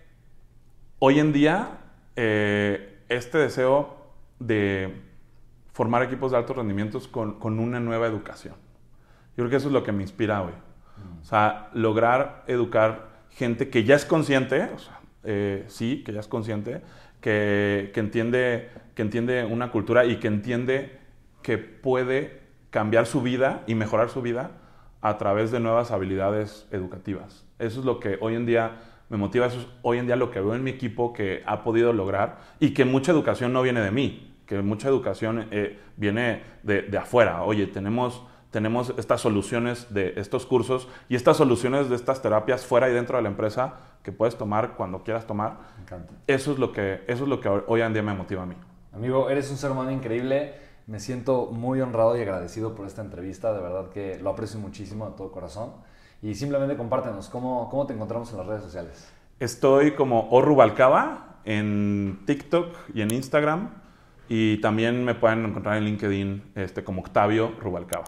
hoy 0.99 1.19
en 1.19 1.33
día 1.33 1.79
eh, 2.15 2.99
este 3.09 3.37
deseo 3.37 3.97
de 4.39 5.01
formar 5.73 6.03
equipos 6.03 6.31
de 6.31 6.37
altos 6.37 6.55
rendimientos 6.55 7.07
con, 7.07 7.39
con 7.39 7.59
una 7.59 7.79
nueva 7.79 8.07
educación. 8.07 8.55
Yo 9.35 9.43
creo 9.43 9.49
que 9.49 9.55
eso 9.57 9.67
es 9.67 9.73
lo 9.73 9.83
que 9.83 9.91
me 9.91 10.01
inspira 10.01 10.41
hoy. 10.41 10.53
O 11.21 11.25
sea, 11.25 11.69
lograr 11.73 12.43
educar 12.47 13.09
gente 13.31 13.69
que 13.69 13.83
ya 13.83 13.95
es 13.95 14.05
consciente, 14.05 14.69
o 14.73 14.79
sea, 14.79 14.99
eh, 15.23 15.65
sí, 15.67 16.03
que 16.05 16.13
ya 16.13 16.19
es 16.21 16.27
consciente, 16.27 16.81
que, 17.19 17.91
que 17.93 17.99
entiende, 17.99 18.69
que 18.93 19.01
entiende 19.01 19.43
una 19.43 19.71
cultura 19.71 20.05
y 20.05 20.17
que 20.17 20.27
entiende 20.27 20.99
que 21.41 21.57
puede 21.57 22.41
cambiar 22.69 23.05
su 23.07 23.21
vida 23.21 23.63
y 23.67 23.75
mejorar 23.75 24.09
su 24.09 24.21
vida 24.21 24.51
a 25.01 25.17
través 25.17 25.51
de 25.51 25.59
nuevas 25.59 25.91
habilidades 25.91 26.67
educativas. 26.71 27.45
Eso 27.59 27.79
es 27.79 27.85
lo 27.85 27.99
que 27.99 28.17
hoy 28.21 28.35
en 28.35 28.45
día 28.45 28.77
me 29.09 29.17
motiva, 29.17 29.45
eso 29.45 29.59
es 29.59 29.67
hoy 29.81 29.99
en 29.99 30.07
día 30.07 30.15
lo 30.15 30.31
que 30.31 30.39
veo 30.39 30.55
en 30.55 30.63
mi 30.63 30.71
equipo 30.71 31.13
que 31.13 31.43
ha 31.45 31.63
podido 31.63 31.93
lograr 31.93 32.39
y 32.59 32.73
que 32.73 32.85
mucha 32.85 33.11
educación 33.11 33.53
no 33.53 33.61
viene 33.61 33.81
de 33.81 33.91
mí, 33.91 34.35
que 34.45 34.61
mucha 34.61 34.87
educación 34.87 35.47
eh, 35.51 35.79
viene 35.95 36.43
de, 36.63 36.81
de 36.83 36.97
afuera. 36.97 37.43
Oye, 37.43 37.67
tenemos, 37.67 38.23
tenemos 38.51 38.93
estas 38.97 39.21
soluciones 39.21 39.93
de 39.93 40.13
estos 40.17 40.45
cursos 40.45 40.87
y 41.09 41.15
estas 41.15 41.37
soluciones 41.37 41.89
de 41.89 41.95
estas 41.95 42.21
terapias 42.21 42.65
fuera 42.65 42.89
y 42.89 42.93
dentro 42.93 43.17
de 43.17 43.23
la 43.23 43.29
empresa 43.29 43.75
que 44.05 44.11
puedes 44.11 44.37
tomar 44.37 44.75
cuando 44.75 45.03
quieras 45.03 45.25
tomar. 45.25 45.57
Me 45.77 45.83
encanta. 45.83 46.13
Eso 46.27 46.51
es 46.51 46.59
lo 46.59 46.71
que, 46.71 47.03
eso 47.07 47.23
es 47.23 47.29
lo 47.29 47.41
que 47.41 47.49
hoy 47.49 47.81
en 47.81 47.91
día 47.91 48.03
me 48.03 48.13
motiva 48.13 48.43
a 48.43 48.45
mí. 48.45 48.55
Amigo, 48.93 49.29
eres 49.29 49.49
un 49.51 49.57
ser 49.57 49.71
humano 49.71 49.91
increíble. 49.91 50.53
Me 50.87 50.99
siento 50.99 51.47
muy 51.47 51.81
honrado 51.81 52.15
y 52.15 52.21
agradecido 52.21 52.75
por 52.75 52.85
esta 52.85 53.01
entrevista. 53.01 53.51
De 53.51 53.59
verdad 53.59 53.89
que 53.89 54.19
lo 54.19 54.29
aprecio 54.29 54.59
muchísimo 54.59 55.09
de 55.09 55.17
todo 55.17 55.31
corazón. 55.31 55.71
Y 56.25 56.33
simplemente 56.33 56.75
compártenos, 56.75 57.29
¿cómo, 57.29 57.69
cómo 57.69 57.85
te 57.85 57.93
encontramos 57.93 58.31
en 58.31 58.37
las 58.39 58.47
redes 58.47 58.63
sociales? 58.63 59.07
Estoy 59.39 59.91
como 59.91 60.27
Orrubalcaba 60.31 61.35
en 61.45 62.23
TikTok 62.25 62.75
y 62.95 63.03
en 63.03 63.11
Instagram. 63.11 63.69
Y 64.27 64.59
también 64.59 65.05
me 65.05 65.13
pueden 65.13 65.45
encontrar 65.45 65.77
en 65.77 65.83
LinkedIn 65.83 66.53
este, 66.55 66.83
como 66.83 67.01
Octavio 67.01 67.51
Rubalcaba. 67.59 68.05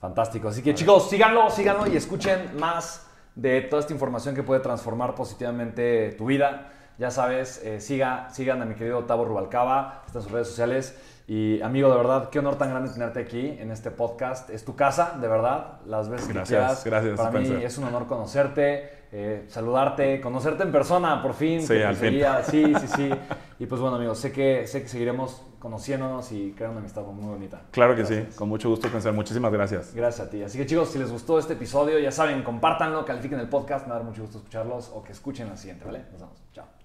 Fantástico. 0.00 0.48
Así 0.48 0.62
que 0.62 0.74
chicos, 0.74 1.10
síganlo, 1.10 1.50
síganlo 1.50 1.86
y 1.86 1.94
escuchen 1.94 2.58
más 2.58 3.06
de 3.34 3.60
toda 3.60 3.80
esta 3.80 3.92
información 3.92 4.34
que 4.34 4.42
puede 4.42 4.60
transformar 4.60 5.14
positivamente 5.14 6.12
tu 6.12 6.24
vida. 6.24 6.72
Ya 6.96 7.10
sabes, 7.10 7.62
eh, 7.62 7.82
siga, 7.82 8.30
sigan 8.30 8.62
a 8.62 8.64
mi 8.64 8.76
querido 8.76 9.04
Tavo 9.04 9.26
Rubalcaba, 9.26 10.04
está 10.06 10.20
en 10.20 10.22
sus 10.22 10.32
redes 10.32 10.48
sociales. 10.48 10.98
Y 11.30 11.60
amigo, 11.60 11.90
de 11.90 11.96
verdad, 11.98 12.30
qué 12.30 12.38
honor 12.38 12.56
tan 12.56 12.70
grande 12.70 12.90
tenerte 12.90 13.20
aquí 13.20 13.48
en 13.60 13.70
este 13.70 13.90
podcast. 13.90 14.48
Es 14.48 14.64
tu 14.64 14.74
casa, 14.74 15.18
de 15.20 15.28
verdad, 15.28 15.78
las 15.84 16.08
veces 16.08 16.26
Gracias, 16.26 16.48
que 16.48 16.54
quieras. 16.54 16.84
gracias, 16.86 17.20
Para 17.20 17.38
mí 17.38 17.62
es 17.62 17.76
un 17.76 17.84
honor 17.84 18.06
conocerte, 18.06 18.90
eh, 19.12 19.44
saludarte, 19.48 20.22
conocerte 20.22 20.62
en 20.62 20.72
persona, 20.72 21.20
por 21.20 21.34
fin. 21.34 21.60
Sí, 21.60 21.82
al 21.82 21.96
fin. 21.96 22.18
Sí, 22.44 22.72
sí, 22.80 22.88
sí. 22.96 23.10
Y 23.60 23.66
pues 23.66 23.80
bueno, 23.80 23.96
amigos, 23.96 24.18
sé 24.20 24.32
que, 24.32 24.66
sé 24.68 24.82
que 24.82 24.88
seguiremos 24.88 25.42
conociéndonos 25.58 26.30
y 26.32 26.52
creando 26.52 26.78
una 26.78 26.80
amistad 26.80 27.02
muy 27.02 27.28
bonita. 27.28 27.60
Claro 27.72 27.94
que 27.96 28.06
sí, 28.06 28.24
con 28.36 28.48
mucho 28.48 28.70
gusto 28.70 28.88
pensar. 28.88 29.12
Muchísimas 29.12 29.52
gracias. 29.52 29.92
Gracias 29.94 30.28
a 30.28 30.30
ti. 30.30 30.42
Así 30.44 30.56
que 30.56 30.64
chicos, 30.64 30.88
si 30.88 30.98
les 30.98 31.10
gustó 31.10 31.38
este 31.38 31.54
episodio, 31.54 31.98
ya 31.98 32.12
saben, 32.12 32.42
compártanlo, 32.42 33.04
califiquen 33.04 33.40
el 33.40 33.48
podcast, 33.48 33.84
me 33.84 33.90
va 33.90 33.96
a 33.96 33.98
dar 33.98 34.08
mucho 34.08 34.22
gusto 34.22 34.38
escucharlos 34.38 34.92
o 34.94 35.02
que 35.02 35.12
escuchen 35.12 35.48
la 35.48 35.56
siguiente, 35.58 35.84
¿vale? 35.84 36.04
Nos 36.12 36.20
vemos. 36.20 36.42
Chao. 36.54 36.77